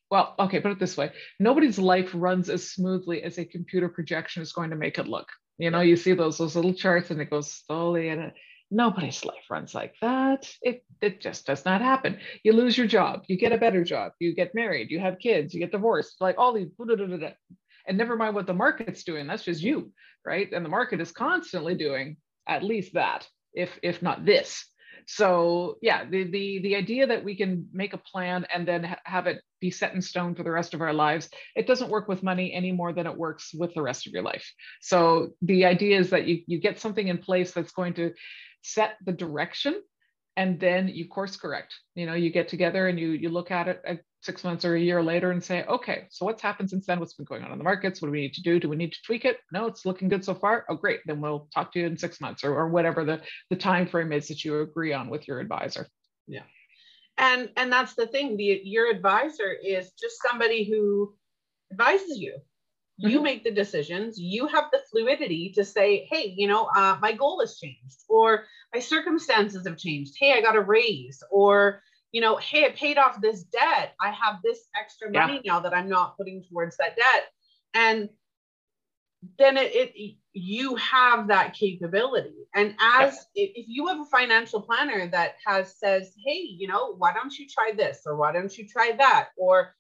well 0.09 0.33
okay 0.39 0.61
put 0.61 0.71
it 0.71 0.79
this 0.79 0.95
way 0.95 1.11
nobody's 1.39 1.77
life 1.77 2.11
runs 2.13 2.49
as 2.49 2.71
smoothly 2.71 3.21
as 3.21 3.38
a 3.38 3.45
computer 3.45 3.89
projection 3.89 4.41
is 4.41 4.53
going 4.53 4.69
to 4.69 4.77
make 4.77 4.97
it 4.97 5.07
look. 5.07 5.27
You 5.57 5.71
know 5.71 5.81
you 5.81 5.97
see 5.97 6.13
those 6.13 6.38
those 6.38 6.55
little 6.55 6.73
charts 6.73 7.11
and 7.11 7.19
it 7.19 7.29
goes 7.29 7.51
slowly 7.51 8.09
and 8.09 8.31
Nobody's 8.71 9.25
life 9.25 9.45
runs 9.49 9.73
like 9.73 9.95
that. 10.01 10.49
It, 10.61 10.83
it 11.01 11.21
just 11.21 11.45
does 11.45 11.65
not 11.65 11.81
happen. 11.81 12.19
You 12.43 12.53
lose 12.53 12.77
your 12.77 12.88
job, 12.88 13.23
you 13.27 13.38
get 13.38 13.51
a 13.51 13.57
better 13.57 13.83
job, 13.83 14.11
you 14.19 14.35
get 14.35 14.53
married, 14.53 14.91
you 14.91 14.99
have 14.99 15.19
kids, 15.19 15.53
you 15.53 15.59
get 15.59 15.71
divorced, 15.71 16.21
like 16.21 16.35
all 16.38 16.53
these, 16.53 16.69
and 17.88 17.97
never 17.97 18.15
mind 18.15 18.35
what 18.35 18.47
the 18.47 18.53
market's 18.53 19.03
doing. 19.03 19.27
That's 19.27 19.43
just 19.43 19.63
you, 19.63 19.91
right? 20.25 20.51
And 20.53 20.63
the 20.63 20.69
market 20.69 21.01
is 21.01 21.11
constantly 21.11 21.75
doing 21.75 22.17
at 22.47 22.63
least 22.63 22.93
that, 22.93 23.27
if 23.53 23.77
if 23.81 24.01
not 24.01 24.25
this. 24.25 24.65
So 25.07 25.77
yeah, 25.81 26.05
the 26.05 26.25
the 26.25 26.59
the 26.59 26.75
idea 26.75 27.07
that 27.07 27.23
we 27.23 27.35
can 27.35 27.67
make 27.73 27.93
a 27.93 27.97
plan 27.97 28.45
and 28.53 28.67
then 28.67 28.83
ha- 28.83 28.99
have 29.05 29.25
it 29.25 29.41
be 29.59 29.71
set 29.71 29.93
in 29.93 30.01
stone 30.01 30.35
for 30.35 30.43
the 30.43 30.51
rest 30.51 30.73
of 30.73 30.81
our 30.81 30.93
lives, 30.93 31.29
it 31.55 31.65
doesn't 31.65 31.89
work 31.89 32.07
with 32.07 32.21
money 32.21 32.53
any 32.53 32.71
more 32.71 32.93
than 32.93 33.07
it 33.07 33.17
works 33.17 33.51
with 33.53 33.73
the 33.73 33.81
rest 33.81 34.05
of 34.05 34.13
your 34.13 34.21
life. 34.21 34.45
So 34.81 35.33
the 35.41 35.65
idea 35.65 35.99
is 35.99 36.11
that 36.11 36.27
you 36.27 36.43
you 36.45 36.59
get 36.59 36.79
something 36.79 37.07
in 37.07 37.17
place 37.17 37.51
that's 37.51 37.71
going 37.71 37.95
to 37.95 38.13
set 38.62 38.98
the 39.06 39.12
direction 39.12 39.82
and 40.38 40.60
then 40.60 40.88
you 40.88 41.08
course 41.08 41.36
correct. 41.36 41.75
You 41.96 42.06
know 42.06 42.13
you 42.13 42.30
get 42.30 42.48
together 42.48 42.88
and 42.88 43.00
you 43.00 43.10
you 43.10 43.30
look 43.30 43.51
at 43.51 43.68
it 43.68 43.82
at 43.86 44.01
six 44.22 44.44
months 44.44 44.66
or 44.66 44.75
a 44.75 44.80
year 44.80 45.01
later 45.01 45.32
and 45.32 45.42
say 45.42 45.63
okay 45.63 46.06
so 46.10 46.25
what's 46.25 46.42
happened 46.42 46.70
since 46.70 46.86
then? 46.86 47.00
What's 47.00 47.13
been 47.13 47.25
going 47.25 47.44
on 47.44 47.51
in 47.51 47.58
the 47.58 47.63
markets? 47.63 48.01
What 48.01 48.08
do 48.08 48.12
we 48.12 48.22
need 48.22 48.34
to 48.36 48.42
do? 48.42 48.60
Do 48.60 48.70
we 48.70 48.75
need 48.75 48.94
to 48.94 49.01
tweak 49.06 49.25
it? 49.25 49.38
No 49.51 49.66
it's 49.66 49.86
looking 49.86 50.08
good 50.08 50.24
so 50.24 50.34
far. 50.34 50.66
Oh 50.70 50.75
great. 50.75 51.01
Then 51.06 51.20
we'll 51.20 51.50
talk 51.54 51.74
to 51.74 51.80
you 51.80 51.88
in 51.88 51.98
six 51.98 52.22
months 52.22 52.44
or, 52.44 52.54
or 52.54 52.70
whatever 52.70 53.04
the 53.04 53.22
the 53.50 53.56
time 53.56 53.88
frame 53.88 54.13
is 54.13 54.28
that 54.30 54.46
you 54.46 54.62
agree 54.62 54.94
on 54.94 55.10
with 55.10 55.28
your 55.28 55.39
advisor. 55.39 55.88
Yeah. 56.28 56.44
And 57.18 57.50
and 57.58 57.72
that's 57.72 57.96
the 57.96 58.08
thing. 58.08 58.38
The 58.38 58.62
your 58.63 58.89
advisor 58.89 59.51
is 59.51 59.92
just 59.92 60.22
somebody 60.25 60.63
who 60.70 61.13
advises 61.72 62.18
you. 62.18 62.39
You 62.98 63.18
mm-hmm. 63.18 63.24
make 63.24 63.44
the 63.44 63.51
decisions. 63.51 64.20
You 64.20 64.48
have 64.48 64.66
the 64.72 64.78
fluidity 64.89 65.51
to 65.55 65.63
say 65.63 66.08
hey 66.12 66.34
you 66.36 66.48
know 66.48 66.69
uh, 66.75 66.98
my 67.01 67.12
goal 67.12 67.39
has 67.39 67.58
changed 67.58 68.03
or 68.08 68.46
my 68.74 68.79
circumstances 68.79 69.65
have 69.67 69.77
changed 69.77 70.13
hey 70.19 70.34
i 70.34 70.41
got 70.41 70.55
a 70.55 70.62
raise 70.62 71.22
or 71.31 71.81
you 72.12 72.22
know 72.22 72.38
hey 72.38 72.65
i 72.65 72.69
paid 72.69 72.98
off 72.98 73.22
this 73.22 73.43
debt 73.43 73.93
i 74.01 74.10
have 74.10 74.38
this 74.43 74.67
extra 74.79 75.12
money 75.12 75.41
yeah. 75.43 75.53
now 75.53 75.60
that 75.60 75.74
i'm 75.74 75.89
not 75.89 76.17
putting 76.17 76.43
towards 76.50 76.77
that 76.77 76.96
debt 76.96 77.27
and 77.74 78.10
then 79.38 79.58
it, 79.58 79.72
it 79.74 80.15
you 80.34 80.75
have 80.75 81.27
that 81.27 81.53
capability 81.53 82.48
and 82.55 82.74
as 82.79 83.25
yeah. 83.36 83.48
if 83.53 83.65
you 83.67 83.88
have 83.88 84.00
a 84.00 84.05
financial 84.05 84.62
planner 84.62 85.08
that 85.08 85.34
has 85.46 85.75
says 85.77 86.13
hey 86.25 86.39
you 86.39 86.67
know 86.67 86.96
why 86.98 87.12
don't 87.13 87.38
you 87.38 87.46
try 87.48 87.72
this 87.75 88.01
or 88.05 88.15
why 88.15 88.31
don't 88.31 88.58
you 88.58 88.67
try 88.67 88.93
that 88.98 89.29
or 89.38 89.75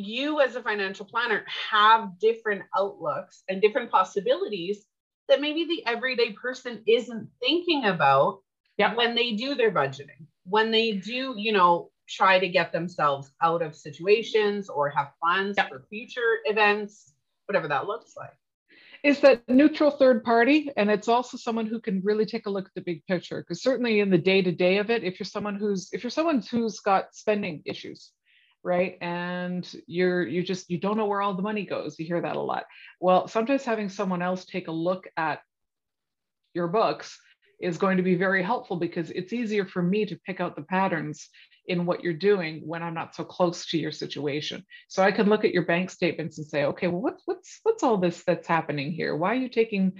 you 0.00 0.40
as 0.40 0.56
a 0.56 0.62
financial 0.62 1.06
planner 1.06 1.44
have 1.70 2.18
different 2.18 2.62
outlooks 2.76 3.42
and 3.48 3.60
different 3.60 3.90
possibilities 3.90 4.84
that 5.28 5.40
maybe 5.40 5.64
the 5.64 5.86
everyday 5.86 6.32
person 6.32 6.82
isn't 6.86 7.28
thinking 7.40 7.84
about 7.84 8.40
yeah. 8.76 8.94
when 8.94 9.14
they 9.14 9.32
do 9.32 9.54
their 9.54 9.70
budgeting 9.70 10.26
when 10.44 10.70
they 10.70 10.92
do 10.92 11.34
you 11.36 11.52
know 11.52 11.90
try 12.08 12.38
to 12.38 12.48
get 12.48 12.72
themselves 12.72 13.30
out 13.40 13.62
of 13.62 13.76
situations 13.76 14.68
or 14.68 14.90
have 14.90 15.12
plans 15.22 15.54
yeah. 15.56 15.68
for 15.68 15.86
future 15.88 16.38
events 16.44 17.12
whatever 17.46 17.68
that 17.68 17.86
looks 17.86 18.14
like 18.16 18.32
is 19.02 19.20
that 19.20 19.48
neutral 19.48 19.90
third 19.90 20.22
party 20.24 20.70
and 20.76 20.90
it's 20.90 21.08
also 21.08 21.36
someone 21.36 21.66
who 21.66 21.80
can 21.80 22.02
really 22.04 22.26
take 22.26 22.46
a 22.46 22.50
look 22.50 22.66
at 22.66 22.74
the 22.74 22.80
big 22.80 23.04
picture 23.06 23.40
because 23.40 23.62
certainly 23.62 24.00
in 24.00 24.10
the 24.10 24.18
day 24.18 24.42
to 24.42 24.52
day 24.52 24.78
of 24.78 24.90
it 24.90 25.04
if 25.04 25.18
you're 25.18 25.24
someone 25.24 25.54
who's 25.54 25.88
if 25.92 26.02
you're 26.02 26.10
someone 26.10 26.42
who's 26.50 26.80
got 26.80 27.14
spending 27.14 27.62
issues 27.64 28.12
right 28.62 28.98
and 29.00 29.74
you're 29.86 30.26
you 30.26 30.42
just 30.42 30.70
you 30.70 30.78
don't 30.78 30.96
know 30.96 31.06
where 31.06 31.22
all 31.22 31.34
the 31.34 31.42
money 31.42 31.64
goes 31.64 31.98
you 31.98 32.04
hear 32.04 32.20
that 32.20 32.36
a 32.36 32.40
lot 32.40 32.64
well 33.00 33.26
sometimes 33.26 33.64
having 33.64 33.88
someone 33.88 34.20
else 34.20 34.44
take 34.44 34.68
a 34.68 34.72
look 34.72 35.08
at 35.16 35.40
your 36.54 36.68
books 36.68 37.18
is 37.60 37.78
going 37.78 37.96
to 37.96 38.02
be 38.02 38.14
very 38.14 38.42
helpful 38.42 38.76
because 38.76 39.10
it's 39.10 39.32
easier 39.32 39.64
for 39.66 39.82
me 39.82 40.06
to 40.06 40.18
pick 40.26 40.40
out 40.40 40.56
the 40.56 40.62
patterns 40.62 41.28
in 41.66 41.86
what 41.86 42.02
you're 42.02 42.12
doing 42.14 42.62
when 42.66 42.82
I'm 42.82 42.94
not 42.94 43.14
so 43.14 43.22
close 43.22 43.66
to 43.66 43.78
your 43.78 43.92
situation. 43.92 44.64
So 44.88 45.02
I 45.02 45.12
can 45.12 45.28
look 45.28 45.44
at 45.44 45.52
your 45.52 45.66
bank 45.66 45.90
statements 45.90 46.38
and 46.38 46.46
say, 46.46 46.64
okay, 46.64 46.88
well, 46.88 47.02
what's 47.02 47.22
what's 47.26 47.60
what's 47.62 47.82
all 47.82 47.98
this 47.98 48.24
that's 48.24 48.48
happening 48.48 48.92
here? 48.92 49.14
Why 49.14 49.32
are 49.32 49.34
you 49.36 49.48
taking 49.48 49.92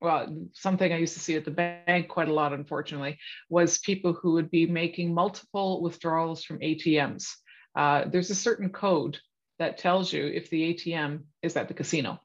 well, 0.00 0.26
something 0.52 0.92
I 0.92 0.98
used 0.98 1.14
to 1.14 1.20
see 1.20 1.36
at 1.36 1.46
the 1.46 1.50
bank 1.50 2.08
quite 2.08 2.28
a 2.28 2.32
lot, 2.32 2.52
unfortunately, 2.52 3.18
was 3.48 3.78
people 3.78 4.12
who 4.12 4.32
would 4.32 4.50
be 4.50 4.66
making 4.66 5.14
multiple 5.14 5.80
withdrawals 5.80 6.44
from 6.44 6.58
ATMs 6.58 7.28
uh, 7.76 8.04
there's 8.10 8.30
a 8.30 8.34
certain 8.34 8.70
code 8.70 9.18
that 9.58 9.78
tells 9.78 10.12
you 10.12 10.26
if 10.26 10.50
the 10.50 10.74
ATM 10.74 11.24
is 11.42 11.56
at 11.56 11.68
the 11.68 11.74
casino. 11.74 12.20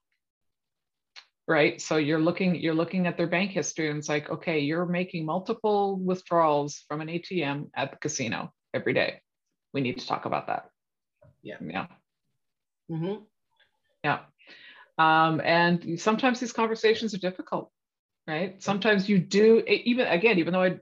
Right. 1.47 1.81
So 1.81 1.97
you're 1.97 2.19
looking, 2.19 2.55
you're 2.55 2.73
looking 2.73 3.07
at 3.07 3.17
their 3.17 3.27
bank 3.27 3.51
history 3.51 3.89
and 3.89 3.99
it's 3.99 4.07
like, 4.07 4.29
okay, 4.29 4.59
you're 4.59 4.85
making 4.85 5.25
multiple 5.25 5.97
withdrawals 5.97 6.83
from 6.87 7.01
an 7.01 7.07
ATM 7.07 7.69
at 7.75 7.91
the 7.91 7.97
casino 7.97 8.53
every 8.73 8.93
day. 8.93 9.21
We 9.73 9.81
need 9.81 9.99
to 9.99 10.07
talk 10.07 10.25
about 10.25 10.47
that. 10.47 10.69
Yeah. 11.43 11.57
Yeah. 11.61 11.87
Mm-hmm. 12.89 13.23
Yeah. 14.03 14.19
Um, 14.97 15.41
and 15.43 15.99
sometimes 15.99 16.39
these 16.39 16.53
conversations 16.53 17.13
are 17.13 17.19
difficult 17.19 17.71
right? 18.27 18.61
Sometimes 18.61 19.09
you 19.09 19.19
do 19.19 19.63
even 19.67 20.07
again 20.07 20.39
even 20.39 20.53
though 20.53 20.63
i 20.63 20.77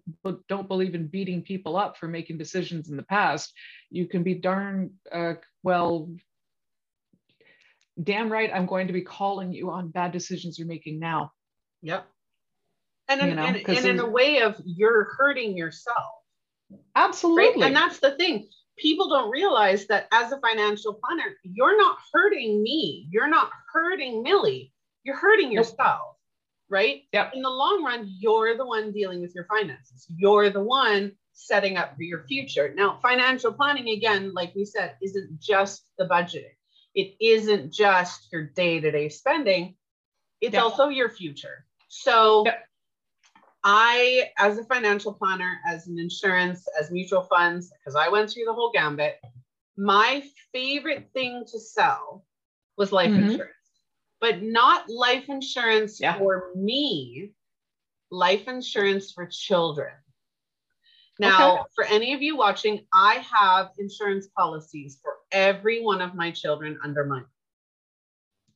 don't 0.48 0.68
believe 0.68 0.96
in 0.96 1.08
beating 1.08 1.42
people 1.42 1.78
up 1.78 1.98
for 1.98 2.08
making 2.08 2.38
decisions 2.38 2.90
in 2.90 2.98
the 2.98 3.04
past 3.04 3.54
you 3.90 4.08
can 4.08 4.24
be 4.24 4.36
darn 4.36 4.92
uh, 5.12 5.34
well 5.64 6.10
damn 8.02 8.32
right 8.32 8.52
i'm 8.54 8.66
going 8.66 8.88
to 8.88 8.94
be 8.94 9.02
calling 9.02 9.52
you 9.54 9.72
on 9.72 9.90
bad 9.90 10.12
decisions 10.12 10.58
you're 10.58 10.68
making 10.68 11.00
now. 11.00 11.32
Yep. 11.82 12.06
And 13.08 13.22
in, 13.22 13.30
you 13.30 13.36
know, 13.36 13.44
and, 13.44 13.70
and 13.70 13.86
in 13.86 14.00
a 14.00 14.08
way 14.08 14.42
of 14.42 14.56
you're 14.64 15.16
hurting 15.18 15.58
yourself. 15.58 16.14
Absolutely. 16.96 17.64
Right? 17.64 17.68
and 17.68 17.76
that's 17.76 18.00
the 18.00 18.12
thing. 18.12 18.48
People 18.78 19.10
don't 19.10 19.32
realize 19.32 19.88
that 19.88 20.08
as 20.14 20.32
a 20.32 20.40
financial 20.40 20.94
planner 20.94 21.36
you're 21.44 21.78
not 21.78 21.98
hurting 22.14 22.62
me. 22.62 23.08
You're 23.10 23.30
not 23.30 23.50
hurting 23.74 24.22
millie. 24.22 24.72
You're 25.04 25.18
hurting 25.18 25.52
yourself 25.52 26.19
right? 26.70 27.04
Yeah. 27.12 27.30
In 27.34 27.42
the 27.42 27.50
long 27.50 27.84
run, 27.84 28.10
you're 28.20 28.56
the 28.58 28.66
one 28.66 28.92
dealing 28.92 29.22
with 29.22 29.34
your 29.36 29.46
finances. 29.46 30.06
You're 30.16 30.50
the 30.50 30.64
one 30.64 31.14
setting 31.34 31.78
up 31.78 31.96
for 31.96 32.04
your 32.04 32.26
future. 32.26 32.74
Now, 32.76 33.00
financial 33.02 33.54
planning, 33.54 33.90
again, 33.90 34.34
like 34.34 34.54
we 34.56 34.66
said, 34.66 34.96
isn't 35.02 35.40
just 35.40 35.84
the 35.98 36.06
budgeting. 36.06 36.56
It 36.96 37.16
isn't 37.22 37.72
just 37.74 38.28
your 38.32 38.44
day-to-day 38.44 39.10
spending. 39.10 39.76
It's 40.42 40.54
yeah. 40.54 40.62
also 40.62 40.90
your 40.90 41.10
future. 41.10 41.66
So 41.88 42.44
yeah. 42.46 42.56
I, 43.64 44.30
as 44.38 44.58
a 44.58 44.64
financial 44.66 45.14
planner, 45.14 45.60
as 45.68 45.88
an 45.88 46.00
insurance, 46.00 46.66
as 46.80 46.92
mutual 46.92 47.24
funds, 47.24 47.72
because 47.80 47.96
I 47.96 48.10
went 48.10 48.30
through 48.30 48.46
the 48.46 48.54
whole 48.54 48.72
gambit, 48.72 49.20
my 49.78 50.24
favorite 50.52 51.10
thing 51.14 51.46
to 51.52 51.60
sell 51.60 52.26
was 52.78 52.92
life 52.92 53.12
mm-hmm. 53.12 53.32
insurance 53.32 53.54
but 54.22 54.42
not 54.42 54.90
life 54.90 55.30
insurance 55.30 56.00
yeah. 56.00 56.18
for 56.18 56.52
me, 56.56 57.32
life 58.12 58.48
insurance 58.48 59.12
for 59.12 59.26
children. 59.26 59.94
Now, 61.20 61.54
okay. 61.54 61.64
for 61.76 61.84
any 61.86 62.14
of 62.14 62.22
you 62.22 62.38
watching, 62.38 62.86
I 62.94 63.26
have 63.34 63.72
insurance 63.78 64.28
policies 64.38 65.00
for 65.02 65.14
every 65.32 65.82
one 65.84 66.02
of 66.02 66.16
my 66.16 66.32
children 66.32 66.80
under 66.84 67.06
my. 67.06 67.22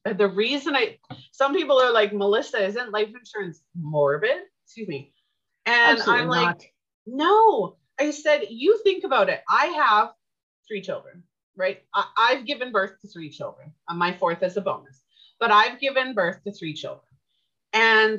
The 0.05 0.27
reason 0.27 0.75
I, 0.75 0.97
some 1.31 1.53
people 1.53 1.79
are 1.79 1.91
like, 1.91 2.13
Melissa, 2.13 2.65
isn't 2.65 2.91
life 2.91 3.09
insurance 3.17 3.61
morbid? 3.77 4.37
Excuse 4.65 4.87
me. 4.87 5.13
And 5.65 5.99
Absolutely 5.99 6.21
I'm 6.21 6.29
like, 6.29 6.45
not. 6.45 6.63
no. 7.05 7.77
I 7.99 8.11
said, 8.11 8.45
you 8.49 8.81
think 8.83 9.03
about 9.03 9.29
it. 9.29 9.41
I 9.47 9.65
have 9.67 10.13
three 10.67 10.81
children, 10.81 11.23
right? 11.55 11.83
I, 11.93 12.33
have 12.35 12.45
given 12.45 12.71
birth 12.71 12.99
to 13.01 13.07
three 13.07 13.29
children. 13.29 13.71
Uh, 13.87 13.93
my 13.93 14.13
fourth 14.13 14.41
is 14.41 14.57
a 14.57 14.61
bonus 14.61 15.02
but 15.43 15.51
I've 15.51 15.77
given 15.77 16.13
birth 16.13 16.41
to 16.45 16.53
three 16.53 16.73
children. 16.73 17.03
And 17.73 18.17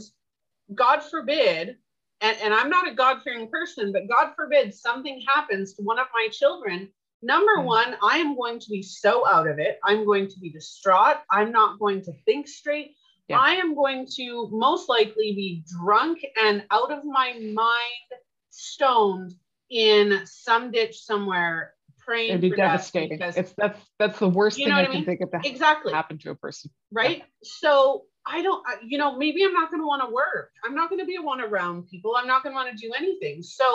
God 0.74 1.00
forbid, 1.02 1.78
and, 2.20 2.36
and 2.42 2.52
I'm 2.52 2.68
not 2.68 2.86
a 2.86 2.94
God 2.94 3.22
fearing 3.24 3.48
person, 3.48 3.92
but 3.92 4.10
God 4.10 4.34
forbid 4.36 4.74
something 4.74 5.24
happens 5.26 5.72
to 5.72 5.82
one 5.82 5.98
of 5.98 6.06
my 6.12 6.28
children. 6.30 6.90
Number 7.22 7.56
mm. 7.60 7.64
one, 7.64 7.96
I 8.02 8.18
am 8.18 8.36
going 8.36 8.58
to 8.58 8.68
be 8.68 8.82
so 8.82 9.26
out 9.26 9.48
of 9.48 9.58
it. 9.58 9.78
I'm 9.82 10.04
going 10.04 10.28
to 10.28 10.38
be 10.38 10.50
distraught. 10.50 11.16
I'm 11.30 11.50
not 11.50 11.78
going 11.78 12.02
to 12.02 12.12
think 12.26 12.46
straight. 12.46 12.94
Yeah. 13.28 13.38
I 13.38 13.52
am 13.52 13.74
going 13.74 14.06
to 14.16 14.50
most 14.52 14.90
likely 14.90 15.32
be 15.32 15.64
drunk 15.80 16.18
and 16.36 16.62
out 16.70 16.92
of 16.92 17.06
my 17.06 17.32
mind, 17.54 18.20
stoned 18.50 19.32
in 19.70 20.20
some 20.26 20.70
ditch 20.70 20.98
somewhere, 20.98 21.72
praying 22.04 22.30
It'd 22.30 22.40
be 22.40 22.50
devastating. 22.50 23.18
because- 23.18 23.36
It's 23.36 23.52
that's 23.56 23.80
that's 23.98 24.18
the 24.18 24.28
worst 24.28 24.58
You 24.58 24.64
thing 24.66 24.72
know 24.74 24.78
I 24.78 24.82
what 24.82 24.90
I 24.90 24.94
can 24.94 25.04
think 25.04 25.20
of 25.20 25.30
to 25.30 25.40
exactly. 25.48 25.92
happen 25.92 26.18
to 26.18 26.30
a 26.30 26.34
person. 26.34 26.70
right? 26.92 27.22
So 27.42 28.04
i 28.26 28.40
don't 28.40 28.64
you 28.82 28.96
know 28.96 29.18
maybe 29.18 29.44
i'm 29.44 29.52
not 29.52 29.70
going 29.70 29.82
to 29.82 29.86
want 29.86 30.02
to 30.02 30.10
work. 30.12 30.50
I'm 30.64 30.74
not 30.74 30.88
going 30.88 31.00
to 31.00 31.06
be 31.06 31.18
one 31.18 31.40
around 31.40 31.88
people. 31.88 32.14
I'm 32.16 32.26
not 32.26 32.42
going 32.42 32.54
to 32.54 32.56
want 32.56 32.70
to 32.76 32.86
do 32.86 32.92
anything. 32.96 33.42
So 33.42 33.66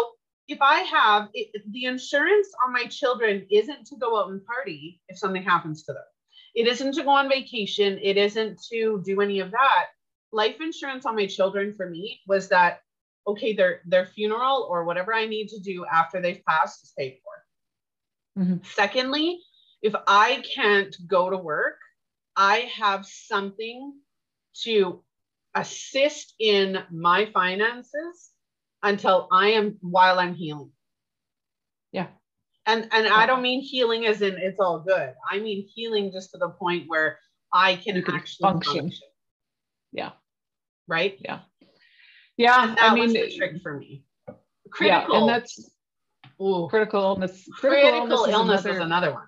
if 0.48 0.60
i 0.62 0.80
have 0.80 1.30
it, 1.36 1.50
the 1.72 1.86
insurance 1.86 2.48
on 2.66 2.74
my 2.74 2.86
children 2.86 3.46
isn't 3.52 3.86
to 3.88 3.96
go 3.98 4.20
out 4.20 4.30
and 4.32 4.44
party 4.46 5.02
if 5.08 5.18
something 5.20 5.44
happens 5.44 5.84
to 5.84 5.94
them. 5.94 6.04
It 6.56 6.66
isn't 6.68 6.94
to 6.96 7.04
go 7.04 7.12
on 7.12 7.30
vacation. 7.30 8.00
It 8.02 8.18
isn't 8.18 8.60
to 8.72 9.04
do 9.06 9.22
any 9.22 9.40
of 9.40 9.52
that. 9.52 9.86
Life 10.32 10.58
insurance 10.60 11.06
on 11.06 11.16
my 11.16 11.28
children 11.28 11.76
for 11.78 11.88
me 11.88 12.20
was 12.28 12.50
that 12.50 12.80
okay 13.28 13.54
their 13.54 13.82
their 13.86 14.06
funeral 14.08 14.66
or 14.72 14.86
whatever 14.86 15.14
i 15.14 15.26
need 15.28 15.48
to 15.50 15.60
do 15.60 15.86
after 15.86 16.22
they've 16.22 16.44
passed 16.48 16.82
is 16.84 16.94
paid 16.98 17.18
for 17.24 17.34
Mhm. 18.40 18.66
secondly 18.66 19.42
if 19.82 19.94
i 20.08 20.42
can't 20.56 20.96
go 21.08 21.30
to 21.30 21.38
work 21.38 21.78
I 22.40 22.70
have 22.78 23.06
something 23.06 23.96
to 24.64 25.04
assist 25.56 26.36
in 26.40 26.82
my 26.90 27.26
finances 27.34 28.32
until 28.82 29.28
I 29.30 29.48
am 29.50 29.78
while 29.82 30.20
I'm 30.20 30.36
healing. 30.36 30.72
Yeah. 31.92 32.08
And 32.66 32.88
and 32.94 33.08
I 33.08 33.26
don't 33.26 33.42
mean 33.42 33.62
healing 33.62 34.06
as 34.06 34.22
in 34.22 34.38
it's 34.38 34.60
all 34.60 34.80
good. 34.80 35.14
I 35.30 35.40
mean 35.40 35.68
healing 35.68 36.14
just 36.14 36.32
to 36.32 36.38
the 36.38 36.50
point 36.50 36.86
where 36.88 37.20
I 37.52 37.76
can, 37.76 38.02
can 38.02 38.16
actually 38.16 38.44
function. 38.48 38.82
function. 38.84 39.08
Yeah. 39.92 40.12
Right. 40.88 41.20
Yeah, 41.20 41.40
And 42.64 42.78
that 42.78 42.92
I 42.92 42.96
mean, 42.96 43.12
the 43.12 43.36
trick 43.36 43.62
for 43.62 43.78
me. 43.78 44.06
yeah, 44.30 44.36
Critical. 44.72 45.16
and 45.18 45.28
that's 45.30 45.70
Ooh, 46.42 46.68
critical 46.70 47.02
illness. 47.02 47.48
critical, 47.54 48.26
is 48.26 48.32
illness 48.34 48.62
another- 48.66 48.78
is 48.80 48.86
another 48.86 49.14
one. 49.14 49.28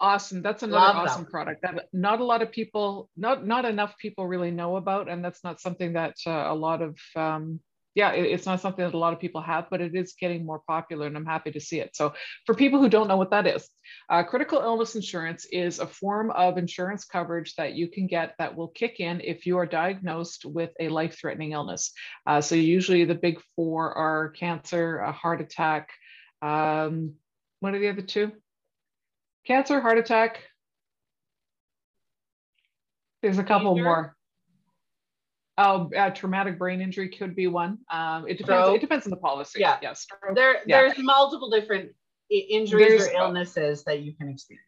awesome 0.00 0.42
that's 0.42 0.62
another 0.62 0.80
Love 0.86 0.96
awesome 0.96 1.22
one. 1.22 1.30
product 1.30 1.62
that 1.62 1.86
not 1.92 2.20
a 2.20 2.24
lot 2.24 2.42
of 2.42 2.50
people 2.50 3.08
not 3.16 3.46
not 3.46 3.64
enough 3.64 3.96
people 3.98 4.26
really 4.26 4.50
know 4.50 4.76
about 4.76 5.08
and 5.08 5.24
that's 5.24 5.42
not 5.44 5.60
something 5.60 5.92
that 5.94 6.14
uh, 6.26 6.30
a 6.30 6.54
lot 6.54 6.82
of 6.82 6.98
um 7.16 7.60
yeah 7.94 8.10
it- 8.12 8.26
it's 8.34 8.44
not 8.44 8.60
something 8.60 8.84
that 8.84 8.92
a 8.92 8.98
lot 8.98 9.12
of 9.12 9.20
people 9.20 9.40
have 9.40 9.66
but 9.70 9.80
it 9.80 9.94
is 9.94 10.14
getting 10.20 10.44
more 10.44 10.60
popular 10.66 11.06
and 11.06 11.16
i'm 11.16 11.24
happy 11.24 11.52
to 11.52 11.60
see 11.60 11.78
it 11.78 11.94
so 11.94 12.12
for 12.44 12.54
people 12.56 12.80
who 12.80 12.88
don't 12.88 13.06
know 13.06 13.16
what 13.16 13.30
that 13.30 13.46
is 13.46 13.68
uh, 14.10 14.22
critical 14.24 14.58
illness 14.60 14.96
insurance 14.96 15.46
is 15.52 15.78
a 15.78 15.86
form 15.86 16.30
of 16.32 16.58
insurance 16.58 17.04
coverage 17.04 17.54
that 17.54 17.74
you 17.74 17.86
can 17.88 18.06
get 18.08 18.34
that 18.38 18.54
will 18.56 18.68
kick 18.68 18.98
in 18.98 19.20
if 19.20 19.46
you 19.46 19.56
are 19.58 19.66
diagnosed 19.66 20.44
with 20.44 20.70
a 20.80 20.88
life-threatening 20.88 21.52
illness 21.52 21.92
uh, 22.26 22.40
so 22.40 22.54
usually 22.56 23.04
the 23.04 23.14
big 23.14 23.40
four 23.54 23.92
are 23.96 24.30
cancer 24.30 24.98
a 24.98 25.12
heart 25.12 25.40
attack 25.40 25.88
um, 26.44 27.14
what 27.60 27.74
are 27.74 27.78
the 27.78 27.88
other 27.88 28.02
two 28.02 28.32
cancer, 29.46 29.80
heart 29.80 29.98
attack. 29.98 30.40
There's 33.22 33.38
a 33.38 33.44
couple 33.44 33.74
Seizure? 33.74 33.84
more. 33.84 34.16
Oh, 35.56 35.90
uh, 35.96 36.10
traumatic 36.10 36.58
brain 36.58 36.80
injury 36.80 37.08
could 37.08 37.34
be 37.36 37.46
one. 37.46 37.78
Um, 37.90 38.26
it 38.26 38.38
depends. 38.38 38.64
Stroke? 38.64 38.76
It 38.76 38.80
depends 38.80 39.06
on 39.06 39.10
the 39.10 39.16
policy. 39.16 39.60
Yeah. 39.60 39.78
Yeah. 39.80 39.92
Stroke. 39.92 40.34
There, 40.34 40.56
Yeah. 40.66 40.80
there's 40.80 40.98
multiple 40.98 41.48
different 41.48 41.92
injuries 42.30 42.88
There's- 42.88 43.08
or 43.08 43.18
illnesses 43.18 43.84
that 43.84 44.00
you 44.00 44.14
can 44.14 44.28
experience. 44.28 44.66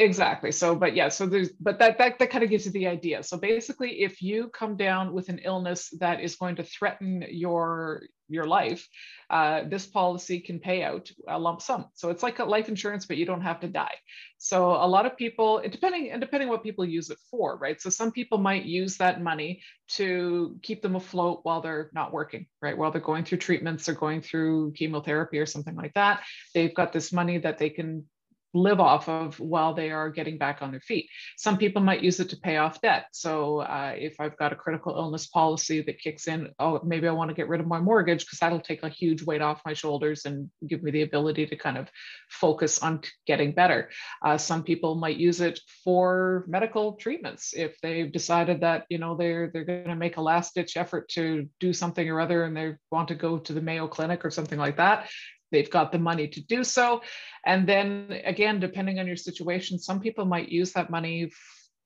Exactly. 0.00 0.50
So, 0.50 0.74
but 0.74 0.96
yeah, 0.96 1.10
so 1.10 1.26
there's, 1.26 1.50
but 1.60 1.78
that, 1.78 1.98
that, 1.98 2.18
that 2.18 2.30
kind 2.30 2.42
of 2.42 2.48
gives 2.48 2.64
you 2.64 2.72
the 2.72 2.86
idea. 2.86 3.22
So 3.22 3.36
basically, 3.36 4.00
if 4.00 4.22
you 4.22 4.48
come 4.48 4.74
down 4.78 5.12
with 5.12 5.28
an 5.28 5.40
illness 5.44 5.90
that 6.00 6.22
is 6.22 6.36
going 6.36 6.56
to 6.56 6.62
threaten 6.64 7.22
your, 7.28 8.04
your 8.26 8.46
life, 8.46 8.88
uh, 9.28 9.64
this 9.68 9.86
policy 9.86 10.40
can 10.40 10.58
pay 10.58 10.82
out 10.82 11.10
a 11.28 11.38
lump 11.38 11.60
sum. 11.60 11.84
So 11.92 12.08
it's 12.08 12.22
like 12.22 12.38
a 12.38 12.46
life 12.46 12.70
insurance, 12.70 13.04
but 13.04 13.18
you 13.18 13.26
don't 13.26 13.42
have 13.42 13.60
to 13.60 13.68
die. 13.68 13.94
So 14.38 14.70
a 14.70 14.88
lot 14.88 15.04
of 15.04 15.18
people, 15.18 15.60
depending, 15.70 16.10
and 16.12 16.18
depending 16.18 16.48
what 16.48 16.62
people 16.62 16.86
use 16.86 17.10
it 17.10 17.18
for, 17.30 17.58
right? 17.58 17.78
So 17.78 17.90
some 17.90 18.10
people 18.10 18.38
might 18.38 18.64
use 18.64 18.96
that 18.96 19.20
money 19.20 19.62
to 19.96 20.58
keep 20.62 20.80
them 20.80 20.96
afloat 20.96 21.40
while 21.42 21.60
they're 21.60 21.90
not 21.92 22.10
working, 22.10 22.46
right? 22.62 22.78
While 22.78 22.90
they're 22.90 23.02
going 23.02 23.26
through 23.26 23.38
treatments 23.38 23.86
or 23.86 23.92
going 23.92 24.22
through 24.22 24.72
chemotherapy 24.72 25.38
or 25.38 25.44
something 25.46 25.76
like 25.76 25.92
that. 25.92 26.22
They've 26.54 26.74
got 26.74 26.94
this 26.94 27.12
money 27.12 27.36
that 27.36 27.58
they 27.58 27.68
can 27.68 28.06
live 28.54 28.80
off 28.80 29.08
of 29.08 29.38
while 29.38 29.74
they 29.74 29.90
are 29.90 30.10
getting 30.10 30.38
back 30.38 30.62
on 30.62 30.70
their 30.70 30.80
feet. 30.80 31.08
Some 31.36 31.58
people 31.58 31.82
might 31.82 32.02
use 32.02 32.20
it 32.20 32.30
to 32.30 32.36
pay 32.36 32.56
off 32.56 32.80
debt. 32.80 33.06
So 33.12 33.60
uh, 33.60 33.94
if 33.96 34.16
I've 34.20 34.36
got 34.36 34.52
a 34.52 34.56
critical 34.56 34.96
illness 34.96 35.26
policy 35.26 35.82
that 35.82 36.00
kicks 36.00 36.26
in, 36.28 36.50
oh, 36.58 36.80
maybe 36.84 37.08
I 37.08 37.12
want 37.12 37.30
to 37.30 37.34
get 37.34 37.48
rid 37.48 37.60
of 37.60 37.66
my 37.66 37.80
mortgage 37.80 38.24
because 38.24 38.38
that'll 38.38 38.60
take 38.60 38.82
a 38.82 38.88
huge 38.88 39.22
weight 39.22 39.42
off 39.42 39.62
my 39.64 39.72
shoulders 39.72 40.24
and 40.24 40.50
give 40.66 40.82
me 40.82 40.90
the 40.90 41.02
ability 41.02 41.46
to 41.46 41.56
kind 41.56 41.78
of 41.78 41.88
focus 42.28 42.78
on 42.80 43.00
getting 43.26 43.52
better. 43.52 43.90
Uh, 44.24 44.38
some 44.38 44.62
people 44.62 44.94
might 44.94 45.16
use 45.16 45.40
it 45.40 45.60
for 45.84 46.44
medical 46.48 46.94
treatments 46.94 47.52
if 47.54 47.80
they've 47.80 48.12
decided 48.12 48.60
that 48.60 48.84
you 48.88 48.98
know 48.98 49.16
they're 49.16 49.50
they're 49.52 49.64
going 49.64 49.84
to 49.84 49.96
make 49.96 50.16
a 50.16 50.22
last 50.22 50.54
ditch 50.54 50.76
effort 50.76 51.08
to 51.08 51.48
do 51.58 51.72
something 51.72 52.08
or 52.08 52.20
other 52.20 52.44
and 52.44 52.56
they 52.56 52.74
want 52.90 53.08
to 53.08 53.14
go 53.14 53.38
to 53.38 53.52
the 53.52 53.60
Mayo 53.60 53.86
Clinic 53.88 54.24
or 54.24 54.30
something 54.30 54.58
like 54.58 54.76
that. 54.76 55.08
They've 55.50 55.70
got 55.70 55.92
the 55.92 55.98
money 55.98 56.28
to 56.28 56.40
do 56.40 56.64
so. 56.64 57.02
And 57.44 57.68
then 57.68 58.20
again, 58.24 58.60
depending 58.60 58.98
on 58.98 59.06
your 59.06 59.16
situation, 59.16 59.78
some 59.78 60.00
people 60.00 60.24
might 60.24 60.48
use 60.48 60.72
that 60.72 60.90
money 60.90 61.30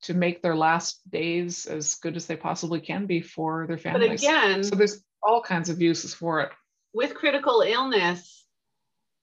to 0.03 0.15
make 0.15 0.43
their 0.43 0.57
last 0.57 1.01
days 1.11 1.67
as 1.67 1.95
good 1.95 2.17
as 2.17 2.27
they 2.27 2.37
possibly 2.37 2.81
can 2.81 3.07
be 3.07 3.21
for 3.23 3.67
their 3.67 3.79
families. 3.79 4.23
But 4.23 4.29
again, 4.29 4.63
so 4.65 4.77
there's 4.77 5.03
all 5.23 5.41
kinds 5.41 5.71
of 5.71 5.81
uses 5.81 6.13
for 6.13 6.41
it. 6.41 6.51
with 6.95 7.15
critical 7.15 7.63
illness, 7.67 8.47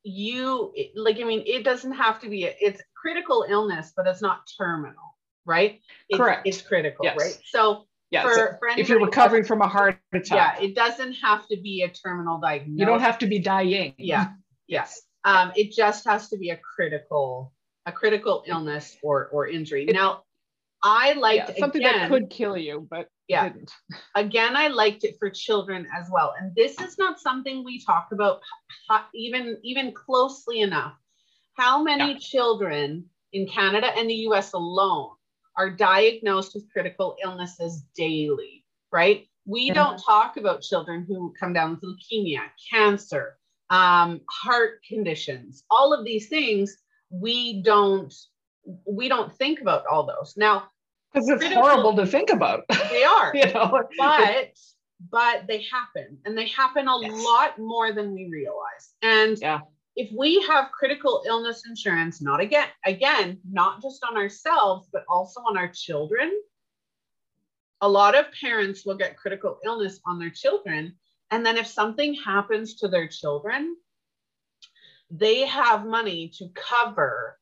you 0.03 0.73
like, 0.95 1.19
I 1.19 1.23
mean, 1.23 1.43
it 1.45 1.63
doesn't 1.63 1.93
have 1.93 2.19
to 2.21 2.29
be, 2.29 2.43
it's 2.43 2.81
critical 2.95 3.45
illness, 3.47 3.93
but 3.95 4.07
it's 4.07 4.21
not 4.21 4.41
terminal, 4.57 5.17
right? 5.45 5.79
It's, 6.09 6.17
Correct. 6.17 6.47
It's 6.47 6.61
critical, 6.61 7.05
Yes. 7.05 7.17
right? 7.17 7.37
So 7.45 7.85
Yeah. 8.11 8.23
for, 8.23 8.57
for 8.59 8.67
if 8.77 8.89
you're 8.89 8.99
recovering 9.03 9.43
from 9.43 9.61
a 9.61 9.67
heart 9.67 9.97
doesn't- 10.13 10.35
yeah, 10.35 10.59
it 10.59 10.75
doesn't 10.75 11.13
have 11.13 11.47
to 11.47 11.57
be 11.61 11.83
a 11.83 11.89
terminal 11.89 12.39
diagnosis. 12.39 12.79
you 12.79 12.85
don't 12.85 12.99
have 12.99 13.17
to 13.19 13.27
be 13.27 13.39
dying. 13.39 13.95
Yeah. 13.97 14.33
Yes. 14.67 15.01
Um, 15.23 15.51
it 15.55 15.71
just 15.71 16.05
has 16.05 16.29
to 16.29 16.37
be 16.37 16.49
a 16.49 16.57
critical, 16.57 17.53
a 17.85 17.91
critical 17.91 18.43
illness 18.47 18.97
or 19.01 19.27
or 19.27 19.47
injury. 19.47 19.85
It- 19.87 19.93
now, 19.93 20.23
I 20.83 21.13
liked 21.13 21.49
Yeah, 21.49 21.55
something 21.59 21.81
again, 21.81 21.99
that 21.99 22.09
could 22.09 22.29
kill 22.29 22.57
you, 22.57 22.87
but 22.89 23.07
Yeah. 23.27 23.47
didn't. 23.49 23.71
again, 24.15 24.55
I 24.57 24.67
liked 24.67 25.03
it 25.03 25.15
for 25.19 25.29
children 25.29 25.87
as 25.95 26.09
well. 26.11 26.33
And 26.39 26.53
this 26.55 26.79
is 26.81 26.97
not 26.97 27.19
something 27.19 27.63
we 27.63 27.79
talk 27.83 28.07
about 28.11 28.41
even 29.13 29.57
even 29.63 29.93
closely 29.93 30.61
enough. 30.61 30.95
How 31.55 31.81
many 31.83 32.13
Yeah. 32.13 32.19
children 32.19 33.05
in 33.31 33.47
Canada 33.47 33.87
and 33.97 34.09
the 34.09 34.19
US 34.27 34.51
alone 34.53 35.11
are 35.57 35.69
diagnosed 35.69 36.53
with 36.55 36.71
critical 36.71 37.15
illnesses 37.23 37.83
daily, 37.95 38.65
right? 38.91 39.27
We 39.45 39.63
Yeah. 39.63 39.73
don't 39.73 39.97
talk 39.97 40.37
about 40.37 40.61
children 40.61 41.05
who 41.07 41.33
come 41.39 41.53
down 41.53 41.71
with 41.71 41.81
leukemia, 41.83 42.41
cancer, 42.71 43.37
um, 43.69 44.21
heart 44.29 44.83
conditions, 44.87 45.63
all 45.69 45.93
of 45.93 46.05
these 46.05 46.29
things. 46.29 46.77
We 47.09 47.61
don't 47.63 48.13
we 48.85 49.09
don't 49.09 49.33
think 49.37 49.59
about 49.59 49.85
all 49.87 50.05
those. 50.05 50.35
Now 50.37 50.69
Because 51.11 51.27
it's 51.29 51.39
Critical- 51.39 51.63
horrible 51.63 51.95
to 51.95 52.05
think 52.05 52.29
about. 52.29 52.63
they 52.89 53.03
are 53.03 53.31
you 53.35 53.51
know, 53.51 53.83
but 53.97 54.51
but 55.09 55.47
they 55.47 55.63
happen 55.63 56.19
and 56.25 56.37
they 56.37 56.47
happen 56.47 56.87
a 56.87 57.01
Yes. 57.01 57.25
lot 57.25 57.57
more 57.59 57.91
than 57.91 58.13
we 58.13 58.29
realize 58.31 58.93
and 59.01 59.37
Yeah. 59.41 59.61
If 59.95 60.09
we 60.17 60.41
have 60.47 60.71
critical 60.71 61.23
illness 61.25 61.63
insurance 61.67 62.21
not 62.21 62.39
again 62.39 62.67
again 62.85 63.39
not 63.49 63.81
just 63.81 64.03
on 64.03 64.17
ourselves 64.17 64.87
but 64.91 65.03
also 65.09 65.41
on 65.41 65.57
our 65.57 65.67
children 65.67 66.31
a 67.81 67.89
lot 67.89 68.15
of 68.15 68.25
parents 68.39 68.85
will 68.85 68.95
get 68.97 69.17
critical 69.17 69.57
illness 69.65 69.99
on 70.05 70.19
their 70.19 70.29
children 70.29 70.93
and 71.31 71.45
then 71.45 71.57
if 71.57 71.67
something 71.67 72.13
happens 72.13 72.75
to 72.75 72.87
their 72.87 73.07
children 73.07 73.75
they 75.09 75.45
have 75.45 75.85
money 75.85 76.29
to 76.37 76.47
cover 76.55 77.37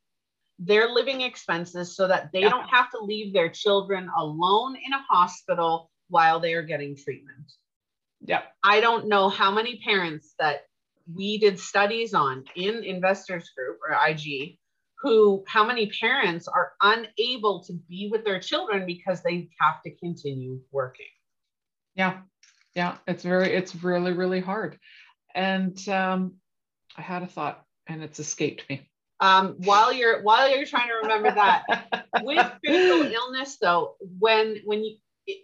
their 0.58 0.88
living 0.90 1.20
expenses 1.22 1.94
so 1.96 2.06
that 2.08 2.30
they 2.32 2.42
Yeah. 2.42 2.50
don't 2.50 2.68
have 2.68 2.90
to 2.90 2.98
leave 2.98 3.32
their 3.32 3.48
children 3.48 4.10
alone 4.18 4.76
in 4.76 4.92
a 4.92 5.02
hospital 5.08 5.90
while 6.08 6.40
they 6.40 6.54
are 6.54 6.62
getting 6.62 6.96
treatment. 6.96 7.52
yeah, 8.20 8.42
I 8.62 8.80
don't 8.80 9.06
know 9.06 9.28
how 9.30 9.50
many 9.50 9.80
parents 9.82 10.34
that 10.38 10.66
we 11.14 11.38
did 11.38 11.58
studies 11.58 12.14
on 12.14 12.44
in 12.56 12.84
investors 12.84 13.50
group 13.56 13.78
or 13.86 13.96
IG 14.08 14.58
who 15.02 15.42
how 15.46 15.64
many 15.64 15.90
parents 16.00 16.46
are 16.46 16.72
unable 16.82 17.64
to 17.64 17.72
be 17.88 18.08
with 18.10 18.24
their 18.24 18.38
children 18.38 18.84
because 18.86 19.22
they 19.22 19.48
have 19.58 19.82
to 19.82 19.94
continue 19.96 20.60
working. 20.72 21.06
yeah, 21.94 22.18
yeah. 22.74 22.96
It's 23.06 23.22
very, 23.22 23.54
it's 23.54 23.74
really, 23.82 24.12
really 24.12 24.40
hard. 24.40 24.78
And 25.34 25.76
um, 25.88 26.34
I 26.96 27.02
had 27.02 27.22
a 27.22 27.26
thought, 27.26 27.64
and 27.86 28.02
it's 28.02 28.18
escaped 28.18 28.68
me. 28.68 28.88
Um, 29.20 29.56
while 29.58 29.92
you're 29.92 30.22
while 30.22 30.48
you're 30.54 30.66
trying 30.66 30.88
to 30.88 30.94
remember 31.02 31.30
that, 31.30 32.06
with 32.22 32.52
critical 32.64 33.02
illness 33.12 33.58
though 33.60 33.96
when 34.18 34.60
when 34.64 34.82
you 34.82 34.96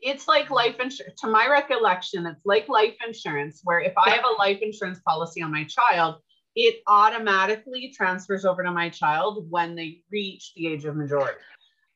it's 0.02 0.26
like 0.28 0.50
life 0.50 0.76
insurance 0.80 1.20
to 1.20 1.26
my 1.28 1.48
recollection 1.48 2.26
it's 2.26 2.44
like 2.44 2.68
life 2.68 2.94
insurance 3.06 3.60
where 3.64 3.80
if 3.80 3.92
i 3.98 4.10
have 4.10 4.24
a 4.24 4.38
life 4.38 4.58
insurance 4.62 5.00
policy 5.06 5.42
on 5.42 5.50
my 5.52 5.64
child 5.64 6.16
it 6.56 6.82
automatically 6.86 7.92
transfers 7.94 8.44
over 8.44 8.62
to 8.64 8.72
my 8.72 8.88
child 8.88 9.46
when 9.50 9.76
they 9.76 10.00
reach 10.10 10.52
the 10.56 10.66
age 10.66 10.86
of 10.86 10.96
majority. 10.96 11.38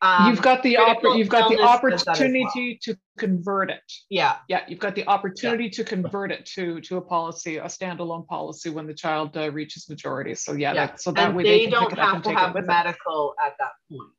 Um, 0.03 0.31
you've 0.31 0.41
got 0.41 0.63
the 0.63 0.77
oppor- 0.77 1.19
you've 1.19 1.29
got 1.29 1.51
the 1.51 1.61
opportunity 1.61 2.45
well. 2.45 2.77
to 2.83 2.97
convert 3.19 3.71
it. 3.71 3.83
Yeah, 4.09 4.37
yeah, 4.49 4.63
you've 4.67 4.79
got 4.79 4.95
the 4.95 5.07
opportunity 5.07 5.65
yeah. 5.65 5.71
to 5.73 5.85
convert 5.85 6.33
it 6.33 6.47
to 6.55 6.81
to 6.83 6.97
a 6.97 7.01
policy, 7.03 7.59
a 7.59 7.65
standalone 7.65 8.27
policy 8.27 8.71
when 8.71 8.87
the 8.87 8.95
child 8.95 9.37
uh, 9.37 9.51
reaches 9.51 9.91
majority. 9.91 10.35
So 10.35 10.53
yeah, 10.53 10.73
yeah. 10.73 10.87
That, 10.87 11.03
so 11.03 11.13
that 11.13 11.29
and 11.29 11.37
way 11.37 11.43
they, 11.43 11.65
they 11.67 11.71
don't 11.71 11.99
have 11.99 12.23
to 12.23 12.31
have 12.31 12.55
medical 12.55 13.35
them. 13.37 13.47
at 13.47 13.57
that 13.59 13.73
point. 13.91 14.11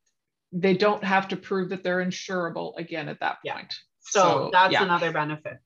They 0.51 0.75
don't 0.75 1.03
have 1.03 1.29
to 1.29 1.37
prove 1.37 1.69
that 1.69 1.83
they're 1.83 2.03
insurable 2.03 2.77
again 2.77 3.09
at 3.09 3.19
that 3.21 3.37
yeah. 3.43 3.55
point. 3.55 3.73
So, 4.01 4.21
so 4.21 4.49
that's 4.51 4.73
yeah. 4.73 4.83
another 4.83 5.11
benefit. 5.11 5.57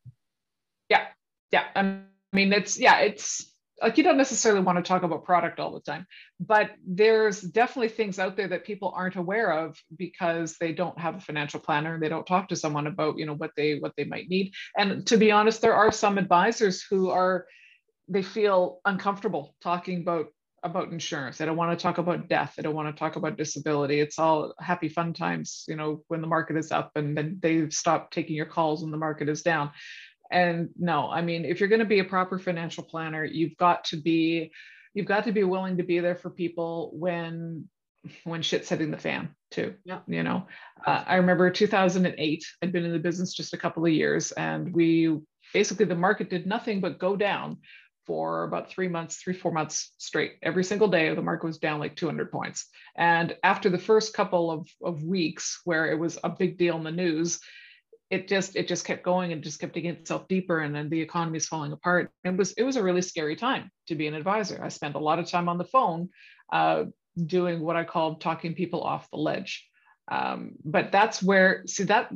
Yeah, 0.90 1.08
yeah. 1.52 1.66
I 1.76 2.02
mean, 2.34 2.54
it's 2.54 2.78
yeah, 2.78 3.00
it's 3.00 3.52
like 3.82 3.98
you 3.98 4.04
don't 4.04 4.18
necessarily 4.18 4.62
want 4.62 4.78
to 4.78 4.88
talk 4.88 5.04
about 5.04 5.24
product 5.24 5.60
all 5.60 5.74
the 5.74 5.80
time 5.80 6.06
but 6.40 6.72
there's 6.86 7.42
definitely 7.42 7.90
things 7.90 8.20
out 8.20 8.38
there 8.38 8.48
that 8.48 8.66
people 8.66 8.94
aren't 8.96 9.16
aware 9.16 9.52
of 9.52 9.78
because 9.98 10.58
they 10.60 10.72
don't 10.72 10.98
have 11.00 11.16
a 11.16 11.22
financial 11.22 11.60
planner 11.60 11.96
and 11.96 12.04
they 12.04 12.10
don't 12.10 12.28
talk 12.28 12.48
to 12.48 12.56
someone 12.56 12.88
about 12.88 13.18
you 13.18 13.26
know 13.26 13.36
what 13.36 13.52
they 13.58 13.78
what 13.80 13.94
they 13.98 14.06
might 14.06 14.30
need 14.30 14.54
and 14.78 15.06
to 15.08 15.18
be 15.18 15.32
honest 15.32 15.62
there 15.62 15.76
are 15.76 15.92
some 15.92 16.18
advisors 16.18 16.84
who 16.84 17.10
are 17.10 17.46
they 18.08 18.22
feel 18.22 18.80
uncomfortable 18.86 19.56
talking 19.62 20.02
about 20.02 20.28
about 20.66 20.92
insurance. 20.92 21.38
They 21.38 21.46
don't 21.46 21.58
want 21.58 21.78
to 21.78 21.82
talk 21.82 21.98
about 21.98 22.28
death. 22.28 22.56
They 22.56 22.64
don't 22.64 22.76
want 22.76 22.94
to 22.94 23.00
talk 23.00 23.16
about 23.16 23.38
disability. 23.38 24.00
It's 24.00 24.20
all 24.20 24.54
happy 24.60 24.90
fun 24.90 25.14
times 25.14 25.64
you 25.68 25.76
know 25.76 26.04
when 26.08 26.22
the 26.22 26.28
market 26.28 26.58
is 26.58 26.72
up 26.72 26.92
and 26.96 27.18
then 27.18 27.40
they 27.42 27.70
stop 27.70 28.12
taking 28.12 28.36
your 28.36 28.46
calls 28.46 28.82
when 28.82 28.92
the 28.92 28.98
market 28.98 29.30
is 29.30 29.42
down. 29.42 29.72
And 30.32 30.70
no 30.78 31.08
i 31.10 31.22
mean 31.22 31.46
if 31.46 31.60
you're 31.60 31.70
going 31.70 31.80
to 31.80 31.86
be 31.86 32.00
a 32.00 32.04
proper 32.04 32.40
financial 32.40 32.84
planner 32.84 33.24
you've 33.24 33.56
got 33.58 33.86
to 33.86 33.98
be 33.98 34.52
you've 34.96 35.06
got 35.06 35.26
to 35.26 35.32
be 35.32 35.44
willing 35.44 35.78
to 35.78 35.84
be 35.84 36.00
there 36.00 36.16
for 36.16 36.32
people 36.32 36.92
when 36.96 37.70
when 38.24 38.42
shit's 38.42 38.70
hitting 38.70 38.90
the 38.90 38.98
fan 38.98 39.36
too 39.52 39.76
yeah. 39.84 40.00
you 40.08 40.24
know? 40.24 40.48
Uh, 40.86 41.04
i 41.06 41.16
remember 41.18 41.52
2008 41.52 42.44
i'd 42.64 42.72
been 42.72 42.86
in 42.86 42.92
the 42.92 42.98
business 43.00 43.34
just 43.34 43.54
a 43.54 43.58
couple 43.58 43.86
of 43.86 43.92
years 43.92 44.32
and 44.32 44.74
we 44.74 45.16
basically 45.54 45.86
the 45.86 45.96
market 45.96 46.30
did 46.30 46.48
nothing 46.48 46.82
but 46.82 46.98
go 46.98 47.16
down 47.16 47.58
for 48.06 48.44
about 48.44 48.70
three 48.70 48.88
months 48.88 49.18
three 49.18 49.34
four 49.34 49.52
months 49.52 49.94
straight. 49.98 50.34
Every 50.42 50.64
single 50.64 50.88
day 50.88 51.14
the 51.14 51.22
market 51.22 51.48
was 51.48 51.58
down 51.58 51.80
like 51.80 51.96
200 51.96 52.32
points. 52.32 52.68
And 52.96 53.36
after 53.44 53.70
the 53.70 53.78
first 53.78 54.14
couple 54.14 54.52
of, 54.52 54.68
of 54.84 55.04
weeks 55.04 55.62
where 55.66 55.92
it 55.92 56.00
was 56.00 56.18
a 56.24 56.30
big 56.30 56.58
deal 56.58 56.78
in 56.78 56.84
the 56.84 56.92
news 56.92 57.40
it 58.10 58.28
just 58.28 58.56
it 58.56 58.68
just 58.68 58.86
kept 58.86 59.04
going 59.04 59.32
and 59.32 59.44
just 59.44 59.60
kept 59.60 59.74
digging 59.74 59.92
itself 59.92 60.28
deeper 60.28 60.60
and 60.60 60.76
then 60.76 60.90
the 60.90 61.02
economy 61.02 61.38
is 61.38 61.48
falling 61.48 61.72
apart. 61.72 62.12
It 62.24 62.38
was 62.38 62.54
it 62.54 62.64
was 62.64 62.76
a 62.76 62.84
really 62.84 63.02
scary 63.02 63.36
time 63.36 63.72
to 63.88 63.96
be 63.96 64.08
an 64.08 64.14
advisor. 64.14 64.64
I 64.64 64.70
spent 64.70 64.96
a 64.96 65.00
lot 65.00 65.20
of 65.20 65.30
time 65.30 65.50
on 65.50 65.58
the 65.58 65.66
phone 65.66 66.10
uh, 66.52 66.86
doing 67.24 67.62
what 67.62 67.76
i 67.76 67.84
call 67.84 68.16
talking 68.16 68.54
people 68.54 68.82
off 68.82 69.10
the 69.10 69.18
ledge. 69.18 69.68
Um, 70.08 70.52
but 70.64 70.92
that's 70.92 71.24
where 71.24 71.64
see 71.66 71.86
that 71.86 72.12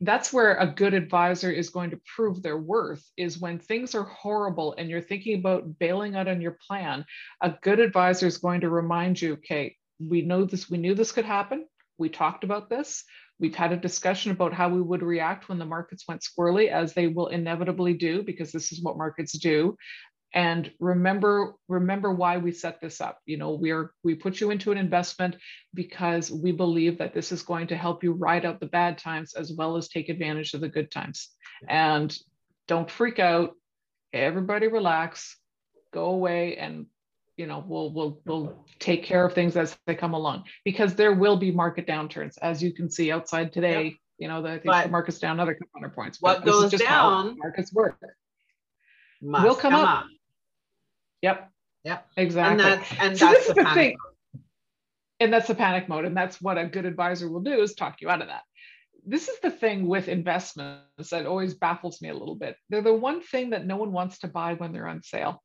that's 0.00 0.32
where 0.32 0.54
a 0.56 0.66
good 0.66 0.94
advisor 0.94 1.50
is 1.50 1.70
going 1.70 1.90
to 1.90 2.00
prove 2.16 2.42
their 2.42 2.58
worth 2.58 3.04
is 3.16 3.38
when 3.38 3.58
things 3.58 3.94
are 3.94 4.04
horrible 4.04 4.74
and 4.78 4.88
you're 4.88 5.00
thinking 5.00 5.38
about 5.38 5.78
bailing 5.78 6.16
out 6.16 6.28
on 6.28 6.40
your 6.40 6.56
plan 6.66 7.04
a 7.42 7.54
good 7.62 7.80
advisor 7.80 8.26
is 8.26 8.38
going 8.38 8.60
to 8.62 8.70
remind 8.70 9.20
you 9.20 9.34
okay 9.34 9.76
we 9.98 10.22
know 10.22 10.44
this 10.44 10.70
we 10.70 10.78
knew 10.78 10.94
this 10.94 11.12
could 11.12 11.24
happen 11.24 11.66
we 11.98 12.08
talked 12.08 12.44
about 12.44 12.70
this 12.70 13.04
We've 13.40 13.54
had 13.54 13.72
a 13.72 13.76
discussion 13.76 14.32
about 14.32 14.52
how 14.52 14.68
we 14.68 14.82
would 14.82 15.02
react 15.02 15.48
when 15.48 15.58
the 15.58 15.64
markets 15.64 16.04
went 16.06 16.20
squirrely, 16.20 16.68
as 16.68 16.92
they 16.92 17.06
will 17.06 17.28
inevitably 17.28 17.94
do, 17.94 18.22
because 18.22 18.52
this 18.52 18.70
is 18.70 18.82
what 18.82 18.98
markets 18.98 19.32
do. 19.32 19.78
And 20.32 20.70
remember, 20.78 21.54
remember 21.68 22.12
why 22.12 22.38
we 22.38 22.52
set 22.52 22.80
this 22.80 23.00
up. 23.00 23.18
You 23.26 23.36
know, 23.36 23.54
we 23.54 23.72
are 23.72 23.92
we 24.04 24.14
put 24.14 24.40
you 24.40 24.50
into 24.50 24.70
an 24.70 24.78
investment 24.78 25.36
because 25.74 26.30
we 26.30 26.52
believe 26.52 26.98
that 26.98 27.14
this 27.14 27.32
is 27.32 27.42
going 27.42 27.66
to 27.68 27.76
help 27.76 28.04
you 28.04 28.12
ride 28.12 28.44
out 28.44 28.60
the 28.60 28.66
bad 28.66 28.98
times 28.98 29.34
as 29.34 29.52
well 29.52 29.76
as 29.76 29.88
take 29.88 30.08
advantage 30.08 30.54
of 30.54 30.60
the 30.60 30.68
good 30.68 30.90
times. 30.90 31.30
And 31.68 32.16
don't 32.68 32.90
freak 32.90 33.18
out. 33.18 33.54
Everybody 34.12 34.68
relax, 34.68 35.36
go 35.92 36.06
away 36.06 36.56
and 36.56 36.86
you 37.36 37.46
know 37.46 37.64
we'll 37.66 37.92
we'll 37.92 38.20
we'll 38.26 38.66
take 38.78 39.02
care 39.02 39.24
of 39.24 39.32
things 39.32 39.56
as 39.56 39.76
they 39.86 39.94
come 39.94 40.14
along 40.14 40.44
because 40.64 40.94
there 40.94 41.14
will 41.14 41.36
be 41.36 41.50
market 41.50 41.86
downturns 41.86 42.36
as 42.42 42.62
you 42.62 42.72
can 42.72 42.90
see 42.90 43.10
outside 43.10 43.52
today 43.52 43.84
yep. 43.84 43.92
you 44.18 44.28
know 44.28 44.42
the, 44.42 44.60
the 44.62 44.88
market's 44.90 45.18
down 45.18 45.36
another 45.36 45.54
couple 45.54 45.70
hundred 45.74 45.94
points 45.94 46.18
what 46.20 46.44
goes 46.44 46.70
down 46.72 47.38
markets 47.38 47.72
work 47.72 47.96
will 49.22 49.54
come, 49.54 49.72
come 49.72 49.74
up. 49.74 49.98
up. 50.00 50.06
Yep. 51.22 51.50
Yep. 51.84 52.06
Exactly. 52.16 52.50
And 52.50 52.60
that's 52.60 53.00
and 53.00 53.18
so 53.18 53.26
that's 53.26 53.48
the, 53.48 53.54
the 53.54 53.74
thing. 53.74 53.96
mode. 54.34 54.42
and 55.20 55.32
that's 55.32 55.48
the 55.48 55.54
panic 55.54 55.88
mode 55.88 56.04
and 56.04 56.16
that's 56.16 56.40
what 56.40 56.58
a 56.58 56.66
good 56.66 56.84
advisor 56.84 57.30
will 57.30 57.40
do 57.40 57.62
is 57.62 57.74
talk 57.74 58.00
you 58.00 58.10
out 58.10 58.22
of 58.22 58.28
that. 58.28 58.42
This 59.06 59.28
is 59.28 59.40
the 59.40 59.50
thing 59.50 59.86
with 59.86 60.08
investments 60.08 61.10
that 61.10 61.24
always 61.24 61.54
baffles 61.54 62.02
me 62.02 62.10
a 62.10 62.14
little 62.14 62.34
bit. 62.34 62.56
They're 62.68 62.82
the 62.82 62.92
one 62.92 63.22
thing 63.22 63.50
that 63.50 63.66
no 63.66 63.76
one 63.76 63.92
wants 63.92 64.18
to 64.20 64.28
buy 64.28 64.54
when 64.54 64.72
they're 64.72 64.88
on 64.88 65.02
sale. 65.02 65.42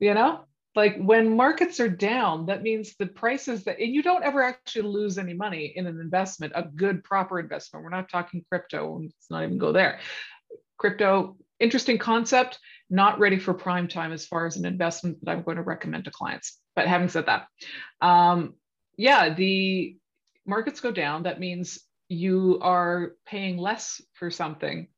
You 0.00 0.14
know? 0.14 0.44
Like 0.74 0.96
when 0.98 1.36
markets 1.36 1.78
are 1.78 1.88
down 1.88 2.46
that 2.46 2.64
means 2.64 2.96
the 2.98 3.06
prices 3.06 3.62
that 3.64 3.78
and 3.78 3.94
you 3.94 4.02
don't 4.02 4.24
ever 4.24 4.42
actually 4.42 4.88
lose 4.88 5.18
any 5.18 5.34
money 5.34 5.72
in 5.76 5.86
an 5.86 6.00
investment 6.00 6.52
a 6.56 6.64
good 6.64 7.04
proper 7.04 7.38
investment. 7.38 7.84
We're 7.84 7.90
not 7.90 8.08
talking 8.08 8.44
crypto 8.48 8.98
let's 9.00 9.30
not 9.30 9.44
even 9.44 9.58
go 9.58 9.70
there. 9.70 10.00
Crypto 10.78 11.36
interesting 11.60 11.98
concept 11.98 12.58
not 12.90 13.18
ready 13.18 13.38
for 13.38 13.54
prime 13.54 13.88
time 13.88 14.12
as 14.12 14.26
far 14.26 14.46
as 14.46 14.56
an 14.56 14.64
investment 14.64 15.18
that 15.22 15.30
i'm 15.30 15.42
going 15.42 15.56
to 15.56 15.62
recommend 15.62 16.04
to 16.04 16.10
clients. 16.10 16.58
But 16.76 16.86
having 16.86 17.08
said 17.08 17.26
that 17.26 17.46
um, 18.00 18.54
yeah 18.96 19.32
the 19.34 19.96
markets 20.46 20.80
go 20.80 20.90
down. 20.90 21.22
That 21.22 21.40
means 21.40 21.80
you 22.08 22.58
are 22.60 23.12
paying 23.26 23.56
less 23.56 24.00
for 24.12 24.30
something 24.30 24.88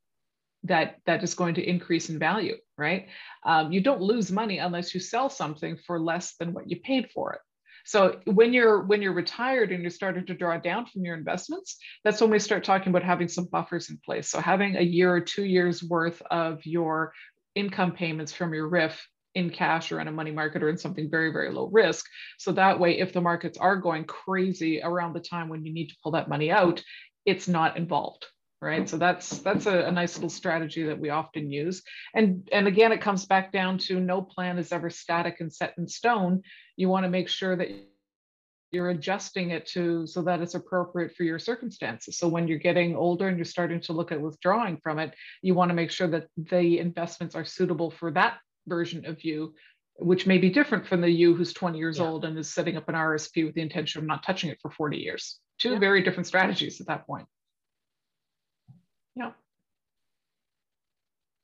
that 0.64 0.96
that 1.06 1.22
is 1.22 1.34
going 1.34 1.54
to 1.54 1.68
increase 1.68 2.10
in 2.10 2.18
value 2.18 2.56
right? 2.78 3.06
Um, 3.44 3.72
you 3.72 3.80
don't 3.80 4.02
lose 4.02 4.30
money 4.30 4.58
unless 4.58 4.94
you 4.94 5.00
sell 5.00 5.30
something 5.30 5.78
for 5.86 5.98
less 6.00 6.36
than 6.36 6.52
what 6.52 6.68
you 6.68 6.80
paid 6.80 7.10
for 7.12 7.32
it. 7.34 7.40
So 7.84 8.18
when 8.24 8.52
you're 8.52 8.82
when 8.82 9.00
you're 9.00 9.12
retired 9.12 9.70
and 9.70 9.80
you're 9.80 9.90
starting 9.90 10.26
to 10.26 10.34
draw 10.34 10.58
down 10.58 10.86
from 10.86 11.04
your 11.04 11.16
investments 11.16 11.78
that's 12.02 12.20
when 12.20 12.30
we 12.30 12.40
start 12.40 12.64
talking 12.64 12.88
about 12.88 13.04
having 13.04 13.28
some 13.28 13.44
buffers 13.44 13.90
in 13.90 14.00
place. 14.04 14.28
So 14.28 14.40
having 14.40 14.76
a 14.76 14.82
year 14.82 15.14
or 15.14 15.20
two 15.20 15.44
years 15.44 15.84
worth 15.84 16.20
of 16.30 16.66
your 16.66 17.12
income 17.56 17.92
payments 17.92 18.32
from 18.32 18.54
your 18.54 18.70
RRIF 18.70 18.96
in 19.34 19.50
cash 19.50 19.90
or 19.90 20.00
in 20.00 20.08
a 20.08 20.12
money 20.12 20.30
market 20.30 20.62
or 20.62 20.68
in 20.68 20.78
something 20.78 21.10
very 21.10 21.32
very 21.32 21.50
low 21.50 21.66
risk. 21.66 22.06
So 22.38 22.52
that 22.52 22.78
way 22.78 23.00
if 23.00 23.12
the 23.12 23.20
markets 23.20 23.58
are 23.58 23.76
going 23.76 24.04
crazy 24.04 24.80
around 24.82 25.14
the 25.14 25.20
time 25.20 25.48
when 25.48 25.64
you 25.64 25.72
need 25.74 25.88
to 25.88 25.96
pull 26.02 26.12
that 26.12 26.28
money 26.28 26.50
out 26.50 26.82
it's 27.26 27.48
not 27.48 27.76
involved 27.76 28.24
right? 28.62 28.88
So 28.88 28.96
that's 28.96 29.38
that's 29.40 29.66
a, 29.66 29.80
a, 29.80 29.92
nice 29.92 30.16
little 30.16 30.30
strategy 30.30 30.84
that 30.84 30.98
we 30.98 31.10
often 31.10 31.50
use. 31.50 31.82
And 32.14 32.48
and 32.52 32.66
again 32.66 32.92
it 32.92 33.00
comes 33.00 33.26
back 33.26 33.52
down 33.52 33.78
to 33.78 34.00
no 34.00 34.22
plan 34.22 34.58
is 34.58 34.72
ever 34.72 34.90
static 34.90 35.40
and 35.40 35.52
set 35.52 35.74
in 35.78 35.86
stone. 35.86 36.42
You 36.76 36.88
want 36.88 37.04
to 37.04 37.10
make 37.10 37.28
sure 37.28 37.54
that 37.56 37.68
you're 38.76 38.90
adjusting 38.90 39.50
it 39.50 39.66
to 39.66 40.06
so 40.06 40.20
that 40.22 40.40
it's 40.40 40.54
appropriate 40.54 41.16
for 41.16 41.24
your 41.24 41.38
circumstances 41.38 42.18
so 42.18 42.28
when 42.28 42.46
you're 42.46 42.58
getting 42.58 42.94
older 42.94 43.26
and 43.28 43.38
you're 43.38 43.44
starting 43.44 43.80
to 43.80 43.92
look 43.92 44.12
at 44.12 44.20
withdrawing 44.20 44.76
from 44.82 44.98
it 44.98 45.14
you 45.42 45.54
want 45.54 45.70
to 45.70 45.74
make 45.74 45.90
sure 45.90 46.06
that 46.06 46.28
the 46.36 46.78
investments 46.78 47.34
are 47.34 47.44
suitable 47.44 47.90
for 47.90 48.10
that 48.10 48.38
version 48.66 49.06
of 49.06 49.24
you 49.24 49.54
which 49.98 50.26
may 50.26 50.36
be 50.36 50.50
different 50.50 50.86
from 50.86 51.00
the 51.00 51.10
you 51.10 51.34
who's 51.34 51.54
20 51.54 51.78
years 51.78 51.98
yeah. 51.98 52.04
old 52.04 52.26
and 52.26 52.38
is 52.38 52.52
setting 52.52 52.76
up 52.76 52.88
an 52.88 52.94
rsp 52.94 53.46
with 53.46 53.54
the 53.54 53.62
intention 53.62 54.00
of 54.00 54.06
not 54.06 54.22
touching 54.22 54.50
it 54.50 54.58
for 54.60 54.70
40 54.70 54.98
years 54.98 55.40
two 55.58 55.72
yeah. 55.72 55.78
very 55.78 56.02
different 56.02 56.26
strategies 56.26 56.80
at 56.80 56.86
that 56.86 57.06
point 57.06 57.26
yeah. 59.16 59.30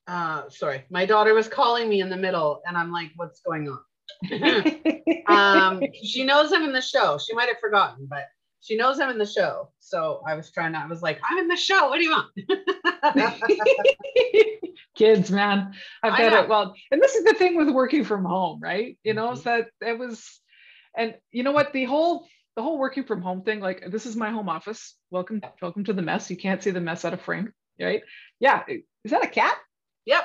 Uh, 0.06 0.48
sorry, 0.50 0.84
my 0.90 1.06
daughter 1.06 1.32
was 1.32 1.48
calling 1.48 1.88
me 1.88 2.00
in 2.00 2.10
the 2.10 2.16
middle, 2.16 2.60
and 2.66 2.76
I'm 2.76 2.92
like, 2.92 3.12
"What's 3.16 3.40
going 3.40 3.68
on?" 3.68 3.78
Um, 5.26 5.82
she 6.02 6.24
knows 6.24 6.52
I'm 6.52 6.64
in 6.64 6.72
the 6.72 6.80
show. 6.80 7.18
She 7.18 7.34
might 7.34 7.48
have 7.48 7.58
forgotten, 7.58 8.06
but 8.08 8.26
she 8.60 8.76
knows 8.76 9.00
I'm 9.00 9.10
in 9.10 9.18
the 9.18 9.26
show. 9.26 9.70
So 9.80 10.22
I 10.26 10.34
was 10.34 10.50
trying 10.50 10.72
to. 10.72 10.78
I 10.78 10.86
was 10.86 11.02
like, 11.02 11.20
"I'm 11.28 11.38
in 11.38 11.48
the 11.48 11.56
show. 11.56 11.88
What 11.88 11.98
do 11.98 12.04
you 12.04 12.10
want?" 12.10 12.30
Kids, 14.94 15.30
man, 15.30 15.72
I've 16.02 16.18
got 16.18 16.44
it. 16.44 16.48
Well, 16.48 16.74
and 16.90 17.00
this 17.00 17.14
is 17.14 17.24
the 17.24 17.34
thing 17.34 17.56
with 17.56 17.70
working 17.70 18.04
from 18.04 18.24
home, 18.24 18.60
right? 18.62 18.98
You 19.04 19.14
know, 19.14 19.28
mm-hmm. 19.28 19.38
is 19.38 19.42
that 19.44 19.68
it 19.80 19.98
was, 19.98 20.40
and 20.96 21.14
you 21.30 21.42
know 21.42 21.52
what, 21.52 21.72
the 21.72 21.84
whole 21.84 22.26
the 22.56 22.62
whole 22.62 22.78
working 22.78 23.04
from 23.04 23.22
home 23.22 23.42
thing. 23.42 23.60
Like, 23.60 23.90
this 23.90 24.06
is 24.06 24.16
my 24.16 24.30
home 24.30 24.48
office. 24.48 24.94
Welcome, 25.10 25.40
welcome 25.60 25.84
to 25.84 25.92
the 25.92 26.02
mess. 26.02 26.30
You 26.30 26.36
can't 26.36 26.62
see 26.62 26.70
the 26.70 26.80
mess 26.80 27.04
out 27.04 27.14
of 27.14 27.22
frame 27.22 27.52
right? 27.80 28.02
Yeah. 28.40 28.62
Is 28.68 29.10
that 29.10 29.24
a 29.24 29.28
cat? 29.28 29.56
Yep. 30.06 30.24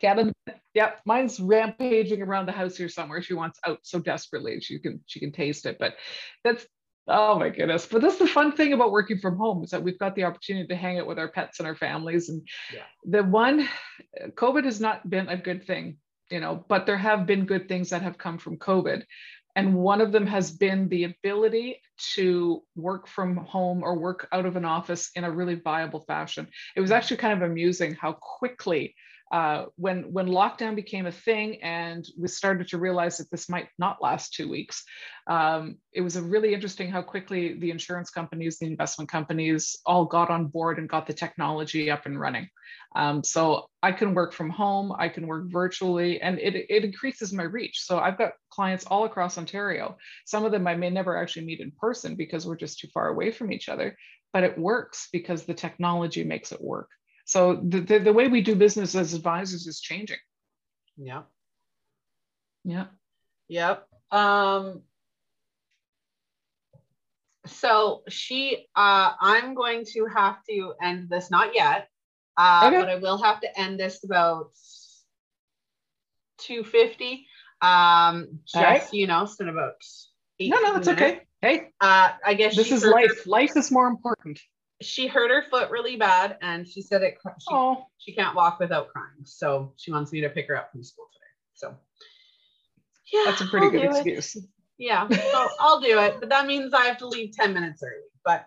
Cat 0.00 0.18
in 0.18 0.32
the, 0.46 0.54
yep. 0.74 1.00
Mine's 1.06 1.40
rampaging 1.40 2.22
around 2.22 2.46
the 2.46 2.52
house 2.52 2.76
here 2.76 2.88
somewhere. 2.88 3.22
She 3.22 3.34
wants 3.34 3.58
out 3.66 3.78
so 3.82 3.98
desperately. 3.98 4.60
She 4.60 4.78
can 4.78 5.00
she 5.06 5.20
can 5.20 5.32
taste 5.32 5.66
it. 5.66 5.78
But 5.78 5.94
that's 6.44 6.66
oh 7.08 7.38
my 7.38 7.48
goodness. 7.48 7.86
But 7.86 8.02
that's 8.02 8.18
the 8.18 8.26
fun 8.26 8.52
thing 8.52 8.72
about 8.72 8.92
working 8.92 9.18
from 9.18 9.38
home 9.38 9.64
is 9.64 9.70
that 9.70 9.82
we've 9.82 9.98
got 9.98 10.14
the 10.14 10.24
opportunity 10.24 10.66
to 10.68 10.76
hang 10.76 10.98
out 10.98 11.06
with 11.06 11.18
our 11.18 11.28
pets 11.28 11.60
and 11.60 11.66
our 11.66 11.76
families. 11.76 12.28
And 12.28 12.46
yeah. 12.72 12.82
the 13.04 13.22
one 13.22 13.68
COVID 14.34 14.64
has 14.64 14.80
not 14.80 15.08
been 15.08 15.28
a 15.28 15.36
good 15.36 15.66
thing 15.66 15.98
you 16.30 16.40
know, 16.40 16.64
but 16.68 16.86
there 16.86 16.96
have 16.96 17.26
been 17.26 17.46
good 17.46 17.68
things 17.68 17.90
that 17.90 18.02
have 18.02 18.18
come 18.18 18.38
from 18.38 18.58
COVID. 18.58 19.02
And 19.56 19.74
one 19.74 20.00
of 20.00 20.12
them 20.12 20.26
has 20.26 20.50
been 20.52 20.88
the 20.88 21.04
ability 21.04 21.80
to 22.14 22.62
work 22.76 23.08
from 23.08 23.36
home 23.36 23.82
or 23.82 23.98
work 23.98 24.28
out 24.30 24.46
of 24.46 24.56
an 24.56 24.66
office 24.66 25.10
in 25.16 25.24
a 25.24 25.30
really 25.30 25.54
viable 25.54 26.00
fashion. 26.00 26.46
It 26.76 26.80
was 26.80 26.90
actually 26.90 27.16
kind 27.16 27.32
of 27.32 27.50
amusing 27.50 27.94
how 27.94 28.12
quickly 28.20 28.94
uh, 29.32 29.64
when 29.76 30.12
when 30.12 30.28
lockdown 30.28 30.76
became 30.76 31.06
a 31.06 31.12
thing 31.12 31.60
and 31.62 32.06
we 32.16 32.28
started 32.28 32.68
to 32.68 32.78
realize 32.78 33.18
that 33.18 33.28
this 33.30 33.48
might 33.48 33.66
not 33.76 34.00
last 34.00 34.32
two 34.32 34.48
weeks, 34.48 34.84
um, 35.26 35.78
it 35.92 36.00
was 36.00 36.16
really 36.18 36.54
interesting 36.54 36.90
how 36.90 37.02
quickly 37.02 37.58
the 37.58 37.72
insurance 37.72 38.10
companies, 38.10 38.58
the 38.58 38.66
investment 38.66 39.10
companies, 39.10 39.76
all 39.84 40.04
got 40.04 40.30
on 40.30 40.46
board 40.46 40.78
and 40.78 40.88
got 40.88 41.08
the 41.08 41.12
technology 41.12 41.90
up 41.90 42.06
and 42.06 42.20
running. 42.20 42.48
Um, 42.94 43.24
so 43.24 43.68
I 43.82 43.90
can 43.90 44.14
work 44.14 44.32
from 44.32 44.48
home, 44.48 44.92
I 44.96 45.08
can 45.08 45.26
work 45.26 45.46
virtually, 45.46 46.20
and 46.20 46.38
it, 46.38 46.54
it 46.54 46.84
increases 46.84 47.32
my 47.32 47.42
reach. 47.42 47.80
So 47.80 47.98
I've 47.98 48.16
got 48.18 48.32
clients 48.56 48.86
all 48.86 49.04
across 49.04 49.38
Ontario. 49.38 49.98
Some 50.24 50.44
of 50.44 50.50
them 50.50 50.66
I 50.66 50.74
may 50.74 50.90
never 50.90 51.16
actually 51.16 51.44
meet 51.44 51.60
in 51.60 51.70
person 51.70 52.16
because 52.16 52.46
we're 52.46 52.56
just 52.56 52.80
too 52.80 52.88
far 52.88 53.08
away 53.08 53.30
from 53.30 53.52
each 53.52 53.68
other, 53.68 53.96
but 54.32 54.42
it 54.42 54.58
works 54.58 55.08
because 55.12 55.44
the 55.44 55.54
technology 55.54 56.24
makes 56.24 56.50
it 56.50 56.60
work. 56.60 56.88
So 57.26 57.60
the, 57.62 57.80
the, 57.80 57.98
the 57.98 58.12
way 58.12 58.28
we 58.28 58.40
do 58.40 58.54
business 58.54 58.94
as 58.94 59.12
advisors 59.12 59.66
is 59.66 59.80
changing. 59.80 60.18
Yeah. 60.96 61.22
Yeah. 62.64 62.86
Yep. 63.48 63.86
Um, 64.10 64.82
so 67.46 68.02
she, 68.08 68.66
uh, 68.74 69.12
I'm 69.20 69.54
going 69.54 69.84
to 69.92 70.06
have 70.06 70.38
to 70.48 70.72
end 70.82 71.10
this, 71.10 71.30
not 71.30 71.54
yet, 71.54 71.88
uh, 72.36 72.64
okay. 72.66 72.80
but 72.80 72.88
I 72.88 72.96
will 72.96 73.22
have 73.22 73.40
to 73.40 73.60
end 73.60 73.78
this 73.78 74.02
about 74.02 74.50
250. 76.38 77.26
Um, 77.60 78.40
just, 78.46 78.54
right. 78.54 78.92
you 78.92 79.06
know, 79.06 79.22
it's 79.22 79.36
been 79.36 79.48
about 79.48 79.74
No, 80.40 80.60
no, 80.60 80.76
it's 80.76 80.86
minutes. 80.86 81.02
okay. 81.02 81.20
Hey, 81.40 81.68
uh, 81.80 82.10
I 82.24 82.34
guess 82.34 82.56
this 82.56 82.72
is 82.72 82.84
life. 82.84 83.24
Her, 83.24 83.30
life 83.30 83.56
is 83.56 83.70
more 83.70 83.86
important 83.86 84.40
she 84.82 85.06
hurt 85.06 85.30
her 85.30 85.42
foot 85.50 85.70
really 85.70 85.96
bad 85.96 86.36
and 86.42 86.66
she 86.68 86.82
said 86.82 87.02
it 87.02 87.16
she, 87.24 87.46
oh. 87.50 87.86
she 87.98 88.12
can't 88.12 88.34
walk 88.34 88.60
without 88.60 88.88
crying 88.88 89.24
so 89.24 89.72
she 89.76 89.90
wants 89.90 90.12
me 90.12 90.20
to 90.20 90.28
pick 90.28 90.48
her 90.48 90.56
up 90.56 90.70
from 90.70 90.82
school 90.82 91.06
today 91.12 91.26
so 91.54 91.74
yeah 93.12 93.22
that's 93.26 93.40
a 93.40 93.46
pretty 93.46 93.66
I'll 93.66 93.72
good 93.72 93.84
excuse 93.84 94.36
it. 94.36 94.44
yeah 94.78 95.08
so 95.08 95.48
i'll 95.60 95.80
do 95.80 95.98
it 95.98 96.16
but 96.20 96.28
that 96.28 96.46
means 96.46 96.74
i 96.74 96.84
have 96.84 96.98
to 96.98 97.08
leave 97.08 97.32
10 97.32 97.54
minutes 97.54 97.82
early 97.82 98.08
but 98.24 98.46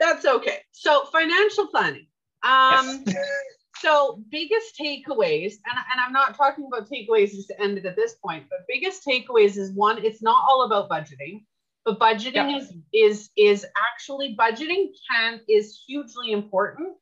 that's 0.00 0.24
okay 0.24 0.58
so 0.72 1.04
financial 1.12 1.68
planning 1.68 2.06
um 2.42 3.04
yes. 3.06 3.16
so 3.80 4.22
biggest 4.30 4.76
takeaways 4.78 5.54
and, 5.66 5.78
and 5.92 6.00
i'm 6.00 6.12
not 6.12 6.36
talking 6.36 6.66
about 6.66 6.88
takeaways 6.88 7.30
just 7.30 7.48
to 7.48 7.60
end 7.60 7.78
it 7.78 7.86
at 7.86 7.96
this 7.96 8.14
point 8.14 8.44
but 8.50 8.60
biggest 8.68 9.04
takeaways 9.06 9.56
is 9.56 9.72
one 9.72 10.04
it's 10.04 10.22
not 10.22 10.42
all 10.48 10.62
about 10.62 10.88
budgeting 10.88 11.44
but 11.84 11.98
budgeting 11.98 12.56
is 12.58 12.72
is 12.92 13.30
is 13.36 13.66
actually 13.76 14.36
budgeting 14.38 14.88
can 15.10 15.40
is 15.48 15.82
hugely 15.86 16.32
important 16.32 16.94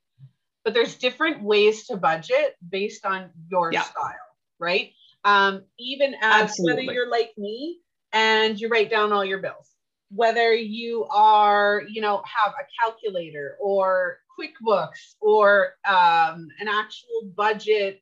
but 0.65 0.75
there's 0.75 0.97
different 0.97 1.43
ways 1.43 1.87
to 1.87 1.97
budget 1.97 2.57
based 2.71 3.07
on 3.07 3.31
your 3.51 3.73
style 3.73 4.15
right? 4.59 4.93
Um, 5.25 5.65
even 5.79 6.15
as 6.21 6.51
Absolutely. 6.51 6.87
whether 6.87 6.95
you're 6.95 7.11
like 7.11 7.33
me 7.37 7.81
and 8.13 8.61
you 8.61 8.69
write 8.69 8.91
down 8.91 9.13
all 9.13 9.25
your 9.25 9.39
bills 9.39 9.71
whether 10.11 10.55
you 10.55 11.05
are 11.11 11.83
you 11.89 12.01
know 12.01 12.23
have 12.25 12.55
a 12.55 12.65
calculator 12.81 13.57
or 13.61 14.19
quickbooks 14.39 15.15
or 15.21 15.75
um, 15.89 16.49
an 16.61 16.69
actual 16.69 17.31
budget 17.35 18.01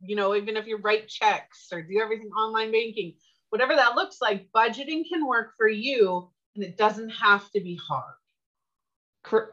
you 0.00 0.14
know 0.14 0.34
even 0.34 0.56
if 0.56 0.66
you 0.66 0.76
write 0.76 1.08
checks 1.08 1.68
or 1.72 1.82
do 1.82 2.00
everything 2.00 2.28
online 2.28 2.70
banking 2.70 3.14
whatever 3.50 3.74
that 3.74 3.94
looks 3.94 4.20
like, 4.20 4.48
budgeting 4.54 5.04
can 5.08 5.26
work 5.26 5.52
for 5.56 5.68
you 5.68 6.30
and 6.54 6.64
it 6.64 6.76
doesn't 6.76 7.10
have 7.10 7.50
to 7.52 7.60
be 7.60 7.78
hard. 7.88 8.14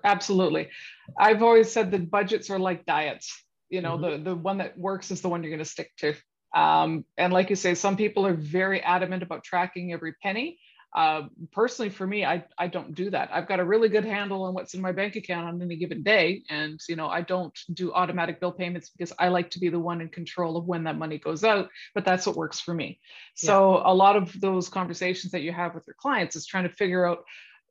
Absolutely. 0.03 0.69
I've 1.17 1.43
always 1.43 1.71
said 1.71 1.91
that 1.91 2.09
budgets 2.09 2.49
are 2.49 2.59
like 2.59 2.85
diets. 2.85 3.43
You 3.69 3.81
know, 3.81 3.97
mm-hmm. 3.97 4.23
the, 4.23 4.29
the 4.29 4.35
one 4.35 4.59
that 4.59 4.77
works 4.77 5.11
is 5.11 5.21
the 5.21 5.29
one 5.29 5.43
you're 5.43 5.49
going 5.49 5.59
to 5.59 5.65
stick 5.65 5.91
to. 5.97 6.13
Um, 6.55 7.03
and 7.17 7.33
like 7.33 7.49
you 7.49 7.55
say, 7.55 7.75
some 7.75 7.97
people 7.97 8.25
are 8.25 8.33
very 8.33 8.81
adamant 8.81 9.23
about 9.23 9.43
tracking 9.43 9.91
every 9.91 10.13
penny. 10.23 10.59
Uh, 10.95 11.23
personally, 11.51 11.89
for 11.89 12.08
me, 12.08 12.23
I, 12.23 12.45
I 12.58 12.67
don't 12.67 12.95
do 12.95 13.10
that. 13.10 13.29
I've 13.34 13.49
got 13.49 13.60
a 13.60 13.65
really 13.65 13.89
good 13.89 14.05
handle 14.05 14.43
on 14.43 14.53
what's 14.53 14.73
in 14.75 14.81
my 14.81 14.93
bank 14.93 15.17
account 15.17 15.45
on 15.45 15.62
any 15.62 15.75
given 15.75 16.03
day. 16.03 16.43
And, 16.49 16.79
you 16.88 16.95
know, 16.95 17.10
I 17.10 17.19
don't 17.19 17.53
do 17.73 17.91
automatic 17.91 18.39
bill 18.39 18.53
payments 18.53 18.89
because 18.89 19.12
I 19.19 19.27
like 19.27 19.49
to 19.51 19.60
be 19.60 19.67
the 19.67 19.79
one 19.79 19.99
in 19.99 20.08
control 20.08 20.55
of 20.55 20.65
when 20.65 20.86
that 20.86 20.97
money 20.97 21.17
goes 21.17 21.43
out, 21.43 21.69
but 21.93 22.05
that's 22.05 22.25
what 22.25 22.38
works 22.38 22.62
for 22.62 22.73
me. 22.73 23.01
So 23.34 23.75
yeah. 23.75 23.91
a 23.91 23.93
lot 23.93 24.15
of 24.15 24.39
those 24.39 24.69
conversations 24.69 25.34
that 25.34 25.41
you 25.41 25.51
have 25.51 25.75
with 25.75 25.84
your 25.86 25.97
clients 25.99 26.38
is 26.38 26.45
trying 26.45 26.63
to 26.63 26.73
figure 26.73 27.05
out 27.05 27.25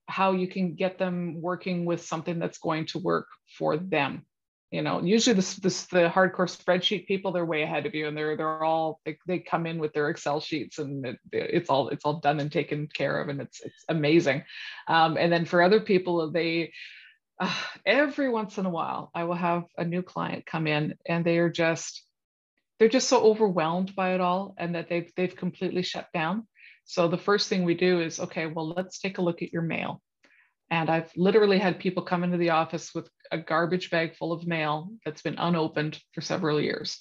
how 0.07 0.33
you 0.33 0.47
can 0.47 0.75
get 0.75 0.99
them 0.99 1.41
working 1.41 1.87
with 1.87 2.05
something 2.05 2.39
that's 2.39 2.59
going 2.59 2.85
to 2.89 2.99
work 2.99 3.29
for 3.57 3.79
them 3.79 4.27
you 4.75 4.83
know 4.83 5.01
usually 5.01 5.35
this 5.35 5.55
this 5.55 5.87
the 5.87 6.11
hardcore 6.11 6.51
spreadsheet 6.51 7.07
people 7.07 7.31
they're 7.31 7.45
way 7.45 7.63
ahead 7.63 7.87
of 7.87 7.95
you 7.95 8.09
and 8.09 8.17
they're 8.17 8.37
they're 8.37 8.65
all 8.65 9.01
they, 9.05 9.17
they 9.25 9.39
come 9.39 9.67
in 9.67 9.79
with 9.79 9.93
their 9.93 10.11
excel 10.11 10.41
sheets 10.41 10.81
and 10.81 11.07
it, 11.07 11.19
it's 11.31 11.71
all 11.71 11.91
it's 11.91 12.05
all 12.05 12.19
done 12.19 12.41
and 12.41 12.51
taken 12.51 12.89
care 12.93 13.21
of 13.21 13.29
and 13.29 13.41
it's 13.41 13.61
it's 13.61 13.85
amazing. 13.89 14.43
Um, 14.89 15.17
and 15.17 15.33
then 15.33 15.45
for 15.45 15.63
other 15.63 15.81
people 15.81 16.33
they 16.33 16.73
uh, 17.39 17.55
every 17.87 18.29
once 18.29 18.59
in 18.59 18.67
a 18.67 18.71
while 18.71 19.11
i 19.15 19.23
will 19.25 19.35
have 19.37 19.63
a 19.79 19.85
new 19.85 20.03
client 20.03 20.45
come 20.45 20.67
in 20.67 20.95
and 21.07 21.25
they 21.25 21.39
are 21.39 21.51
just 21.51 22.03
they're 22.79 22.89
just 22.89 23.09
so 23.09 23.23
overwhelmed 23.23 23.95
by 23.95 24.15
it 24.15 24.21
all 24.21 24.57
and 24.59 24.75
that 24.75 24.89
they've 24.89 25.11
they've 25.17 25.37
completely 25.37 25.85
shut 25.85 26.09
down. 26.13 26.49
So 26.85 27.07
the 27.07 27.17
first 27.29 27.49
thing 27.49 27.63
we 27.63 27.75
do 27.75 28.01
is 28.01 28.19
okay 28.19 28.47
well 28.47 28.71
let's 28.71 28.99
take 28.99 29.19
a 29.19 29.23
look 29.23 29.41
at 29.41 29.53
your 29.53 29.63
mail 29.63 30.03
and 30.71 30.91
I've 30.91 31.11
literally 31.17 31.59
had 31.59 31.79
people 31.79 32.03
come 32.03 32.25
into 32.25 32.39
the 32.39 32.51
office 32.51 32.95
with 32.95 33.09
a 33.31 33.39
garbage 33.39 33.91
bag 33.91 34.17
full 34.17 34.33
of 34.33 34.47
mail 34.47 34.91
that's 35.05 35.23
been 35.23 35.39
unopened 35.39 35.99
for 36.13 36.21
several 36.21 36.61
years. 36.61 37.01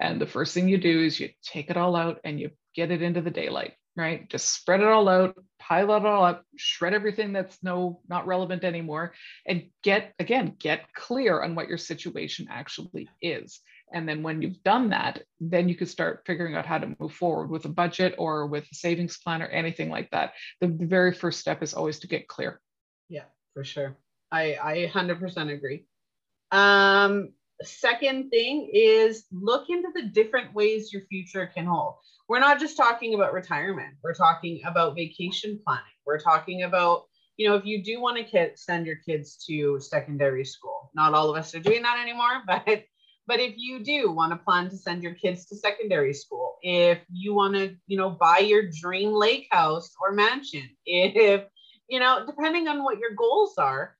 And 0.00 0.20
the 0.20 0.26
first 0.26 0.54
thing 0.54 0.68
you 0.68 0.78
do 0.78 1.04
is 1.04 1.20
you 1.20 1.28
take 1.42 1.70
it 1.70 1.76
all 1.76 1.96
out 1.96 2.20
and 2.24 2.40
you 2.40 2.50
get 2.74 2.90
it 2.90 3.02
into 3.02 3.20
the 3.20 3.30
daylight, 3.30 3.74
right? 3.96 4.28
Just 4.28 4.52
spread 4.54 4.80
it 4.80 4.86
all 4.86 5.08
out, 5.08 5.36
pile 5.58 5.94
it 5.94 6.06
all 6.06 6.24
up, 6.24 6.44
shred 6.56 6.94
everything 6.94 7.32
that's 7.32 7.58
no 7.62 8.00
not 8.08 8.26
relevant 8.26 8.64
anymore, 8.64 9.12
and 9.46 9.68
get 9.82 10.14
again, 10.18 10.54
get 10.58 10.92
clear 10.94 11.42
on 11.42 11.54
what 11.54 11.68
your 11.68 11.78
situation 11.78 12.46
actually 12.50 13.08
is. 13.20 13.60
And 13.92 14.08
then 14.08 14.22
when 14.22 14.40
you've 14.40 14.62
done 14.62 14.90
that, 14.90 15.22
then 15.40 15.68
you 15.68 15.74
could 15.74 15.88
start 15.88 16.22
figuring 16.24 16.54
out 16.54 16.64
how 16.64 16.78
to 16.78 16.94
move 16.98 17.12
forward 17.12 17.50
with 17.50 17.64
a 17.64 17.68
budget 17.68 18.14
or 18.18 18.46
with 18.46 18.64
a 18.70 18.74
savings 18.74 19.18
plan 19.18 19.42
or 19.42 19.46
anything 19.46 19.90
like 19.90 20.10
that. 20.10 20.32
The 20.60 20.68
very 20.68 21.12
first 21.12 21.40
step 21.40 21.62
is 21.62 21.74
always 21.74 21.98
to 22.00 22.06
get 22.06 22.28
clear. 22.28 22.60
Yeah, 23.10 23.24
for 23.52 23.64
sure. 23.64 23.96
I, 24.32 24.56
I 24.62 24.90
100% 24.92 25.52
agree. 25.52 25.84
Um, 26.52 27.32
second 27.62 28.30
thing 28.30 28.70
is 28.72 29.24
look 29.32 29.68
into 29.68 29.88
the 29.94 30.02
different 30.02 30.54
ways 30.54 30.92
your 30.92 31.02
future 31.10 31.50
can 31.52 31.66
hold. 31.66 31.96
We're 32.28 32.38
not 32.38 32.60
just 32.60 32.76
talking 32.76 33.14
about 33.14 33.32
retirement. 33.32 33.96
We're 34.02 34.14
talking 34.14 34.62
about 34.64 34.94
vacation 34.94 35.60
planning. 35.66 35.84
We're 36.06 36.20
talking 36.20 36.62
about, 36.62 37.06
you 37.36 37.48
know, 37.48 37.56
if 37.56 37.66
you 37.66 37.82
do 37.82 38.00
want 38.00 38.16
to 38.18 38.24
kid, 38.24 38.56
send 38.56 38.86
your 38.86 38.96
kids 38.96 39.44
to 39.48 39.80
secondary 39.80 40.44
school. 40.44 40.90
Not 40.94 41.12
all 41.12 41.28
of 41.28 41.36
us 41.36 41.54
are 41.54 41.60
doing 41.60 41.82
that 41.82 41.98
anymore, 42.00 42.42
but 42.46 42.84
but 43.26 43.38
if 43.38 43.54
you 43.56 43.84
do 43.84 44.10
want 44.10 44.32
to 44.32 44.36
plan 44.36 44.70
to 44.70 44.76
send 44.76 45.02
your 45.02 45.14
kids 45.14 45.46
to 45.46 45.56
secondary 45.56 46.14
school, 46.14 46.56
if 46.62 46.98
you 47.12 47.34
want 47.34 47.54
to, 47.54 47.76
you 47.86 47.96
know, 47.96 48.10
buy 48.10 48.38
your 48.38 48.70
dream 48.80 49.12
lake 49.12 49.46
house 49.50 49.92
or 50.00 50.12
mansion, 50.12 50.68
if 50.86 51.44
you 51.90 51.98
know, 51.98 52.24
depending 52.24 52.68
on 52.68 52.84
what 52.84 52.98
your 52.98 53.14
goals 53.14 53.58
are, 53.58 53.96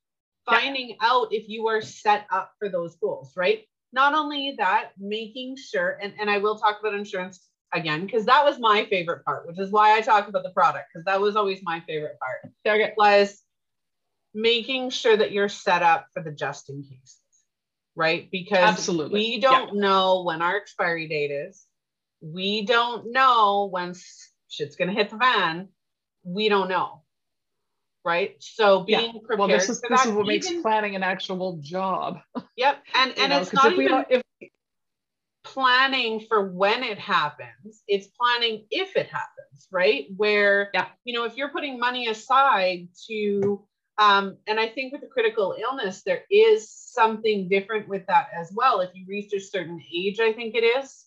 finding 0.47 0.91
yeah. 0.91 0.97
out 1.03 1.29
if 1.33 1.49
you 1.49 1.67
are 1.67 1.83
set 1.83 2.25
up 2.33 2.53
for 2.59 2.69
those 2.69 2.97
goals, 2.97 3.33
right? 3.37 3.65
Not 3.93 4.15
only 4.15 4.55
that, 4.59 4.91
making 4.99 5.57
sure, 5.57 5.99
and, 6.01 6.15
and 6.19 6.31
I 6.31 6.39
will 6.39 6.57
talk 6.57 6.79
about 6.81 6.95
insurance 6.95 7.41
again, 7.75 8.07
because 8.07 8.27
that 8.27 8.45
was 8.45 8.61
my 8.61 8.85
favorite 8.87 9.25
part, 9.25 9.47
which 9.47 9.59
is 9.59 9.71
why 9.71 9.97
I 9.97 10.01
talk 10.01 10.29
about 10.29 10.45
the 10.45 10.51
product, 10.51 10.87
because 10.93 11.05
that 11.07 11.21
was 11.21 11.35
always 11.35 11.61
my 11.63 11.81
favorite 11.81 12.19
part. 12.21 12.53
Okay. 12.67 12.95
Was 12.97 13.43
making 14.33 14.91
sure 14.91 15.17
that 15.17 15.33
you're 15.33 15.49
set 15.49 15.83
up 15.83 16.07
for 16.15 16.23
the 16.23 16.31
just 16.31 16.71
in 16.71 16.85
cases, 16.85 17.19
right? 17.97 18.29
Because 18.31 18.59
Absolutely. 18.59 19.19
we 19.19 19.41
don't 19.41 19.75
yeah. 19.75 19.81
know 19.81 20.23
when 20.23 20.43
our 20.43 20.57
expiry 20.57 21.09
date 21.09 21.33
is. 21.33 21.67
We 22.21 22.65
don't 22.65 23.13
know 23.13 23.69
when 23.71 23.95
shit's 24.49 24.77
going 24.77 24.89
to 24.89 24.95
hit 24.95 25.11
the 25.11 25.19
fan. 25.19 25.69
We 26.23 26.49
don't 26.49 26.69
know 26.69 27.00
right? 28.05 28.37
So 28.39 28.85
being 28.85 29.01
yeah. 29.01 29.11
prepared. 29.13 29.39
Well, 29.39 29.49
this 29.49 29.69
is 29.69 29.81
this 29.81 30.05
is 30.05 30.13
what 30.13 30.27
makes 30.27 30.51
planning 30.63 30.97
an 30.97 31.03
actual 31.03 31.59
job. 31.63 32.19
Yep, 32.57 32.83
and 32.95 33.19
and 33.19 33.31
know, 33.31 33.41
it's 33.41 33.53
not 33.55 33.73
even 33.73 34.05
if, 34.11 34.23
planning 35.45 36.21
for 36.29 36.51
when 36.51 36.83
it 36.83 36.99
happens. 36.99 37.83
It's 37.89 38.09
planning 38.09 38.67
if 38.71 38.97
it 38.97 39.07
happens, 39.07 39.67
right? 39.71 40.07
Where 40.17 40.71
yeah. 40.75 40.89
you 41.05 41.15
know 41.15 41.25
if 41.25 41.37
you're 41.37 41.51
putting 41.51 41.79
money 41.79 42.09
aside 42.09 42.89
to. 43.09 43.65
Um, 43.99 44.39
and 44.47 44.59
I 44.59 44.67
think 44.67 44.93
with 44.93 45.03
the 45.03 45.09
critical 45.09 45.55
illness, 45.61 46.03
there 46.07 46.23
is 46.31 46.71
something 46.71 47.51
different 47.51 47.87
with 47.87 48.07
that 48.07 48.29
as 48.35 48.51
well. 48.55 48.81
If 48.81 48.91
you 48.95 49.05
reach 49.07 49.35
a 49.35 49.41
certain 49.41 49.79
age, 49.95 50.21
I 50.21 50.33
think 50.33 50.55
it 50.55 50.65
is, 50.65 51.05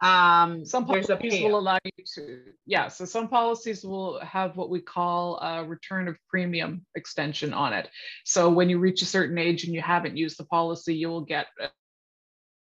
Um, 0.00 0.64
some 0.64 0.84
policies 0.84 1.42
will 1.42 1.58
allow 1.58 1.78
you 1.84 2.04
to, 2.14 2.40
yeah. 2.66 2.88
So 2.88 3.04
some 3.04 3.28
policies 3.28 3.84
will 3.84 4.20
have 4.20 4.56
what 4.56 4.68
we 4.68 4.80
call 4.80 5.38
a 5.38 5.64
return 5.64 6.08
of 6.08 6.16
premium 6.28 6.84
extension 6.94 7.54
on 7.54 7.72
it. 7.72 7.88
So 8.24 8.50
when 8.50 8.68
you 8.68 8.78
reach 8.78 9.02
a 9.02 9.06
certain 9.06 9.38
age 9.38 9.64
and 9.64 9.72
you 9.72 9.80
haven't 9.80 10.16
used 10.16 10.38
the 10.38 10.44
policy, 10.44 10.94
you 10.94 11.08
will 11.08 11.22
get 11.22 11.46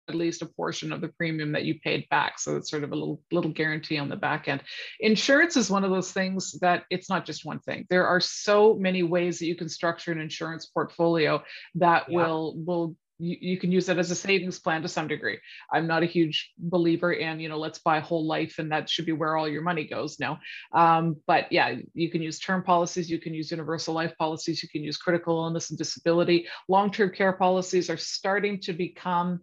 at 0.09 0.15
least 0.15 0.41
a 0.41 0.45
portion 0.47 0.91
of 0.91 1.01
the 1.01 1.07
premium 1.09 1.51
that 1.51 1.65
you 1.65 1.80
paid 1.80 2.09
back. 2.09 2.39
So 2.39 2.57
it's 2.57 2.70
sort 2.70 2.84
of 2.84 2.91
a 2.91 2.95
little 2.95 3.22
little 3.32 3.51
guarantee 3.51 3.99
on 3.99 4.09
the 4.09 4.15
back 4.15 4.47
end. 4.47 4.61
Insurance 4.99 5.55
is 5.55 5.70
one 5.70 5.84
of 5.84 5.91
those 5.91 6.11
things 6.11 6.57
that 6.61 6.84
it's 6.89 7.09
not 7.09 7.26
just 7.26 7.45
one 7.45 7.59
thing. 7.59 7.86
There 7.89 8.07
are 8.07 8.20
so 8.20 8.74
many 8.74 9.03
ways 9.03 9.39
that 9.39 9.45
you 9.45 9.55
can 9.55 9.70
structure 9.70 10.11
an 10.11 10.20
insurance 10.20 10.65
portfolio 10.65 11.43
that 11.76 12.05
yeah. 12.09 12.17
will 12.17 12.55
will 12.57 12.95
you, 13.20 13.38
you 13.39 13.57
can 13.57 13.72
use 13.72 13.89
it 13.89 13.97
as 13.97 14.09
a 14.09 14.15
savings 14.15 14.59
plan 14.59 14.82
to 14.82 14.88
some 14.88 15.07
degree. 15.07 15.39
I'm 15.72 15.86
not 15.86 16.03
a 16.03 16.07
huge 16.07 16.51
believer 16.57 17.11
in, 17.11 17.39
you 17.39 17.49
know, 17.49 17.59
let's 17.59 17.80
buy 17.80 17.99
whole 17.99 18.26
life 18.26 18.57
and 18.57 18.72
that 18.72 18.89
should 18.89 19.05
be 19.05 19.11
where 19.11 19.36
all 19.36 19.47
your 19.47 19.61
money 19.61 19.86
goes 19.86 20.20
No. 20.20 20.38
Um, 20.74 21.17
but 21.28 21.51
yeah, 21.51 21.76
you 21.93 22.09
can 22.09 22.22
use 22.22 22.39
term 22.39 22.63
policies, 22.63 23.09
you 23.09 23.20
can 23.20 23.34
use 23.34 23.51
universal 23.51 23.93
life 23.93 24.13
policies, 24.17 24.63
you 24.63 24.70
can 24.70 24.84
use 24.84 24.97
critical 24.97 25.43
illness 25.43 25.70
and 25.70 25.78
disability. 25.78 26.47
Long 26.67 26.91
term 26.91 27.11
care 27.11 27.34
policies 27.34 27.89
are 27.89 27.97
starting 27.97 28.59
to 28.61 28.74
become 28.74 29.41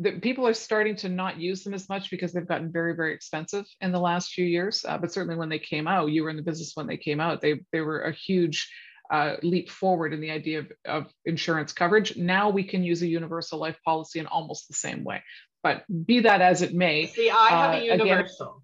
the 0.00 0.12
people 0.20 0.46
are 0.46 0.54
starting 0.54 0.94
to 0.94 1.08
not 1.08 1.40
use 1.40 1.64
them 1.64 1.74
as 1.74 1.88
much 1.88 2.08
because 2.08 2.32
they've 2.32 2.46
gotten 2.46 2.70
very 2.70 2.94
very 2.94 3.12
expensive 3.12 3.66
in 3.80 3.90
the 3.90 3.98
last 3.98 4.32
few 4.32 4.44
years 4.44 4.84
uh, 4.88 4.96
but 4.96 5.12
certainly 5.12 5.36
when 5.36 5.48
they 5.48 5.58
came 5.58 5.88
out 5.88 6.10
you 6.10 6.22
were 6.22 6.30
in 6.30 6.36
the 6.36 6.42
business 6.42 6.72
when 6.74 6.86
they 6.86 6.96
came 6.96 7.18
out 7.18 7.40
they 7.40 7.60
they 7.72 7.80
were 7.80 8.02
a 8.02 8.12
huge 8.12 8.70
uh, 9.10 9.36
leap 9.42 9.70
forward 9.70 10.12
in 10.12 10.20
the 10.20 10.30
idea 10.30 10.60
of, 10.60 10.72
of 10.84 11.12
insurance 11.24 11.72
coverage. 11.72 12.16
Now 12.16 12.50
we 12.50 12.64
can 12.64 12.82
use 12.82 13.02
a 13.02 13.06
universal 13.06 13.58
life 13.58 13.78
policy 13.84 14.18
in 14.18 14.26
almost 14.26 14.68
the 14.68 14.74
same 14.74 15.04
way. 15.04 15.22
But 15.62 15.84
be 16.06 16.20
that 16.20 16.40
as 16.40 16.62
it 16.62 16.74
may. 16.74 17.06
See, 17.06 17.30
I 17.30 17.48
have 17.48 17.74
uh, 17.74 17.78
a 17.78 17.84
universal. 17.84 18.46
Again, 18.46 18.62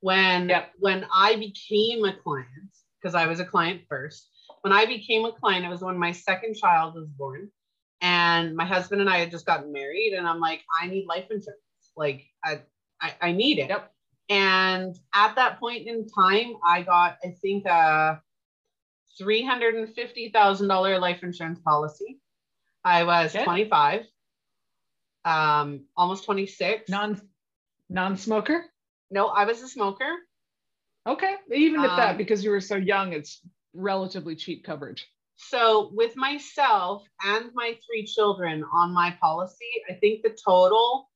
when 0.00 0.48
yep. 0.48 0.72
when 0.78 1.06
I 1.12 1.36
became 1.36 2.04
a 2.04 2.12
client, 2.12 2.70
because 3.00 3.14
I 3.14 3.26
was 3.26 3.40
a 3.40 3.44
client 3.44 3.82
first, 3.88 4.30
when 4.60 4.72
I 4.72 4.86
became 4.86 5.24
a 5.24 5.32
client, 5.32 5.64
it 5.64 5.68
was 5.68 5.80
when 5.80 5.98
my 5.98 6.12
second 6.12 6.54
child 6.54 6.94
was 6.94 7.08
born. 7.08 7.50
And 8.02 8.54
my 8.54 8.66
husband 8.66 9.00
and 9.00 9.08
I 9.08 9.16
had 9.16 9.30
just 9.30 9.46
gotten 9.46 9.72
married, 9.72 10.12
and 10.12 10.28
I'm 10.28 10.38
like, 10.38 10.60
I 10.80 10.86
need 10.86 11.06
life 11.06 11.24
insurance. 11.30 11.60
Like 11.96 12.26
I 12.44 12.60
I, 13.00 13.14
I 13.20 13.32
need 13.32 13.58
it. 13.58 13.70
Yep. 13.70 13.90
And 14.28 14.96
at 15.14 15.36
that 15.36 15.58
point 15.58 15.86
in 15.86 16.06
time, 16.08 16.54
I 16.66 16.82
got, 16.82 17.16
I 17.24 17.30
think, 17.40 17.66
uh 17.66 18.16
$350,000 19.20 21.00
life 21.00 21.22
insurance 21.22 21.58
policy. 21.60 22.20
I 22.84 23.04
was 23.04 23.34
okay. 23.34 23.44
25, 23.44 24.06
um, 25.24 25.84
almost 25.96 26.24
26. 26.24 26.88
Non 26.88 27.20
non-smoker? 27.88 28.64
No, 29.10 29.28
I 29.28 29.44
was 29.44 29.62
a 29.62 29.68
smoker. 29.68 30.10
Okay. 31.06 31.34
Even 31.52 31.80
at 31.80 31.90
um, 31.90 31.96
that, 31.96 32.18
because 32.18 32.42
you 32.42 32.50
were 32.50 32.60
so 32.60 32.76
young, 32.76 33.12
it's 33.12 33.40
relatively 33.74 34.34
cheap 34.34 34.64
coverage. 34.64 35.06
So 35.36 35.90
with 35.92 36.16
myself 36.16 37.04
and 37.24 37.50
my 37.54 37.76
three 37.86 38.06
children 38.06 38.64
on 38.72 38.92
my 38.92 39.16
policy, 39.20 39.70
I 39.88 39.94
think 39.94 40.22
the 40.22 40.36
total, 40.44 41.08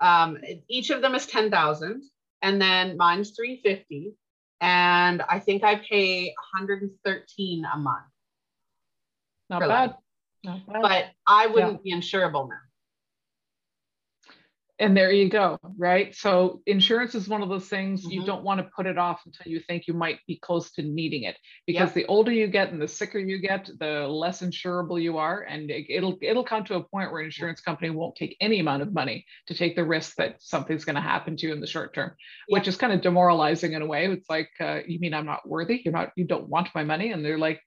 um, 0.00 0.38
each 0.68 0.90
of 0.90 1.02
them 1.02 1.14
is 1.14 1.26
10,000 1.26 2.02
and 2.42 2.62
then 2.62 2.96
mine's 2.96 3.32
350 3.32 4.14
and 4.60 5.22
I 5.28 5.38
think 5.38 5.62
I 5.64 5.76
pay 5.76 6.34
113 6.52 7.64
a 7.64 7.78
month. 7.78 7.96
Not 9.50 9.60
bad. 9.60 9.94
Not 10.44 10.66
bad. 10.66 10.82
But 10.82 11.04
I 11.26 11.46
wouldn't 11.46 11.80
yeah. 11.84 11.96
be 11.96 12.00
insurable 12.00 12.48
now 12.48 12.67
and 14.78 14.96
there 14.96 15.12
you 15.12 15.28
go 15.28 15.58
right? 15.76 16.14
So 16.14 16.60
insurance 16.66 17.14
is 17.14 17.28
one 17.28 17.42
of 17.42 17.48
those 17.48 17.68
things 17.68 18.02
mm-hmm. 18.02 18.10
you 18.10 18.24
don't 18.24 18.42
want 18.42 18.60
to 18.60 18.70
put 18.74 18.86
it 18.86 18.98
off 18.98 19.22
until 19.26 19.50
you 19.50 19.60
think 19.60 19.86
you 19.86 19.94
might 19.94 20.18
be 20.26 20.36
close 20.36 20.70
to 20.72 20.82
needing 20.82 21.24
it. 21.24 21.36
Because 21.66 21.88
yep. 21.88 21.94
the 21.94 22.06
older 22.06 22.32
you 22.32 22.46
get 22.48 22.72
and 22.72 22.80
the 22.80 22.88
sicker 22.88 23.18
you 23.18 23.38
get 23.38 23.70
the 23.78 24.06
less 24.08 24.42
insurable 24.42 25.00
you 25.00 25.18
are 25.18 25.42
and 25.42 25.70
it, 25.70 26.02
will 26.02 26.18
it'll 26.22 26.44
come 26.44 26.64
to 26.64 26.74
a 26.74 26.82
point 26.82 27.12
where 27.12 27.20
an 27.20 27.26
insurance 27.26 27.60
company 27.60 27.90
won't 27.90 28.16
take 28.16 28.36
any 28.40 28.60
amount 28.60 28.82
of 28.82 28.92
money 28.92 29.24
to 29.46 29.54
take 29.54 29.76
the 29.76 29.84
risk 29.84 30.16
that 30.16 30.36
something's 30.40 30.84
going 30.84 30.96
to 30.96 31.02
happen 31.02 31.36
to 31.36 31.46
you 31.46 31.52
in 31.52 31.60
the 31.60 31.66
short 31.66 31.94
term 31.94 32.10
yep. 32.48 32.58
which 32.58 32.68
is 32.68 32.76
kind 32.76 32.92
of 32.92 33.00
demoralizing 33.00 33.72
in 33.72 33.82
a 33.82 33.86
way. 33.86 34.06
It's 34.06 34.28
like 34.28 34.50
uh, 34.60 34.80
you 34.86 34.98
mean 34.98 35.14
i'm 35.14 35.26
not 35.26 35.48
worthy? 35.48 35.80
You're 35.84 35.94
not 35.94 36.10
you 36.16 36.24
don't 36.24 36.48
want 36.48 36.68
my 36.74 36.84
money? 36.84 37.12
And 37.12 37.24
they're 37.24 37.38
like 37.38 37.60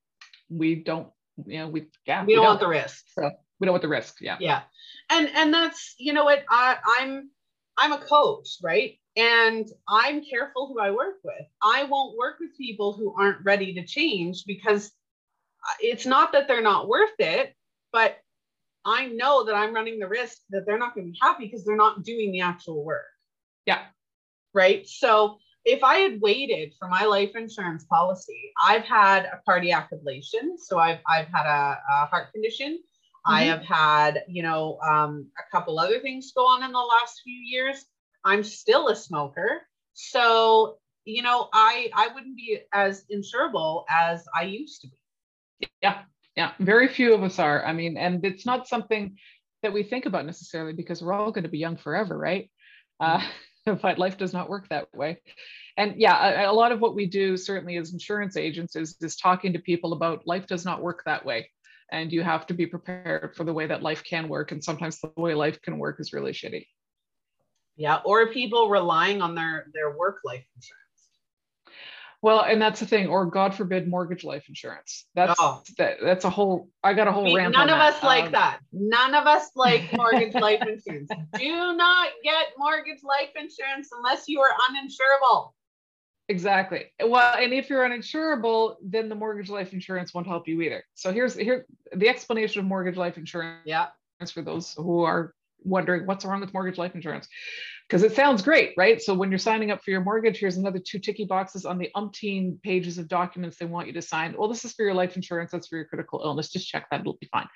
we 0.49 0.75
don't 0.75 1.07
you 1.45 1.59
know 1.59 1.69
we 1.69 1.87
yeah 2.05 2.21
we, 2.21 2.27
we 2.27 2.35
don't, 2.35 2.43
don't. 2.43 2.51
want 2.51 2.59
the 2.59 2.67
risk. 2.67 3.05
So 3.13 3.31
we 3.61 3.65
don't 3.65 3.73
want 3.73 3.83
the 3.83 3.87
risk 3.87 4.19
yeah. 4.19 4.37
Yeah. 4.39 4.63
And 5.09 5.29
and 5.35 5.53
that's 5.53 5.95
you 5.97 6.11
know 6.11 6.25
what 6.25 6.43
I, 6.49 6.77
i'm 6.99 7.29
i'm 7.77 7.93
a 7.93 7.99
coach 7.99 8.57
right? 8.61 8.97
And 9.15 9.69
i'm 9.87 10.25
careful 10.25 10.67
who 10.67 10.79
i 10.79 10.91
work 10.91 11.17
with. 11.23 11.45
I 11.63 11.83
won't 11.83 12.17
work 12.17 12.37
with 12.39 12.57
people 12.57 12.93
who 12.93 13.15
aren't 13.17 13.45
ready 13.45 13.73
to 13.75 13.85
change 13.85 14.43
because 14.45 14.87
uh, 14.87 15.77
it's 15.79 16.05
not 16.05 16.33
that 16.33 16.47
they're 16.47 16.61
not 16.61 16.89
worth 16.89 17.17
it 17.19 17.53
but 17.93 18.17
i 18.83 19.05
know 19.07 19.45
that 19.45 19.53
i'm 19.53 19.75
running 19.75 19.99
the 19.99 20.07
risk 20.07 20.39
that 20.49 20.65
they're 20.65 20.79
not 20.79 20.95
going 20.95 21.05
to 21.05 21.11
be 21.11 21.19
happy 21.21 21.45
because 21.45 21.63
they're 21.63 21.75
not 21.75 22.03
doing 22.03 22.31
the 22.31 22.41
actual 22.41 22.83
work. 22.83 23.05
Yeah. 23.65 23.83
Right? 24.53 24.87
So 24.87 25.37
if 25.65 25.83
I 25.83 25.97
had 25.97 26.21
waited 26.21 26.73
for 26.79 26.87
my 26.87 27.05
life 27.05 27.35
insurance 27.35 27.83
policy, 27.85 28.51
I've 28.65 28.83
had 28.83 29.25
a 29.25 29.39
cardiac 29.45 29.89
ablation. 29.91 30.57
So 30.57 30.79
I've, 30.79 30.99
I've 31.07 31.27
had 31.27 31.45
a, 31.45 31.79
a 31.89 32.05
heart 32.07 32.31
condition. 32.33 32.79
Mm-hmm. 33.27 33.35
I 33.35 33.43
have 33.43 33.63
had, 33.63 34.23
you 34.27 34.41
know, 34.41 34.79
um, 34.79 35.27
a 35.37 35.55
couple 35.55 35.77
other 35.77 35.99
things 35.99 36.31
go 36.35 36.41
on 36.43 36.63
in 36.63 36.71
the 36.71 36.79
last 36.79 37.21
few 37.23 37.39
years. 37.39 37.85
I'm 38.25 38.43
still 38.43 38.87
a 38.87 38.95
smoker. 38.95 39.61
So, 39.93 40.77
you 41.05 41.21
know, 41.21 41.47
I 41.53 41.89
I 41.93 42.07
wouldn't 42.13 42.35
be 42.35 42.61
as 42.73 43.05
insurable 43.13 43.83
as 43.89 44.25
I 44.35 44.43
used 44.43 44.81
to 44.81 44.87
be. 44.87 45.67
Yeah. 45.83 46.01
Yeah. 46.35 46.53
Very 46.59 46.87
few 46.87 47.13
of 47.13 47.21
us 47.21 47.37
are. 47.37 47.63
I 47.63 47.73
mean, 47.73 47.95
and 47.97 48.25
it's 48.25 48.45
not 48.45 48.67
something 48.67 49.17
that 49.61 49.73
we 49.73 49.83
think 49.83 50.07
about 50.07 50.25
necessarily 50.25 50.73
because 50.73 51.03
we're 51.03 51.13
all 51.13 51.31
going 51.31 51.43
to 51.43 51.49
be 51.49 51.59
young 51.59 51.77
forever, 51.77 52.17
right? 52.17 52.49
Uh, 52.99 53.21
but 53.65 53.99
life 53.99 54.17
does 54.17 54.33
not 54.33 54.49
work 54.49 54.67
that 54.69 54.87
way. 54.95 55.21
And 55.77 55.95
yeah, 55.97 56.45
a, 56.47 56.51
a 56.51 56.53
lot 56.53 56.71
of 56.71 56.79
what 56.79 56.95
we 56.95 57.05
do, 57.05 57.37
certainly 57.37 57.77
as 57.77 57.93
insurance 57.93 58.35
agents, 58.35 58.75
is, 58.75 58.97
is 59.01 59.15
talking 59.15 59.53
to 59.53 59.59
people 59.59 59.93
about 59.93 60.25
life 60.25 60.47
does 60.47 60.65
not 60.65 60.81
work 60.81 61.03
that 61.05 61.23
way 61.23 61.49
and 61.91 62.11
you 62.11 62.23
have 62.23 62.47
to 62.47 62.53
be 62.53 62.65
prepared 62.65 63.35
for 63.35 63.43
the 63.43 63.53
way 63.53 63.67
that 63.67 63.83
life 63.83 64.03
can 64.03 64.27
work 64.27 64.51
and 64.51 64.63
sometimes 64.63 64.99
the 64.99 65.11
way 65.17 65.33
life 65.33 65.61
can 65.61 65.77
work 65.77 65.99
is 65.99 66.13
really 66.13 66.31
shitty. 66.31 66.65
Yeah 67.75 67.99
or 68.05 68.31
people 68.31 68.69
relying 68.69 69.21
on 69.21 69.35
their 69.35 69.67
their 69.73 69.95
work 69.97 70.19
life 70.23 70.45
insurance. 70.55 70.77
Well 72.21 72.41
and 72.41 72.61
that's 72.61 72.79
the 72.79 72.85
thing 72.85 73.07
or 73.07 73.25
god 73.25 73.55
forbid 73.55 73.87
mortgage 73.87 74.23
life 74.23 74.45
insurance. 74.47 75.05
That's 75.15 75.35
oh. 75.39 75.61
that, 75.77 75.97
that's 76.01 76.25
a 76.25 76.29
whole 76.29 76.69
i 76.83 76.93
got 76.93 77.07
a 77.07 77.11
whole 77.11 77.35
rant 77.35 77.53
none 77.53 77.69
of 77.69 77.77
that. 77.77 77.95
us 77.95 78.03
like 78.03 78.25
um, 78.25 78.31
that. 78.33 78.59
None 78.71 79.15
of 79.15 79.25
us 79.27 79.49
like 79.55 79.91
mortgage 79.97 80.33
life 80.33 80.61
insurance. 80.61 81.09
Do 81.37 81.73
not 81.75 82.09
get 82.23 82.47
mortgage 82.57 83.03
life 83.03 83.31
insurance 83.35 83.89
unless 83.95 84.27
you 84.27 84.39
are 84.41 84.51
uninsurable 84.69 85.53
Exactly. 86.31 86.85
Well, 87.03 87.35
and 87.37 87.51
if 87.51 87.69
you're 87.69 87.83
uninsurable, 87.83 88.77
then 88.81 89.09
the 89.09 89.15
mortgage 89.15 89.49
life 89.49 89.73
insurance 89.73 90.13
won't 90.13 90.27
help 90.27 90.47
you 90.47 90.61
either. 90.61 90.81
So 90.93 91.11
here's 91.11 91.35
here 91.35 91.65
the 91.93 92.07
explanation 92.07 92.61
of 92.61 92.67
mortgage 92.67 92.95
life 92.95 93.17
insurance. 93.17 93.63
Yeah. 93.65 93.87
For 94.33 94.41
those 94.41 94.73
who 94.77 95.01
are 95.01 95.33
wondering 95.63 96.05
what's 96.05 96.23
wrong 96.23 96.39
with 96.39 96.53
mortgage 96.53 96.77
life 96.77 96.95
insurance, 96.95 97.27
because 97.89 98.03
it 98.03 98.15
sounds 98.15 98.43
great, 98.43 98.73
right? 98.77 99.01
So 99.01 99.13
when 99.13 99.29
you're 99.29 99.39
signing 99.39 99.71
up 99.71 99.83
for 99.83 99.91
your 99.91 100.01
mortgage, 100.01 100.37
here's 100.37 100.57
another 100.57 100.79
two 100.79 100.99
ticky 100.99 101.25
boxes 101.25 101.65
on 101.65 101.79
the 101.79 101.89
umpteen 101.97 102.61
pages 102.61 102.97
of 102.97 103.07
documents 103.07 103.57
they 103.57 103.65
want 103.65 103.87
you 103.87 103.93
to 103.93 104.01
sign. 104.01 104.35
Well, 104.37 104.47
this 104.47 104.63
is 104.63 104.73
for 104.73 104.85
your 104.85 104.93
life 104.93 105.15
insurance. 105.15 105.51
That's 105.51 105.67
for 105.67 105.75
your 105.75 105.85
critical 105.85 106.21
illness. 106.23 106.49
Just 106.49 106.69
check 106.69 106.85
that; 106.91 107.01
it'll 107.01 107.17
be 107.19 107.29
fine. 107.31 107.47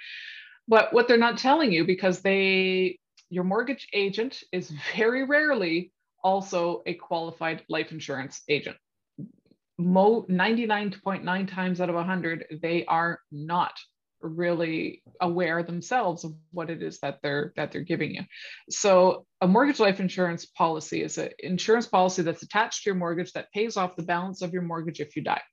But 0.68 0.92
what 0.92 1.08
they're 1.08 1.18
not 1.18 1.38
telling 1.38 1.72
you, 1.72 1.86
because 1.86 2.22
they 2.22 3.00
your 3.30 3.46
mortgage 3.46 3.88
agent 3.94 4.44
is 4.52 4.74
very 4.98 5.24
rarely 5.24 5.94
also 6.26 6.82
a 6.88 6.96
qualified 6.96 7.64
life 7.70 7.92
insurance 7.92 8.42
agent. 8.50 8.76
Mo 9.78 10.26
99.9 10.28 11.48
times 11.48 11.80
out 11.80 11.90
of 11.90 11.96
100, 11.96 12.60
they 12.62 12.84
are 12.86 13.20
not 13.32 13.74
really 14.22 15.04
aware 15.22 15.62
themselves 15.62 16.24
of 16.24 16.34
what 16.52 16.72
it 16.72 16.82
is 16.82 17.00
that 17.00 17.20
they're 17.22 17.54
that 17.58 17.72
they're 17.72 17.82
giving 17.82 18.16
you. 18.16 18.24
So 18.72 19.28
a 19.40 19.48
mortgage 19.48 19.80
life 19.80 20.00
insurance 20.00 20.48
policy 20.48 21.04
is 21.04 21.20
an 21.20 21.30
insurance 21.38 21.86
policy 21.86 22.24
that's 22.24 22.42
attached 22.42 22.84
to 22.84 22.90
your 22.90 22.96
mortgage 22.96 23.34
that 23.34 23.52
pays 23.54 23.78
off 23.78 23.96
the 23.96 24.04
balance 24.04 24.42
of 24.42 24.52
your 24.52 24.64
mortgage 24.64 25.00
if 25.00 25.16
you 25.16 25.22
die. 25.22 25.44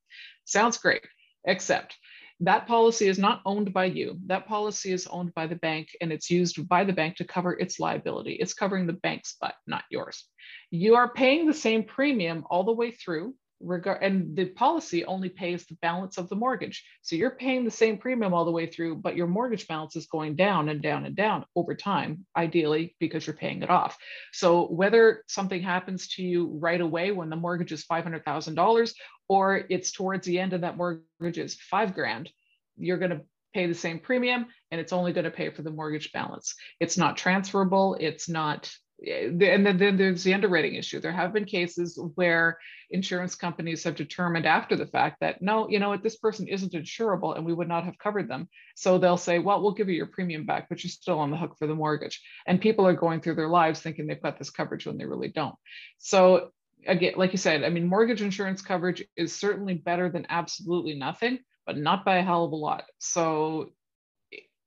Sounds 0.47 0.79
great, 0.79 1.03
except 1.45 1.99
that 2.43 2.67
policy 2.67 3.07
is 3.07 3.21
not 3.21 3.41
owned 3.47 3.73
by 3.73 3.85
you. 3.85 4.19
That 4.27 4.49
policy 4.49 4.93
is 4.93 5.07
owned 5.07 5.33
by 5.33 5.47
the 5.47 5.57
bank 5.57 5.89
and 6.01 6.13
it's 6.13 6.29
used 6.29 6.69
by 6.69 6.83
the 6.83 6.93
bank 6.93 7.17
to 7.17 7.25
cover 7.25 7.53
its 7.53 7.79
liability. 7.79 8.33
It's 8.33 8.53
covering 8.53 8.85
the 8.87 8.95
bank's 8.95 9.37
butt, 9.41 9.55
not 9.69 9.85
yours. 9.91 10.27
You 10.73 10.97
are 10.97 11.13
paying 11.13 11.47
the 11.47 11.55
same 11.55 11.85
premium 11.85 12.45
all 12.51 12.65
the 12.65 12.73
way 12.73 12.91
through 12.91 13.35
regard 13.63 14.03
and 14.03 14.37
the 14.37 14.47
policy 14.47 15.05
only 15.05 15.29
pays 15.29 15.65
the 15.67 15.77
balance 15.83 16.19
of 16.19 16.29
the 16.29 16.37
mortgage. 16.37 16.85
So 17.03 17.17
you're 17.17 17.37
paying 17.37 17.65
the 17.65 17.71
same 17.71 17.99
premium 17.99 18.35
all 18.35 18.45
the 18.45 18.51
way 18.51 18.67
through 18.67 18.97
but 18.97 19.17
your 19.17 19.27
mortgage 19.27 19.69
balance 19.69 19.97
is 19.97 20.07
going 20.07 20.37
down 20.37 20.69
and 20.69 20.83
down 20.83 21.05
and 21.07 21.17
down 21.17 21.45
over 21.57 21.75
time 21.75 22.27
ideally 22.37 22.97
because 22.99 23.27
you're 23.27 23.37
paying 23.37 23.63
it 23.63 23.71
off. 23.71 23.97
So 24.33 24.67
whether 24.67 25.25
something 25.29 25.63
happens 25.63 26.09
to 26.15 26.23
you 26.23 26.59
right 26.61 26.81
away 26.81 27.13
when 27.13 27.31
the 27.31 27.37
mortgage 27.37 27.73
is 27.73 27.85
$500000 27.85 28.93
or 29.29 29.65
it's 29.69 29.93
towards 29.93 30.27
the 30.27 30.39
end 30.39 30.53
of 30.53 30.63
that 30.63 30.77
mortgage 30.77 31.39
is 31.39 31.55
five 31.55 31.95
grand 31.95 32.31
you're 32.77 32.99
going 32.99 33.11
to 33.11 33.21
pay 33.55 33.67
the 33.67 33.75
same 33.75 33.99
premium 33.99 34.47
and 34.71 34.81
it's 34.81 34.93
only 34.93 35.13
going 35.13 35.25
to 35.25 35.31
pay 35.31 35.51
for 35.51 35.63
the 35.63 35.71
mortgage 35.71 36.13
balance. 36.13 36.55
It's 36.81 36.97
not 36.97 37.17
transferable. 37.17 37.97
It's 38.01 38.29
not 38.29 38.71
and 39.07 39.41
then, 39.41 39.79
then 39.79 39.97
there's 39.97 40.23
the 40.23 40.35
underwriting 40.35 40.75
issue. 40.75 41.01
There 41.01 41.13
have 41.13 41.33
been 41.33 41.45
cases 41.45 41.99
where 42.15 42.59
insurance 42.91 43.35
companies 43.35 43.83
have 43.85 43.97
determined 43.97 44.47
after 44.47 44.77
the 44.77 44.87
fact 44.87 45.19
that 45.21 45.43
no, 45.43 45.69
you 45.69 45.79
know 45.79 45.89
what, 45.89 46.03
this 46.03 46.17
person 46.17 46.47
isn't 46.47 46.73
insurable 46.73 47.37
and 47.37 47.45
we 47.45 47.55
would 47.55 47.69
not 47.69 47.85
have 47.85 47.99
covered 47.99 48.29
them. 48.29 48.49
So 48.77 48.99
they'll 48.99 49.17
say, 49.17 49.39
well, 49.39 49.63
we'll 49.63 49.73
give 49.73 49.89
you 49.89 49.97
your 49.97 50.07
premium 50.07 50.47
back, 50.47 50.69
but 50.69 50.85
you're 50.85 50.91
still 50.91 51.19
on 51.19 51.31
the 51.31 51.37
hook 51.37 51.57
for 51.59 51.67
the 51.67 51.75
mortgage. 51.75 52.23
And 52.47 52.61
people 52.61 52.87
are 52.87 52.95
going 52.95 53.21
through 53.21 53.37
their 53.37 53.49
lives 53.49 53.81
thinking 53.81 54.07
they've 54.07 54.23
got 54.23 54.39
this 54.39 54.51
coverage 54.51 54.87
when 54.87 54.99
they 54.99 55.07
really 55.07 55.29
don't. 55.29 55.55
So 55.99 56.51
again, 56.87 57.15
like 57.17 57.33
you 57.33 57.39
said, 57.39 57.65
I 57.65 57.71
mean, 57.71 57.89
mortgage 57.89 58.23
insurance 58.23 58.63
coverage 58.63 59.05
is 59.17 59.35
certainly 59.35 59.75
better 59.75 60.11
than 60.11 60.27
absolutely 60.29 60.95
nothing, 60.95 61.39
but 61.67 61.77
not 61.77 62.05
by 62.05 62.19
a 62.19 62.23
hell 62.23 62.45
of 62.45 62.53
a 62.53 62.57
lot. 62.57 62.85
So 62.99 63.73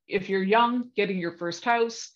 if 0.07 0.29
you're 0.29 0.43
young, 0.43 0.89
getting 0.95 1.17
your 1.17 1.37
first 1.37 1.63
house, 1.63 2.11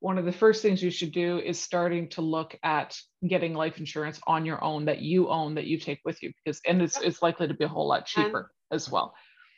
one 0.00 0.18
of 0.18 0.24
the 0.24 0.32
first 0.32 0.62
things 0.62 0.82
you 0.82 0.90
should 0.90 1.12
do 1.12 1.38
is 1.38 1.60
starting 1.60 2.08
to 2.10 2.20
look 2.20 2.56
at 2.62 2.96
getting 3.26 3.54
life 3.54 3.78
insurance 3.78 4.20
on 4.26 4.44
your 4.44 4.62
own 4.62 4.84
that 4.84 5.00
you 5.00 5.28
own 5.28 5.54
that 5.54 5.66
you 5.66 5.78
take 5.78 6.00
with 6.04 6.22
you 6.22 6.32
because 6.44 6.60
and 6.66 6.82
it's, 6.82 7.00
it's 7.00 7.22
likely 7.22 7.48
to 7.48 7.54
be 7.54 7.64
a 7.64 7.68
whole 7.68 7.88
lot 7.88 8.06
cheaper 8.06 8.50
and 8.70 8.76
as 8.76 8.90
well 8.90 9.14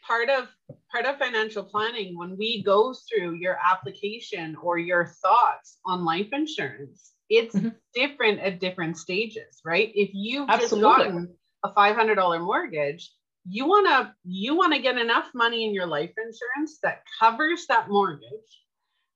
part 0.07 0.31
of 0.31 0.49
part 0.91 1.05
of 1.07 1.19
financial 1.19 1.65
planning 1.65 2.17
when 2.17 2.37
we 2.39 2.63
go 2.63 2.95
through 3.09 3.35
your 3.35 3.59
application 3.71 4.57
or 4.63 4.79
your 4.79 5.07
thoughts 5.23 5.79
on 5.85 6.05
life 6.05 6.29
insurance 6.33 7.13
it's 7.29 7.55
mm-hmm. 7.55 7.69
different 7.95 8.41
at 8.41 8.61
different 8.61 8.97
stages 8.97 9.61
right 9.65 9.91
if 9.95 10.11
you've 10.13 10.49
Absolutely. 10.49 10.89
just 10.89 10.99
gotten 10.99 11.35
a 11.65 11.71
$500 11.71 12.41
mortgage 12.41 13.13
you 13.51 13.67
want 13.67 13.87
to 13.87 14.13
you 14.25 14.55
want 14.57 14.73
to 14.73 14.81
get 14.81 14.97
enough 14.97 15.27
money 15.35 15.67
in 15.67 15.75
your 15.75 15.87
life 15.87 16.13
insurance 16.17 16.79
that 16.83 17.03
covers 17.21 17.67
that 17.69 17.89
mortgage 17.89 18.63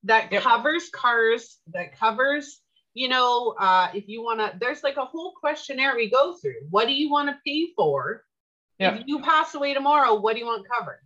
that 0.05 0.32
yep. 0.32 0.42
covers 0.42 0.88
cars, 0.90 1.59
that 1.72 1.98
covers, 1.98 2.61
you 2.94 3.09
know, 3.09 3.55
uh, 3.59 3.88
if 3.94 4.09
you 4.09 4.22
want 4.22 4.40
to, 4.40 4.53
there's 4.59 4.82
like 4.82 4.96
a 4.96 5.05
whole 5.05 5.32
questionnaire 5.38 5.94
we 5.94 6.11
go 6.11 6.36
through. 6.36 6.66
What 6.70 6.86
do 6.86 6.94
you 6.94 7.11
want 7.11 7.28
to 7.28 7.38
pay 7.46 7.68
for? 7.76 8.24
Yep. 8.78 9.00
If 9.00 9.03
you 9.07 9.20
pass 9.20 9.55
away 9.55 9.74
tomorrow, 9.74 10.18
what 10.20 10.34
do 10.34 10.40
you 10.40 10.46
want 10.46 10.66
covered? 10.68 11.00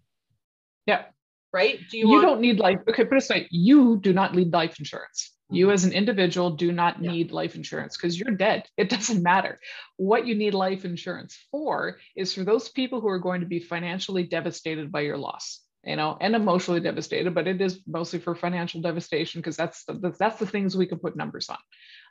Yeah. 0.86 1.04
Right? 1.52 1.78
Do 1.90 1.98
you, 1.98 2.08
you 2.08 2.12
want- 2.14 2.22
don't 2.22 2.40
need 2.40 2.58
life. 2.58 2.78
Okay, 2.88 3.04
put 3.04 3.14
it 3.14 3.22
aside. 3.22 3.46
You 3.50 3.98
do 3.98 4.12
not 4.12 4.34
need 4.34 4.52
life 4.52 4.78
insurance. 4.78 5.32
You, 5.48 5.66
mm-hmm. 5.66 5.74
as 5.74 5.84
an 5.84 5.92
individual, 5.92 6.50
do 6.50 6.72
not 6.72 7.00
need 7.00 7.30
life 7.30 7.54
insurance 7.54 7.96
because 7.96 8.18
you're 8.18 8.34
dead. 8.34 8.64
It 8.76 8.88
doesn't 8.96 9.22
matter. 9.22 9.60
What 9.96 10.26
you 10.26 10.34
need 10.34 10.54
life 10.54 10.84
insurance 10.84 11.38
for 11.52 11.98
is 12.16 12.34
for 12.34 12.42
those 12.42 12.68
people 12.68 13.00
who 13.00 13.08
are 13.08 13.20
going 13.20 13.42
to 13.42 13.46
be 13.46 13.60
financially 13.60 14.24
devastated 14.24 14.90
by 14.90 15.02
your 15.02 15.18
loss 15.18 15.60
you 15.86 15.94
know, 15.94 16.18
and 16.20 16.34
emotionally 16.34 16.80
devastated, 16.80 17.32
but 17.32 17.46
it 17.46 17.60
is 17.60 17.80
mostly 17.86 18.18
for 18.18 18.34
financial 18.34 18.80
devastation 18.80 19.40
because 19.40 19.56
that's 19.56 19.84
the, 19.84 20.14
that's 20.18 20.38
the 20.38 20.46
things 20.46 20.76
we 20.76 20.86
can 20.86 20.98
put 20.98 21.16
numbers 21.16 21.48
on. 21.48 21.58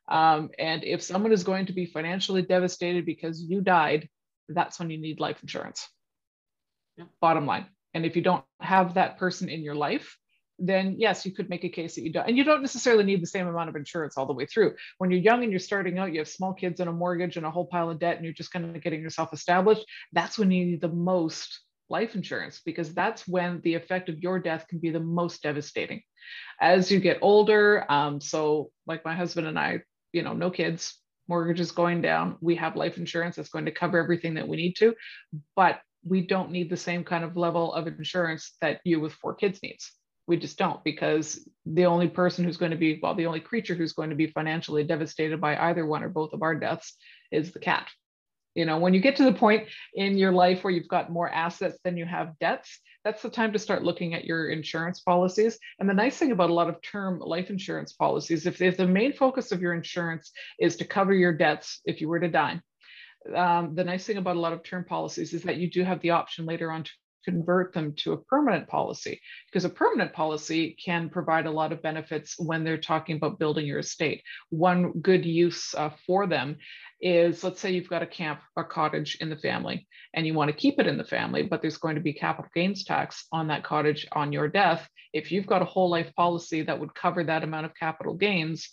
Um, 0.08 0.50
and 0.58 0.84
if 0.84 1.04
someone 1.04 1.34
is 1.34 1.44
going 1.44 1.66
to 1.66 1.74
be 1.74 1.86
financially 1.86 2.42
devastated 2.42 3.06
because 3.06 3.42
you 3.42 3.60
died, 3.60 4.08
that's 4.48 4.80
when 4.80 4.90
you 4.90 4.98
need 4.98 5.20
life 5.20 5.40
insurance. 5.42 5.90
Yeah. 6.98 7.06
Bottom 7.20 7.46
line. 7.46 7.66
And 7.94 8.06
if 8.06 8.16
you 8.16 8.22
don't 8.22 8.46
have 8.62 8.94
that 8.94 9.18
person 9.18 9.50
in 9.50 9.62
your 9.62 9.76
life, 9.76 10.18
then 10.58 10.96
yes, 10.98 11.26
you 11.26 11.34
could 11.34 11.50
make 11.50 11.66
a 11.66 11.70
case 11.70 11.96
that 11.96 12.04
you 12.04 12.14
don't. 12.14 12.30
And 12.30 12.38
you 12.38 12.46
don't 12.46 12.62
necessarily 12.62 13.04
need 13.04 13.22
the 13.22 13.28
same 13.28 13.48
amount 13.48 13.68
of 13.68 13.76
insurance 13.76 14.18
all 14.18 14.26
the 14.26 14.34
way 14.34 14.46
through. 14.46 14.76
When 15.00 15.12
you're 15.12 15.20
young 15.20 15.44
and 15.44 15.52
you're 15.52 15.60
starting 15.60 15.98
out, 15.98 16.14
you 16.14 16.20
have 16.20 16.30
small 16.30 16.54
kids 16.54 16.80
and 16.80 16.90
a 16.90 16.94
mortgage 16.94 17.36
and 17.36 17.46
a 17.46 17.52
whole 17.52 17.66
pile 17.66 17.90
of 17.90 18.00
debt, 18.00 18.16
and 18.16 18.24
you're 18.24 18.34
just 18.34 18.52
kind 18.52 18.74
of 18.74 18.82
getting 18.82 19.02
yourself 19.02 19.34
established. 19.34 19.86
That's 20.14 20.38
when 20.38 20.52
you 20.52 20.66
need 20.66 20.82
the 20.82 20.88
most 20.88 21.60
life 21.90 22.16
insurance 22.16 22.62
because 22.66 22.94
that's 22.94 23.28
when 23.28 23.62
the 23.64 23.76
effect 23.76 24.10
of 24.10 24.20
your 24.20 24.40
death 24.40 24.68
can 24.68 24.80
be 24.80 24.90
the 24.90 25.00
most 25.00 25.44
devastating. 25.44 26.02
As 26.60 26.92
you 26.92 27.00
get 27.00 27.20
older, 27.22 27.86
um, 27.90 28.20
so 28.20 28.72
like 28.88 29.06
my 29.06 29.14
husband 29.14 29.48
and 29.48 29.60
I, 29.60 29.82
you 30.12 30.24
know, 30.24 30.34
no 30.34 30.50
kids, 30.50 31.00
mortgage 31.28 31.60
is 31.60 31.72
going 31.72 32.02
down. 32.02 32.38
We 32.42 32.56
have 32.56 32.76
life 32.76 32.98
insurance 32.98 33.36
that's 33.36 33.50
going 33.50 33.66
to 33.66 33.72
cover 33.72 33.98
everything 33.98 34.36
that 34.36 34.48
we 34.48 34.58
need 34.58 34.76
to, 34.78 34.96
but 35.56 35.80
we 36.04 36.22
don't 36.22 36.52
need 36.52 36.70
the 36.70 36.78
same 36.78 37.04
kind 37.04 37.24
of 37.24 37.36
level 37.36 37.74
of 37.74 37.88
insurance 37.88 38.56
that 38.62 38.80
you 38.84 39.00
with 39.00 39.14
four 39.14 39.36
kids 39.36 39.62
needs. 39.62 39.92
We 40.28 40.38
just 40.38 40.58
don't 40.58 40.84
because 40.84 41.48
the 41.66 41.86
only 41.86 42.08
person 42.08 42.46
who's 42.46 42.58
going 42.58 42.72
to 42.72 42.78
be, 42.78 43.00
well, 43.02 43.14
the 43.14 43.28
only 43.28 43.40
creature 43.40 43.76
who's 43.76 43.94
going 43.94 44.10
to 44.10 44.16
be 44.16 44.28
financially 44.28 44.84
devastated 44.84 45.40
by 45.40 45.56
either 45.58 45.86
one 45.86 46.04
or 46.04 46.10
both 46.10 46.34
of 46.34 46.42
our 46.42 46.56
deaths 46.56 46.96
is 47.32 47.52
the 47.52 47.60
cat 47.60 47.88
you 48.56 48.66
know 48.66 48.78
when 48.80 48.94
you 48.94 49.00
get 49.00 49.16
to 49.18 49.24
the 49.24 49.34
point 49.34 49.68
in 49.94 50.18
your 50.18 50.32
life 50.32 50.64
where 50.64 50.74
you've 50.74 50.88
got 50.88 51.12
more 51.12 51.30
assets 51.30 51.78
than 51.84 51.98
you 51.98 52.06
have 52.06 52.38
debts 52.40 52.80
that's 53.04 53.22
the 53.22 53.30
time 53.30 53.54
to 53.54 53.60
start 53.60 53.84
looking 53.84 54.16
at 54.16 54.26
your 54.26 54.50
insurance 54.50 55.00
policies. 55.00 55.60
And 55.80 55.88
the 55.88 55.94
nice 55.94 56.18
thing 56.18 56.32
about 56.32 56.50
a 56.50 56.56
lot 56.56 56.70
of 56.70 56.82
term 56.82 57.20
life 57.20 57.52
insurance 57.52 57.94
policies 57.94 58.48
if, 58.48 58.60
if 58.64 58.78
the 58.78 58.88
main 58.88 59.14
focus 59.14 59.52
of 59.52 59.62
your 59.62 59.76
insurance 59.76 60.32
is 60.60 60.76
to 60.78 60.86
cover 60.86 61.14
your 61.14 61.32
debts 61.32 61.82
if 61.86 62.02
you 62.02 62.10
were 62.10 62.20
to 62.20 62.28
die 62.28 62.60
um, 63.34 63.74
the 63.76 63.84
nice 63.84 64.06
thing 64.06 64.18
about 64.18 64.36
a 64.36 64.40
lot 64.40 64.54
of 64.54 64.64
term 64.64 64.84
policies 64.86 65.34
is 65.34 65.44
that 65.44 65.58
you 65.58 65.70
do 65.70 65.84
have 65.84 66.02
the 66.02 66.12
option 66.12 66.46
later 66.46 66.72
on 66.72 66.84
to 66.84 66.92
convert 67.26 67.74
them 67.74 67.94
to 67.98 68.14
a 68.14 68.22
permanent 68.24 68.68
policy 68.68 69.20
because 69.48 69.66
a 69.66 69.70
permanent 69.70 70.14
policy 70.14 70.78
can 70.84 71.10
provide 71.10 71.46
a 71.46 71.52
lot 71.52 71.72
of 71.72 71.82
benefits 71.82 72.36
when 72.40 72.64
they're 72.64 72.78
talking 72.78 73.18
about 73.18 73.40
building 73.40 73.66
your 73.66 73.80
estate. 73.80 74.22
One 74.50 74.92
good 75.02 75.26
use 75.26 75.74
uh, 75.76 75.90
for 76.06 76.28
them 76.28 76.58
is 77.02 77.44
let's 77.44 77.60
say 77.60 77.72
you've 77.72 77.90
got 77.90 78.04
a 78.04 78.08
camp 78.08 78.40
or 78.56 78.64
cottage 78.64 79.18
in 79.20 79.30
the 79.30 79.38
family 79.38 79.88
and 80.14 80.26
you 80.26 80.34
want 80.34 80.50
to 80.50 80.56
keep 80.56 80.80
it 80.80 80.88
in 80.88 80.98
the 80.98 81.04
family, 81.04 81.44
but 81.44 81.62
there's 81.62 81.78
going 81.78 81.96
to 81.96 82.02
be 82.02 82.14
capital 82.14 82.50
gains 82.56 82.86
tax 82.86 83.26
on 83.32 83.48
that 83.48 83.64
cottage 83.64 84.08
on 84.14 84.32
your 84.32 84.48
death. 84.48 84.88
If 85.14 85.32
you've 85.32 85.48
got 85.48 85.62
a 85.62 85.66
whole 85.66 85.90
life 85.90 86.14
policy 86.16 86.62
that 86.62 86.80
would 86.80 86.96
cover 86.96 87.24
that 87.24 87.44
amount 87.44 87.66
of 87.66 87.76
capital 87.76 88.14
gains, 88.14 88.70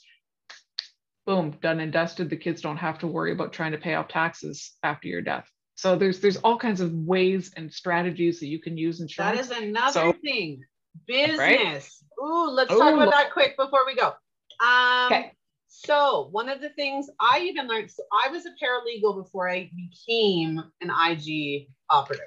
boom, 1.26 1.56
done 1.60 1.80
and 1.80 1.92
dusted. 1.92 2.30
The 2.30 2.36
kids 2.36 2.60
don't 2.60 2.78
have 2.78 2.98
to 3.00 3.06
worry 3.06 3.32
about 3.32 3.52
trying 3.52 3.72
to 3.72 3.78
pay 3.78 3.94
off 3.94 4.08
taxes 4.08 4.72
after 4.82 5.08
your 5.08 5.22
death. 5.22 5.48
So 5.74 5.96
there's 5.96 6.20
there's 6.20 6.36
all 6.38 6.58
kinds 6.58 6.80
of 6.80 6.92
ways 6.92 7.52
and 7.56 7.72
strategies 7.72 8.40
that 8.40 8.46
you 8.46 8.60
can 8.60 8.76
use 8.76 9.00
insurance. 9.00 9.48
That 9.48 9.56
is 9.56 9.62
another 9.62 9.92
so, 9.92 10.12
thing. 10.12 10.62
Business. 11.06 11.38
Right? 11.38 12.26
Ooh, 12.28 12.50
let's 12.50 12.72
Ooh. 12.72 12.78
talk 12.78 12.94
about 12.94 13.10
that 13.10 13.32
quick 13.32 13.56
before 13.56 13.80
we 13.86 13.96
go. 13.96 14.12
Um, 14.60 15.06
okay. 15.06 15.32
So 15.68 16.28
one 16.30 16.48
of 16.48 16.60
the 16.60 16.68
things 16.70 17.08
I 17.18 17.40
even 17.48 17.66
learned, 17.66 17.90
so 17.90 18.02
I 18.12 18.28
was 18.28 18.44
a 18.46 18.50
paralegal 18.62 19.16
before 19.16 19.48
I 19.48 19.70
became 19.74 20.62
an 20.80 20.90
IG 20.90 21.68
operative. 21.88 22.26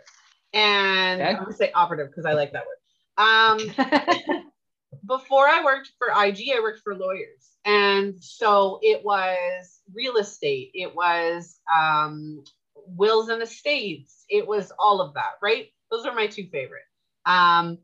And 0.54 1.22
okay. 1.22 1.32
I'm 1.32 1.44
gonna 1.44 1.54
say 1.56 1.72
operative 1.74 2.08
because 2.08 2.26
I 2.26 2.34
like 2.34 2.54
that 2.54 2.66
word. 2.66 2.76
Um, 3.18 4.52
before 5.08 5.48
I 5.48 5.64
worked 5.64 5.92
for 5.98 6.08
IG, 6.08 6.50
I 6.56 6.60
worked 6.62 6.82
for 6.84 6.96
lawyers. 6.96 7.52
And 7.64 8.16
so 8.22 8.80
it 8.82 9.04
was 9.04 9.80
real 9.94 10.18
estate, 10.18 10.72
it 10.74 10.96
was 10.96 11.60
um, 11.74 12.44
wills 12.88 13.30
and 13.30 13.42
estates, 13.42 14.26
it 14.30 14.48
was 14.48 14.72
all 14.80 15.02
of 15.02 15.14
that, 15.16 15.34
right? 15.42 15.68
Those 15.92 16.06
are 16.06 16.14
my 16.14 16.28
two 16.28 16.48
favorite. 16.52 16.84
Um, 17.26 17.80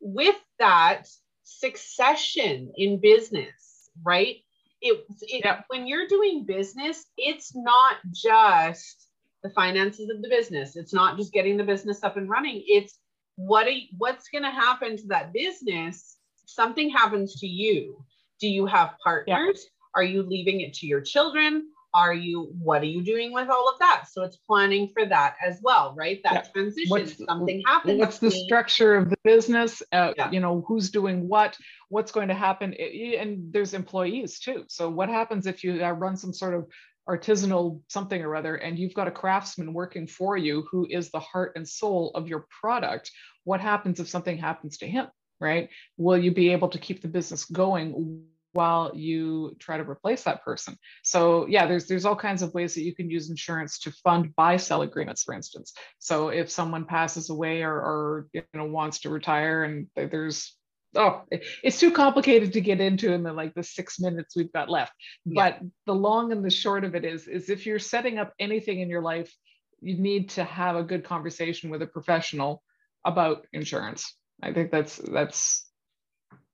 with 0.00 0.36
that, 0.58 1.08
succession 1.42 2.72
in 2.76 3.00
business, 3.00 3.88
right? 4.02 4.38
it, 4.80 5.06
it 5.22 5.42
yeah. 5.44 5.62
when 5.68 5.86
you're 5.86 6.06
doing 6.06 6.44
business, 6.44 7.06
it's 7.16 7.54
not 7.54 7.96
just 8.12 9.08
the 9.42 9.50
finances 9.50 10.10
of 10.10 10.22
the 10.22 10.28
business. 10.28 10.76
It's 10.76 10.92
not 10.92 11.16
just 11.16 11.32
getting 11.32 11.56
the 11.56 11.64
business 11.64 12.02
up 12.02 12.16
and 12.16 12.28
running. 12.28 12.62
It's 12.66 12.98
what 13.36 13.66
what's 13.98 14.28
going 14.28 14.44
to 14.44 14.50
happen 14.50 14.96
to 14.96 15.06
that 15.08 15.32
business? 15.32 16.16
Something 16.46 16.90
happens 16.90 17.40
to 17.40 17.46
you. 17.46 18.04
Do 18.40 18.48
you 18.48 18.66
have 18.66 18.94
partners? 19.02 19.64
Yeah. 19.64 19.70
Are 19.94 20.04
you 20.04 20.22
leaving 20.22 20.60
it 20.60 20.74
to 20.74 20.86
your 20.86 21.00
children? 21.00 21.68
Are 21.96 22.12
you 22.12 22.52
what 22.58 22.82
are 22.82 22.92
you 22.96 23.02
doing 23.02 23.32
with 23.32 23.48
all 23.48 23.68
of 23.68 23.78
that? 23.78 24.04
So 24.12 24.22
it's 24.22 24.36
planning 24.36 24.90
for 24.92 25.06
that 25.06 25.36
as 25.44 25.58
well 25.62 25.94
right? 25.96 26.20
That 26.22 26.32
yeah. 26.34 26.52
transition 26.52 26.90
what's, 26.90 27.24
something 27.24 27.62
happens 27.66 27.98
what's 27.98 28.18
the 28.18 28.30
structure 28.30 28.96
of 28.96 29.08
the 29.08 29.16
business? 29.24 29.82
Uh, 29.90 30.12
yeah. 30.16 30.30
you 30.30 30.40
know 30.40 30.62
who's 30.68 30.90
doing 30.90 31.26
what? 31.26 31.56
What's 31.88 32.12
going 32.12 32.28
to 32.28 32.34
happen? 32.34 32.74
And 32.74 33.52
there's 33.52 33.72
employees 33.72 34.38
too. 34.38 34.64
So 34.68 34.90
what 34.90 35.08
happens 35.08 35.46
if 35.46 35.64
you 35.64 35.82
uh, 35.82 35.92
run 35.92 36.16
some 36.16 36.34
sort 36.34 36.54
of 36.54 36.66
artisanal 37.08 37.80
something 37.88 38.20
or 38.22 38.36
other 38.36 38.56
and 38.56 38.78
you've 38.78 38.94
got 38.94 39.08
a 39.08 39.12
craftsman 39.12 39.72
working 39.72 40.06
for 40.06 40.36
you 40.36 40.66
who 40.70 40.86
is 40.90 41.10
the 41.10 41.20
heart 41.20 41.52
and 41.56 41.66
soul 41.66 42.10
of 42.14 42.28
your 42.28 42.46
product? 42.60 43.10
What 43.44 43.60
happens 43.60 44.00
if 44.00 44.08
something 44.08 44.36
happens 44.36 44.78
to 44.78 44.86
him 44.86 45.06
right? 45.38 45.68
Will 45.98 46.16
you 46.16 46.32
be 46.32 46.52
able 46.52 46.68
to 46.68 46.78
keep 46.78 47.02
the 47.02 47.08
business 47.08 47.44
going 47.44 48.24
while 48.56 48.90
you 48.94 49.54
try 49.60 49.76
to 49.76 49.88
replace 49.88 50.24
that 50.24 50.42
person. 50.44 50.76
So 51.04 51.46
yeah, 51.46 51.66
there's 51.66 51.86
there's 51.86 52.04
all 52.04 52.16
kinds 52.16 52.42
of 52.42 52.54
ways 52.54 52.74
that 52.74 52.82
you 52.82 52.94
can 52.94 53.10
use 53.10 53.30
insurance 53.30 53.78
to 53.80 53.92
fund 53.92 54.34
buy 54.34 54.56
sell 54.56 54.82
agreements, 54.82 55.22
for 55.22 55.34
instance. 55.34 55.74
So 55.98 56.30
if 56.30 56.50
someone 56.50 56.86
passes 56.86 57.30
away 57.30 57.62
or, 57.62 57.74
or 57.74 58.26
you 58.32 58.42
know 58.54 58.64
wants 58.64 59.00
to 59.00 59.10
retire 59.10 59.64
and 59.64 59.86
there's 59.94 60.56
oh 60.94 61.22
it's 61.30 61.78
too 61.78 61.90
complicated 61.90 62.52
to 62.54 62.60
get 62.60 62.80
into 62.80 63.12
in 63.12 63.22
the 63.22 63.32
like 63.32 63.54
the 63.54 63.62
six 63.62 64.00
minutes 64.00 64.34
we've 64.34 64.52
got 64.52 64.70
left 64.70 64.92
yeah. 65.24 65.50
but 65.50 65.60
the 65.84 65.94
long 65.94 66.32
and 66.32 66.44
the 66.44 66.50
short 66.50 66.84
of 66.84 66.94
it 66.94 67.04
is 67.04 67.28
is 67.28 67.50
if 67.50 67.66
you're 67.66 67.78
setting 67.78 68.18
up 68.18 68.32
anything 68.38 68.80
in 68.80 68.88
your 68.88 69.02
life 69.02 69.32
you 69.80 69.98
need 69.98 70.30
to 70.30 70.44
have 70.44 70.76
a 70.76 70.82
good 70.82 71.04
conversation 71.04 71.70
with 71.70 71.82
a 71.82 71.86
professional 71.86 72.62
about 73.04 73.46
insurance 73.52 74.14
i 74.42 74.52
think 74.52 74.70
that's 74.70 74.96
that's 74.96 75.68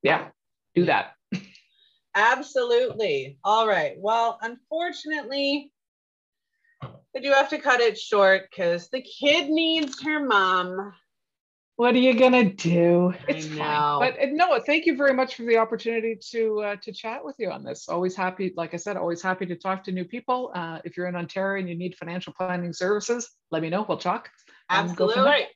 yeah 0.03 0.29
do 0.75 0.87
that 0.87 1.13
absolutely 2.15 3.39
all 3.45 3.67
right 3.67 3.95
well 3.99 4.39
unfortunately 4.43 5.73
i 6.83 7.21
do 7.21 7.31
have 7.31 7.49
to 7.49 7.59
cut 7.59 7.81
it 7.81 7.99
short 7.99 8.43
because 8.51 8.89
the 8.89 9.03
kid 9.03 9.49
needs 9.49 10.03
her 10.03 10.25
mom 10.25 10.93
what 11.77 11.95
are 11.95 11.99
you 11.99 12.17
gonna 12.19 12.53
do? 12.53 13.15
It's 13.27 13.47
fine. 13.47 13.99
But 13.99 14.21
uh, 14.21 14.27
no, 14.31 14.61
thank 14.61 14.85
you 14.85 14.97
very 14.97 15.15
much 15.15 15.35
for 15.35 15.43
the 15.43 15.57
opportunity 15.57 16.17
to 16.31 16.61
uh, 16.61 16.77
to 16.77 16.93
chat 16.93 17.25
with 17.25 17.37
you 17.39 17.51
on 17.51 17.65
this. 17.65 17.89
Always 17.89 18.15
happy, 18.15 18.53
like 18.57 18.75
I 18.75 18.77
said, 18.77 18.97
always 18.97 19.23
happy 19.23 19.47
to 19.47 19.57
talk 19.57 19.83
to 19.85 19.93
new 19.93 20.05
people. 20.05 20.53
Uh, 20.55 20.79
if 20.85 20.97
you're 20.97 21.07
in 21.07 21.17
Ontario 21.17 21.61
and 21.61 21.69
you 21.69 21.75
need 21.75 21.97
financial 21.97 22.35
planning 22.35 22.73
services, 22.73 23.31
let 23.51 23.63
me 23.63 23.71
know. 23.71 23.87
We'll 23.89 23.99
talk. 23.99 24.31
Absolutely. 24.69 25.47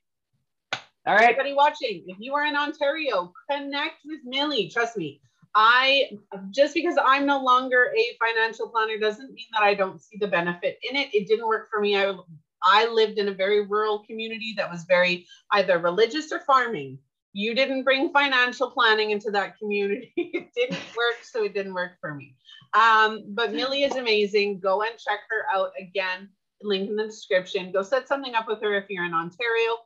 All 1.06 1.14
right. 1.14 1.30
Everybody 1.30 1.52
watching, 1.52 2.04
if 2.08 2.16
you 2.18 2.34
are 2.34 2.44
in 2.44 2.56
Ontario, 2.56 3.32
connect 3.48 4.00
with 4.04 4.20
Millie. 4.24 4.68
Trust 4.68 4.96
me. 4.96 5.20
I 5.58 6.10
just 6.50 6.74
because 6.74 6.98
I'm 7.02 7.24
no 7.24 7.42
longer 7.42 7.90
a 7.96 8.16
financial 8.20 8.68
planner 8.68 8.98
doesn't 8.98 9.32
mean 9.32 9.46
that 9.54 9.62
I 9.62 9.72
don't 9.72 10.02
see 10.02 10.18
the 10.20 10.28
benefit 10.28 10.78
in 10.88 10.96
it. 10.96 11.08
It 11.14 11.26
didn't 11.26 11.48
work 11.48 11.68
for 11.70 11.80
me. 11.80 11.96
I 11.96 12.14
I 12.62 12.86
lived 12.88 13.18
in 13.18 13.28
a 13.28 13.34
very 13.34 13.66
rural 13.66 14.00
community 14.00 14.52
that 14.58 14.70
was 14.70 14.84
very 14.84 15.26
either 15.52 15.78
religious 15.78 16.30
or 16.30 16.40
farming. 16.40 16.98
You 17.32 17.54
didn't 17.54 17.84
bring 17.84 18.12
financial 18.12 18.70
planning 18.70 19.12
into 19.12 19.30
that 19.30 19.58
community. 19.58 20.12
it 20.16 20.48
didn't 20.54 20.94
work, 20.94 21.22
so 21.22 21.44
it 21.44 21.54
didn't 21.54 21.74
work 21.74 21.92
for 22.02 22.14
me. 22.14 22.36
Um, 22.74 23.24
but 23.28 23.54
Millie 23.54 23.84
is 23.84 23.96
amazing. 23.96 24.60
Go 24.60 24.82
and 24.82 24.92
check 24.98 25.20
her 25.30 25.46
out 25.54 25.70
again. 25.80 26.28
Link 26.62 26.90
in 26.90 26.96
the 26.96 27.04
description. 27.04 27.72
Go 27.72 27.82
set 27.82 28.08
something 28.08 28.34
up 28.34 28.46
with 28.46 28.60
her 28.60 28.74
if 28.74 28.84
you're 28.90 29.06
in 29.06 29.14
Ontario. 29.14 29.76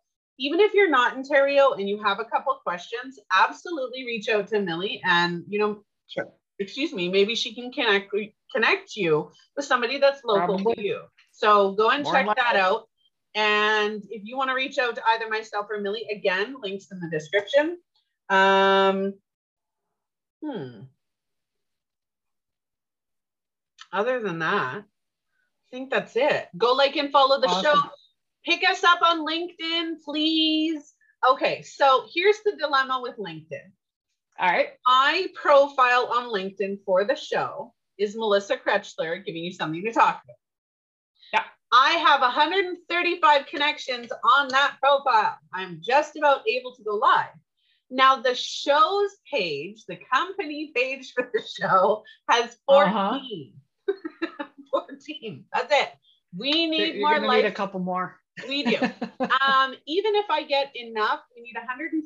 Even 0.40 0.58
if 0.58 0.72
you're 0.72 0.90
not 0.90 1.12
in 1.12 1.18
Ontario 1.18 1.72
and 1.72 1.88
you 1.88 2.02
have 2.02 2.18
a 2.18 2.24
couple 2.24 2.54
questions, 2.64 3.18
absolutely 3.36 4.04
reach 4.06 4.28
out 4.28 4.48
to 4.48 4.60
Millie 4.60 5.00
and 5.04 5.44
you 5.48 5.58
know, 5.58 5.84
sure. 6.08 6.28
excuse 6.58 6.92
me, 6.92 7.08
maybe 7.08 7.34
she 7.34 7.54
can 7.54 7.70
connect 7.70 8.10
connect 8.52 8.96
you 8.96 9.30
with 9.54 9.66
somebody 9.66 9.98
that's 9.98 10.24
local 10.24 10.56
Probably. 10.56 10.74
to 10.76 10.82
you. 10.82 11.02
So 11.30 11.72
go 11.72 11.90
and 11.90 12.04
More 12.04 12.12
check 12.12 12.26
that 12.36 12.56
out. 12.56 12.88
And 13.34 14.02
if 14.10 14.22
you 14.24 14.36
want 14.36 14.50
to 14.50 14.54
reach 14.54 14.78
out 14.78 14.96
to 14.96 15.02
either 15.08 15.28
myself 15.28 15.66
or 15.70 15.80
Millie, 15.80 16.06
again, 16.10 16.56
links 16.62 16.88
in 16.90 16.98
the 17.00 17.08
description. 17.08 17.78
Um, 18.28 19.14
hmm. 20.42 20.80
Other 23.92 24.20
than 24.20 24.40
that, 24.40 24.78
I 24.78 25.70
think 25.70 25.90
that's 25.90 26.16
it. 26.16 26.48
Go 26.56 26.72
like 26.72 26.96
and 26.96 27.12
follow 27.12 27.40
the 27.40 27.48
awesome. 27.48 27.64
show. 27.64 27.90
Pick 28.44 28.68
us 28.68 28.82
up 28.84 29.00
on 29.02 29.26
LinkedIn, 29.26 30.02
please. 30.04 30.94
Okay, 31.28 31.62
so 31.62 32.06
here's 32.14 32.38
the 32.44 32.56
dilemma 32.58 33.00
with 33.02 33.16
LinkedIn. 33.18 33.70
All 34.38 34.48
right. 34.48 34.68
My 34.86 35.26
profile 35.34 36.10
on 36.14 36.32
LinkedIn 36.32 36.78
for 36.86 37.04
the 37.04 37.14
show 37.14 37.74
is 37.98 38.16
Melissa 38.16 38.56
Krechler, 38.56 39.24
giving 39.24 39.44
you 39.44 39.52
something 39.52 39.84
to 39.84 39.92
talk 39.92 40.22
about. 40.24 40.36
Yeah. 41.34 41.44
I 41.70 41.90
have 41.98 42.22
135 42.22 43.46
connections 43.46 44.10
on 44.38 44.48
that 44.48 44.76
profile. 44.82 45.36
I'm 45.52 45.80
just 45.82 46.16
about 46.16 46.48
able 46.48 46.74
to 46.74 46.82
go 46.82 46.94
live. 46.94 47.36
Now, 47.90 48.22
the 48.22 48.34
show's 48.34 49.10
page, 49.30 49.84
the 49.86 49.98
company 50.12 50.72
page 50.74 51.12
for 51.12 51.28
the 51.32 51.42
show, 51.42 52.04
has 52.30 52.56
14. 52.66 53.52
Uh-huh. 53.88 54.44
14. 54.70 55.44
That's 55.52 55.72
it. 55.72 55.90
We 56.36 56.66
need 56.66 56.94
You're 56.94 57.20
more. 57.20 57.34
Need 57.34 57.44
a 57.44 57.52
couple 57.52 57.80
more. 57.80 58.19
We 58.48 58.62
do. 58.62 58.76
um, 58.80 59.74
even 59.86 60.14
if 60.16 60.26
I 60.30 60.44
get 60.46 60.74
enough, 60.74 61.20
we 61.34 61.42
need 61.42 61.56
150 61.56 62.02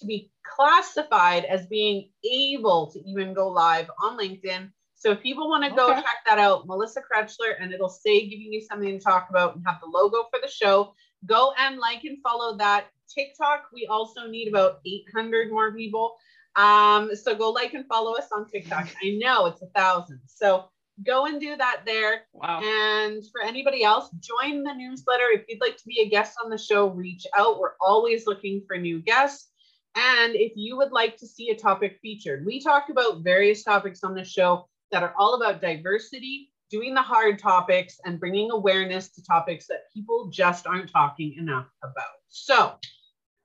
to 0.00 0.06
be 0.06 0.30
classified 0.44 1.44
as 1.44 1.66
being 1.66 2.10
able 2.24 2.90
to 2.92 3.00
even 3.00 3.34
go 3.34 3.48
live 3.48 3.90
on 4.02 4.18
LinkedIn. 4.18 4.70
So 4.94 5.12
if 5.12 5.22
people 5.22 5.48
want 5.48 5.64
to 5.64 5.70
go 5.70 5.90
okay. 5.90 6.00
check 6.00 6.16
that 6.26 6.38
out, 6.38 6.66
Melissa 6.66 7.00
Krechler, 7.00 7.54
and 7.60 7.72
it'll 7.72 7.88
say 7.88 8.28
giving 8.28 8.52
you 8.52 8.62
something 8.62 8.98
to 8.98 9.04
talk 9.04 9.28
about 9.28 9.54
and 9.54 9.64
have 9.66 9.78
the 9.80 9.86
logo 9.86 10.24
for 10.30 10.40
the 10.42 10.50
show. 10.50 10.94
Go 11.26 11.52
and 11.58 11.78
like 11.78 12.04
and 12.04 12.18
follow 12.22 12.56
that. 12.56 12.86
TikTok, 13.08 13.66
we 13.72 13.86
also 13.86 14.26
need 14.26 14.48
about 14.48 14.80
800 14.84 15.50
more 15.50 15.72
people. 15.72 16.16
Um, 16.56 17.14
so 17.14 17.34
go 17.34 17.50
like 17.50 17.74
and 17.74 17.86
follow 17.86 18.16
us 18.16 18.28
on 18.34 18.48
TikTok. 18.48 18.88
I 19.02 19.18
know 19.18 19.46
it's 19.46 19.62
a 19.62 19.66
thousand. 19.66 20.20
So 20.26 20.64
go 21.04 21.26
and 21.26 21.40
do 21.40 21.56
that 21.56 21.82
there. 21.84 22.22
Wow. 22.32 22.60
And 22.62 23.22
for 23.30 23.42
anybody 23.42 23.84
else, 23.84 24.10
join 24.20 24.62
the 24.62 24.74
newsletter. 24.74 25.24
If 25.32 25.44
you'd 25.48 25.60
like 25.60 25.76
to 25.76 25.86
be 25.86 26.00
a 26.00 26.08
guest 26.08 26.36
on 26.42 26.50
the 26.50 26.58
show, 26.58 26.88
reach 26.88 27.26
out. 27.36 27.58
We're 27.58 27.76
always 27.80 28.26
looking 28.26 28.62
for 28.66 28.76
new 28.76 29.00
guests. 29.00 29.50
And 29.96 30.34
if 30.34 30.52
you 30.56 30.76
would 30.76 30.92
like 30.92 31.16
to 31.18 31.26
see 31.26 31.50
a 31.50 31.56
topic 31.56 31.98
featured, 32.02 32.44
we 32.44 32.60
talk 32.60 32.90
about 32.90 33.22
various 33.22 33.64
topics 33.64 34.04
on 34.04 34.14
the 34.14 34.24
show 34.24 34.68
that 34.92 35.02
are 35.02 35.14
all 35.18 35.34
about 35.34 35.62
diversity, 35.62 36.52
doing 36.70 36.94
the 36.94 37.02
hard 37.02 37.38
topics, 37.38 37.98
and 38.04 38.20
bringing 38.20 38.50
awareness 38.50 39.08
to 39.10 39.24
topics 39.24 39.66
that 39.68 39.90
people 39.94 40.28
just 40.28 40.66
aren't 40.66 40.90
talking 40.90 41.34
enough 41.38 41.66
about. 41.82 42.16
So 42.28 42.74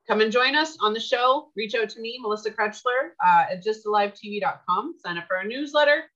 come 0.08 0.20
and 0.20 0.32
join 0.32 0.56
us 0.56 0.78
on 0.82 0.94
the 0.94 1.00
show. 1.00 1.52
Reach 1.56 1.74
out 1.74 1.90
to 1.90 2.02
me, 2.02 2.20
Melissa 2.22 2.52
Krechler, 2.52 3.12
uh, 3.26 3.46
at 3.52 3.64
gysttalivetv.com. 3.64 4.96
Sign 5.00 5.18
up 5.18 5.28
for 5.28 5.38
our 5.38 5.46
newsletter. 5.46 6.11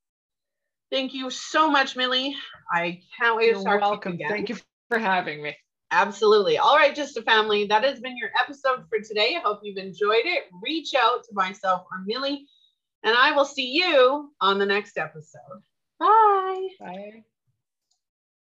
Thank 0.91 1.13
you 1.13 1.29
so 1.29 1.69
much, 1.69 1.95
Millie. 1.95 2.35
I 2.71 3.01
can't 3.19 3.35
wait 3.35 3.47
You're 3.47 3.55
to 3.55 3.61
start. 3.61 3.81
Welcome. 3.81 4.13
Again. 4.13 4.29
Thank 4.29 4.49
you 4.49 4.57
for 4.89 4.99
having 4.99 5.41
me. 5.41 5.55
Absolutely. 5.91 6.57
All 6.57 6.75
right, 6.75 6.95
GYSTTA 6.95 7.23
Family. 7.23 7.65
That 7.65 7.83
has 7.83 7.99
been 7.99 8.17
your 8.17 8.29
episode 8.39 8.83
for 8.89 8.99
today. 8.99 9.37
I 9.37 9.39
hope 9.39 9.59
you've 9.63 9.77
enjoyed 9.77 10.25
it. 10.25 10.45
Reach 10.61 10.93
out 10.95 11.23
to 11.23 11.33
myself 11.33 11.85
or 11.91 12.03
Millie 12.05 12.47
and 13.05 13.15
I 13.15 13.31
will 13.31 13.45
see 13.45 13.71
you 13.71 14.31
on 14.41 14.57
the 14.57 14.65
next 14.65 14.97
episode. 14.97 15.61
Bye. 15.99 16.67
Bye. 16.79 17.23